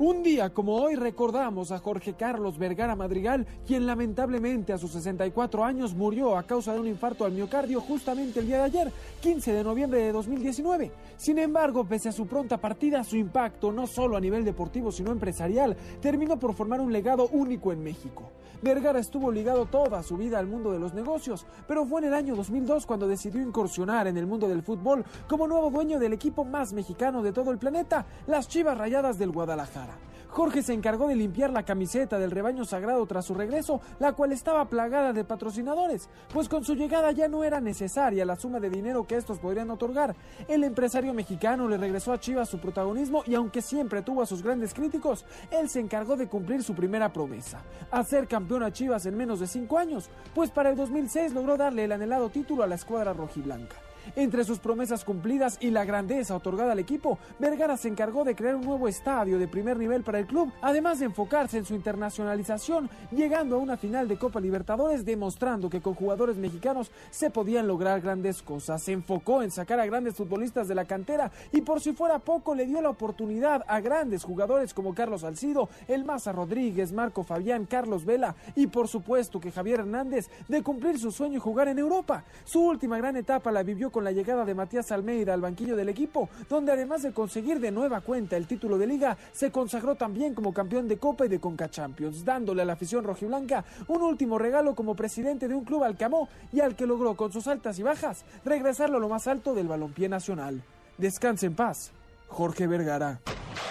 Un 0.00 0.22
día 0.22 0.50
como 0.50 0.76
hoy 0.76 0.94
recordamos 0.94 1.72
a 1.72 1.80
Jorge 1.80 2.14
Carlos 2.14 2.56
Vergara 2.56 2.94
Madrigal, 2.94 3.44
quien 3.66 3.84
lamentablemente 3.84 4.72
a 4.72 4.78
sus 4.78 4.92
64 4.92 5.64
años 5.64 5.92
murió 5.92 6.38
a 6.38 6.44
causa 6.44 6.72
de 6.72 6.78
un 6.78 6.86
infarto 6.86 7.24
al 7.24 7.32
miocardio 7.32 7.80
justamente 7.80 8.38
el 8.38 8.46
día 8.46 8.58
de 8.58 8.62
ayer, 8.62 8.92
15 9.20 9.52
de 9.52 9.64
noviembre 9.64 10.00
de 10.00 10.12
2019. 10.12 10.92
Sin 11.16 11.40
embargo, 11.40 11.84
pese 11.84 12.10
a 12.10 12.12
su 12.12 12.28
pronta 12.28 12.58
partida, 12.58 13.02
su 13.02 13.16
impacto, 13.16 13.72
no 13.72 13.88
solo 13.88 14.16
a 14.16 14.20
nivel 14.20 14.44
deportivo 14.44 14.92
sino 14.92 15.10
empresarial, 15.10 15.76
terminó 16.00 16.38
por 16.38 16.54
formar 16.54 16.80
un 16.80 16.92
legado 16.92 17.28
único 17.32 17.72
en 17.72 17.82
México. 17.82 18.30
Vergara 18.62 18.98
estuvo 18.98 19.30
ligado 19.30 19.66
toda 19.66 20.02
su 20.02 20.16
vida 20.16 20.38
al 20.38 20.46
mundo 20.46 20.72
de 20.72 20.80
los 20.80 20.94
negocios, 20.94 21.46
pero 21.66 21.84
fue 21.86 22.00
en 22.00 22.08
el 22.08 22.14
año 22.14 22.34
2002 22.34 22.86
cuando 22.86 23.06
decidió 23.06 23.40
incursionar 23.40 24.06
en 24.08 24.16
el 24.16 24.26
mundo 24.26 24.48
del 24.48 24.62
fútbol 24.62 25.04
como 25.28 25.46
nuevo 25.46 25.70
dueño 25.70 25.98
del 25.98 26.12
equipo 26.12 26.44
más 26.44 26.72
mexicano 26.72 27.22
de 27.22 27.32
todo 27.32 27.52
el 27.52 27.58
planeta, 27.58 28.06
las 28.26 28.48
Chivas 28.48 28.76
Rayadas 28.76 29.18
del 29.18 29.30
Guadalajara. 29.30 29.87
Jorge 30.28 30.62
se 30.62 30.72
encargó 30.72 31.08
de 31.08 31.16
limpiar 31.16 31.50
la 31.50 31.64
camiseta 31.64 32.18
del 32.18 32.30
rebaño 32.30 32.64
sagrado 32.64 33.04
tras 33.06 33.26
su 33.26 33.34
regreso, 33.34 33.80
la 33.98 34.12
cual 34.12 34.32
estaba 34.32 34.66
plagada 34.66 35.12
de 35.12 35.24
patrocinadores, 35.24 36.08
pues 36.32 36.48
con 36.48 36.64
su 36.64 36.74
llegada 36.74 37.12
ya 37.12 37.28
no 37.28 37.44
era 37.44 37.60
necesaria 37.60 38.24
la 38.24 38.36
suma 38.36 38.60
de 38.60 38.70
dinero 38.70 39.06
que 39.06 39.16
estos 39.16 39.38
podrían 39.38 39.70
otorgar. 39.70 40.14
El 40.46 40.64
empresario 40.64 41.14
mexicano 41.14 41.68
le 41.68 41.78
regresó 41.78 42.12
a 42.12 42.20
Chivas 42.20 42.48
su 42.48 42.58
protagonismo 42.58 43.22
y 43.26 43.34
aunque 43.34 43.62
siempre 43.62 44.02
tuvo 44.02 44.22
a 44.22 44.26
sus 44.26 44.42
grandes 44.42 44.74
críticos, 44.74 45.24
él 45.50 45.68
se 45.68 45.80
encargó 45.80 46.16
de 46.16 46.28
cumplir 46.28 46.62
su 46.62 46.74
primera 46.74 47.12
promesa, 47.12 47.62
hacer 47.90 48.28
campeón 48.28 48.62
a 48.62 48.72
Chivas 48.72 49.06
en 49.06 49.16
menos 49.16 49.40
de 49.40 49.46
cinco 49.46 49.78
años, 49.78 50.10
pues 50.34 50.50
para 50.50 50.70
el 50.70 50.76
2006 50.76 51.32
logró 51.32 51.56
darle 51.56 51.84
el 51.84 51.92
anhelado 51.92 52.28
título 52.28 52.62
a 52.62 52.66
la 52.66 52.74
escuadra 52.74 53.12
rojiblanca. 53.12 53.87
Entre 54.16 54.44
sus 54.44 54.58
promesas 54.58 55.04
cumplidas 55.04 55.58
y 55.60 55.70
la 55.70 55.84
grandeza 55.84 56.36
otorgada 56.36 56.72
al 56.72 56.78
equipo, 56.78 57.18
Vergara 57.38 57.76
se 57.76 57.88
encargó 57.88 58.24
de 58.24 58.34
crear 58.34 58.56
un 58.56 58.64
nuevo 58.64 58.88
estadio 58.88 59.38
de 59.38 59.48
primer 59.48 59.78
nivel 59.78 60.02
para 60.02 60.18
el 60.18 60.26
club, 60.26 60.52
además 60.60 60.98
de 60.98 61.06
enfocarse 61.06 61.58
en 61.58 61.64
su 61.64 61.74
internacionalización, 61.74 62.90
llegando 63.10 63.56
a 63.56 63.58
una 63.58 63.76
final 63.76 64.08
de 64.08 64.18
Copa 64.18 64.40
Libertadores, 64.40 65.04
demostrando 65.04 65.70
que 65.70 65.80
con 65.80 65.94
jugadores 65.94 66.36
mexicanos 66.36 66.90
se 67.10 67.30
podían 67.30 67.66
lograr 67.66 68.00
grandes 68.00 68.42
cosas. 68.42 68.82
Se 68.82 68.92
enfocó 68.92 69.42
en 69.42 69.50
sacar 69.50 69.80
a 69.80 69.86
grandes 69.86 70.14
futbolistas 70.14 70.68
de 70.68 70.74
la 70.74 70.84
cantera 70.84 71.30
y 71.52 71.60
por 71.60 71.80
si 71.80 71.92
fuera 71.92 72.18
poco 72.18 72.54
le 72.54 72.66
dio 72.66 72.80
la 72.80 72.90
oportunidad 72.90 73.64
a 73.66 73.80
grandes 73.80 74.24
jugadores 74.24 74.74
como 74.74 74.94
Carlos 74.94 75.22
Salcido, 75.22 75.68
El 75.86 76.04
Maza 76.04 76.32
Rodríguez, 76.32 76.92
Marco 76.92 77.22
Fabián, 77.22 77.66
Carlos 77.66 78.04
Vela 78.04 78.34
y 78.54 78.66
por 78.66 78.88
supuesto 78.88 79.40
que 79.40 79.52
Javier 79.52 79.80
Hernández 79.80 80.28
de 80.48 80.62
cumplir 80.62 80.98
su 80.98 81.12
sueño 81.12 81.36
y 81.36 81.40
jugar 81.40 81.68
en 81.68 81.78
Europa. 81.78 82.24
Su 82.44 82.62
última 82.62 82.98
gran 82.98 83.16
etapa 83.16 83.52
la 83.52 83.62
vivió 83.62 83.90
con 83.90 83.97
la 84.02 84.12
llegada 84.12 84.44
de 84.44 84.54
Matías 84.54 84.92
Almeida 84.92 85.34
al 85.34 85.40
banquillo 85.40 85.76
del 85.76 85.88
equipo, 85.88 86.28
donde 86.48 86.72
además 86.72 87.02
de 87.02 87.12
conseguir 87.12 87.60
de 87.60 87.70
nueva 87.70 88.00
cuenta 88.00 88.36
el 88.36 88.46
título 88.46 88.78
de 88.78 88.86
liga, 88.86 89.16
se 89.32 89.50
consagró 89.50 89.94
también 89.94 90.34
como 90.34 90.52
campeón 90.52 90.88
de 90.88 90.98
Copa 90.98 91.26
y 91.26 91.28
de 91.28 91.40
Conca 91.40 91.70
Champions, 91.70 92.24
dándole 92.24 92.62
a 92.62 92.64
la 92.64 92.74
afición 92.74 93.04
rojiblanca 93.04 93.64
un 93.88 94.02
último 94.02 94.38
regalo 94.38 94.74
como 94.74 94.94
presidente 94.94 95.48
de 95.48 95.54
un 95.54 95.64
club 95.64 95.84
al 95.84 95.96
que 95.96 96.04
amó 96.04 96.28
y 96.52 96.60
al 96.60 96.76
que 96.76 96.86
logró 96.86 97.16
con 97.16 97.32
sus 97.32 97.46
altas 97.46 97.78
y 97.78 97.82
bajas 97.82 98.24
regresarlo 98.44 98.98
a 98.98 99.00
lo 99.00 99.08
más 99.08 99.26
alto 99.26 99.54
del 99.54 99.68
balompié 99.68 100.08
nacional. 100.08 100.62
Descanse 100.96 101.46
en 101.46 101.54
paz, 101.54 101.92
Jorge 102.28 102.66
Vergara. 102.66 103.20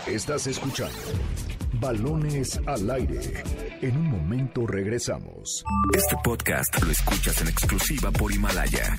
Estás 0.05 0.47
escuchando 0.47 0.97
Balones 1.80 2.59
al 2.65 2.89
aire. 2.89 3.43
En 3.82 3.97
un 3.97 4.09
momento 4.09 4.65
regresamos. 4.65 5.63
Este 5.95 6.15
podcast 6.23 6.82
lo 6.82 6.91
escuchas 6.91 7.39
en 7.41 7.49
exclusiva 7.49 8.09
por 8.11 8.32
Himalaya. 8.32 8.97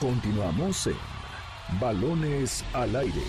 Continuamos 0.00 0.86
en 0.86 1.80
Balones 1.80 2.64
al 2.72 2.94
aire. 2.94 3.20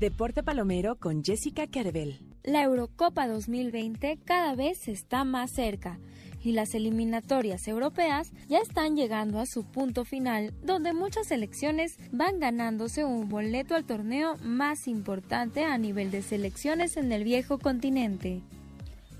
Deporte 0.00 0.42
Palomero 0.42 0.96
con 0.96 1.22
Jessica 1.22 1.66
Carvel. 1.66 2.18
La 2.42 2.62
Eurocopa 2.62 3.28
2020 3.28 4.18
cada 4.24 4.54
vez 4.54 4.88
está 4.88 5.24
más 5.24 5.50
cerca. 5.50 5.98
y 6.42 6.52
las 6.52 6.76
eliminatorias 6.76 7.66
europeas 7.66 8.32
ya 8.46 8.60
están 8.60 8.94
llegando 8.94 9.40
a 9.40 9.46
su 9.46 9.64
punto 9.64 10.04
final, 10.04 10.54
donde 10.62 10.92
muchas 10.92 11.26
selecciones 11.26 11.98
van 12.12 12.38
ganándose 12.38 13.04
un 13.04 13.28
boleto 13.28 13.74
al 13.74 13.84
torneo 13.84 14.36
más 14.42 14.86
importante 14.86 15.64
a 15.64 15.76
nivel 15.76 16.12
de 16.12 16.22
selecciones 16.22 16.96
en 16.96 17.10
el 17.10 17.24
viejo 17.24 17.58
continente. 17.58 18.42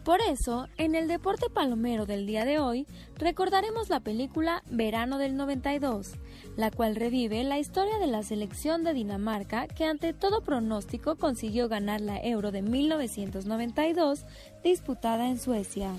Por 0.07 0.21
eso, 0.21 0.69
en 0.79 0.95
el 0.95 1.09
deporte 1.09 1.51
palomero 1.51 2.07
del 2.07 2.29
día 2.29 2.45
de 2.45 2.61
hoy, 2.61 2.87
recordaremos 3.17 3.89
la 3.89 3.99
película 3.99 4.63
Verano 4.71 5.19
del 5.19 5.37
92, 5.37 6.13
la 6.57 6.71
cual 6.71 6.95
revive 6.95 7.43
la 7.43 7.59
historia 7.59 7.99
de 7.99 8.07
la 8.07 8.23
selección 8.23 8.85
de 8.85 8.95
Dinamarca 8.95 9.67
que 9.67 9.85
ante 9.85 10.13
todo 10.13 10.43
pronóstico 10.43 11.17
consiguió 11.17 11.69
ganar 11.69 12.01
la 12.01 12.23
Euro 12.23 12.53
de 12.53 12.63
1992 12.63 14.25
disputada 14.63 15.29
en 15.29 15.41
Suecia. 15.41 15.91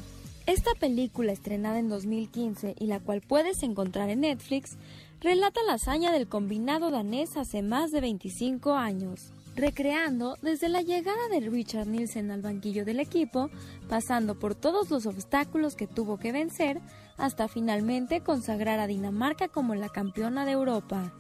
Esta 0.45 0.72
película 0.80 1.34
estrenada 1.34 1.78
en 1.78 1.89
2015 1.89 2.76
y 2.80 2.86
la 2.86 3.01
cual 3.01 3.20
puedes 3.20 3.62
encontrar 3.62 4.10
en 4.10 4.22
Netflix, 4.22 4.78
relata 5.20 5.60
la 5.68 5.74
hazaña 5.74 6.14
del 6.14 6.30
combinado 6.30 6.91
danés 6.91 7.36
hace 7.36 7.62
más 7.62 7.91
de 7.91 7.99
25 7.99 8.74
años 8.74 9.34
recreando 9.58 10.38
desde 10.41 10.70
la 10.70 10.84
llegada 10.84 11.28
de 11.30 11.41
Richard 11.41 11.88
Nielsen 11.88 12.32
al 12.32 12.41
banquillo 12.41 12.86
del 12.86 12.99
equipo, 12.99 13.49
pasando 13.89 14.39
por 14.39 14.55
todos 14.55 14.89
los 14.91 15.05
obstáculos 15.08 15.76
que 15.76 15.88
tuvo 15.88 16.18
que 16.18 16.32
vencer, 16.32 16.80
hasta 17.18 17.47
finalmente 17.47 18.22
consagrar 18.22 18.80
a 18.80 18.88
Dinamarca 18.88 19.47
como 19.47 19.74
la 19.74 19.89
campeona 19.89 20.45
de 20.45 20.51
Europa. 20.51 21.12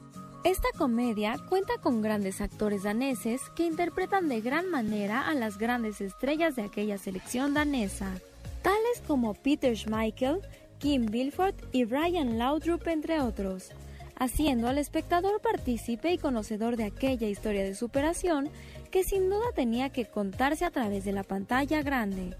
Esta 0.43 0.67
comedia 0.77 1.35
cuenta 1.49 1.73
con 1.81 2.01
grandes 2.03 2.39
actores 2.39 2.83
daneses 2.83 3.41
que 3.55 3.65
interpretan 3.65 4.29
de 4.29 4.39
gran 4.39 4.69
manera 4.69 5.27
a 5.27 5.33
las 5.33 5.57
grandes 5.57 5.99
estrellas 5.99 6.55
de 6.55 6.61
aquella 6.61 6.99
selección 6.99 7.55
danesa, 7.55 8.13
tales 8.61 9.01
como 9.07 9.33
Peter 9.33 9.75
Schmeichel, 9.75 10.41
Kim 10.77 11.07
Bilford 11.07 11.55
y 11.71 11.85
Brian 11.85 12.37
Laudrup 12.37 12.87
entre 12.87 13.19
otros 13.19 13.71
haciendo 14.19 14.67
al 14.67 14.77
espectador 14.77 15.41
partícipe 15.41 16.11
y 16.11 16.17
conocedor 16.17 16.75
de 16.75 16.85
aquella 16.85 17.27
historia 17.27 17.63
de 17.63 17.75
superación 17.75 18.49
que 18.91 19.03
sin 19.03 19.29
duda 19.29 19.45
tenía 19.55 19.89
que 19.89 20.05
contarse 20.05 20.65
a 20.65 20.71
través 20.71 21.05
de 21.05 21.11
la 21.11 21.23
pantalla 21.23 21.81
grande. 21.81 22.35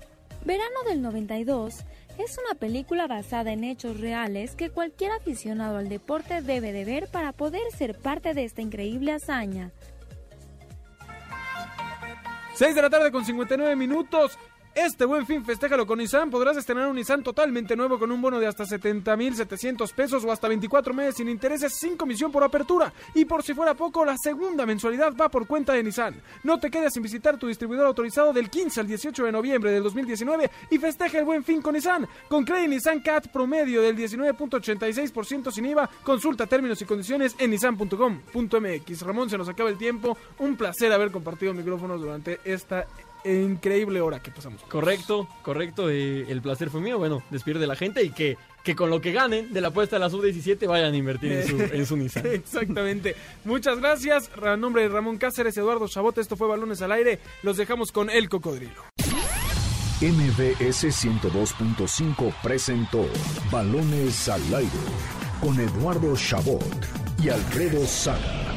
Verano 0.45 0.83
del 0.87 1.01
92 1.01 1.83
es 2.17 2.37
una 2.37 2.57
película 2.57 3.07
basada 3.07 3.51
en 3.51 3.63
hechos 3.63 3.99
reales 3.99 4.55
que 4.55 4.69
cualquier 4.69 5.11
aficionado 5.11 5.77
al 5.77 5.89
deporte 5.89 6.41
debe 6.41 6.71
de 6.71 6.85
ver 6.85 7.07
para 7.09 7.31
poder 7.31 7.63
ser 7.77 7.97
parte 7.97 8.33
de 8.33 8.45
esta 8.45 8.61
increíble 8.61 9.11
hazaña. 9.11 9.71
6 12.55 12.73
de 12.73 12.81
la 12.81 12.89
tarde 12.89 13.11
con 13.11 13.23
59 13.23 13.75
minutos. 13.75 14.39
Este 14.77 15.05
buen 15.05 15.25
fin, 15.25 15.43
festéjalo 15.43 15.87
con 15.87 15.97
Nissan. 15.97 16.29
Podrás 16.29 16.55
estrenar 16.55 16.87
un 16.87 16.97
Nissan 16.97 17.23
totalmente 17.23 17.75
nuevo 17.75 17.97
con 17.97 18.11
un 18.11 18.21
bono 18.21 18.39
de 18.39 18.45
hasta 18.45 18.63
70,700 18.63 19.91
pesos 19.91 20.23
o 20.23 20.31
hasta 20.31 20.47
24 20.47 20.93
meses 20.93 21.15
sin 21.15 21.29
intereses, 21.29 21.73
sin 21.73 21.97
comisión 21.97 22.31
por 22.31 22.43
apertura. 22.43 22.93
Y 23.15 23.25
por 23.25 23.41
si 23.41 23.55
fuera 23.55 23.73
poco, 23.73 24.05
la 24.05 24.15
segunda 24.19 24.67
mensualidad 24.67 25.15
va 25.19 25.29
por 25.29 25.47
cuenta 25.47 25.73
de 25.73 25.81
Nissan. 25.81 26.21
No 26.43 26.59
te 26.59 26.69
quedes 26.69 26.93
sin 26.93 27.01
visitar 27.01 27.39
tu 27.39 27.47
distribuidor 27.47 27.87
autorizado 27.87 28.31
del 28.31 28.51
15 28.51 28.81
al 28.81 28.85
18 28.85 29.25
de 29.25 29.31
noviembre 29.31 29.71
del 29.71 29.81
2019 29.81 30.51
y 30.69 30.77
festeja 30.77 31.17
el 31.17 31.25
buen 31.25 31.43
fin 31.43 31.59
con 31.59 31.73
Nissan. 31.73 32.07
Con 32.29 32.45
crédito 32.45 32.69
Nissan 32.69 32.99
CAT 32.99 33.29
promedio 33.29 33.81
del 33.81 33.97
19.86% 33.97 35.51
sin 35.51 35.65
IVA. 35.65 35.89
Consulta 36.03 36.45
términos 36.45 36.79
y 36.83 36.85
condiciones 36.85 37.35
en 37.39 37.49
nissan.com.mx. 37.49 39.01
Ramón, 39.01 39.27
se 39.27 39.39
nos 39.39 39.49
acaba 39.49 39.71
el 39.71 39.77
tiempo. 39.79 40.15
Un 40.37 40.55
placer 40.55 40.93
haber 40.93 41.09
compartido 41.09 41.51
micrófonos 41.55 41.99
durante 41.99 42.41
esta 42.45 42.85
increíble 43.33 44.01
hora 44.01 44.21
que 44.21 44.31
pasamos. 44.31 44.61
Correcto, 44.63 45.27
correcto. 45.41 45.89
eh, 45.89 46.25
el 46.29 46.41
placer 46.41 46.69
fue 46.69 46.81
mío. 46.81 46.97
Bueno, 46.97 47.23
despedir 47.29 47.59
de 47.59 47.67
la 47.67 47.75
gente 47.75 48.03
y 48.03 48.09
que, 48.11 48.37
que 48.63 48.75
con 48.75 48.89
lo 48.89 49.01
que 49.01 49.11
ganen 49.11 49.53
de 49.53 49.61
la 49.61 49.69
apuesta 49.69 49.95
de 49.95 49.99
la 50.01 50.09
sub-17 50.09 50.67
vayan 50.67 50.93
a 50.93 50.97
invertir 50.97 51.31
en 51.31 51.47
su, 51.47 51.61
en 51.61 51.85
su 51.85 51.97
Nissan. 51.97 52.25
Exactamente. 52.31 53.15
Muchas 53.45 53.79
gracias. 53.79 54.29
A 54.41 54.57
nombre 54.57 54.83
de 54.83 54.89
Ramón 54.89 55.17
Cáceres, 55.17 55.57
Eduardo 55.57 55.87
Chabot, 55.87 56.17
esto 56.17 56.35
fue 56.35 56.47
Balones 56.47 56.81
al 56.81 56.91
Aire. 56.91 57.19
Los 57.43 57.57
dejamos 57.57 57.91
con 57.91 58.09
El 58.09 58.29
Cocodrilo. 58.29 58.83
MBS 59.99 60.85
102.5 60.85 62.33
presentó 62.43 63.07
Balones 63.49 64.29
al 64.29 64.41
Aire 64.53 64.69
con 65.41 65.59
Eduardo 65.59 66.15
Chabot 66.15 66.63
y 67.23 67.29
Alfredo 67.29 67.83
Saga. 67.85 68.56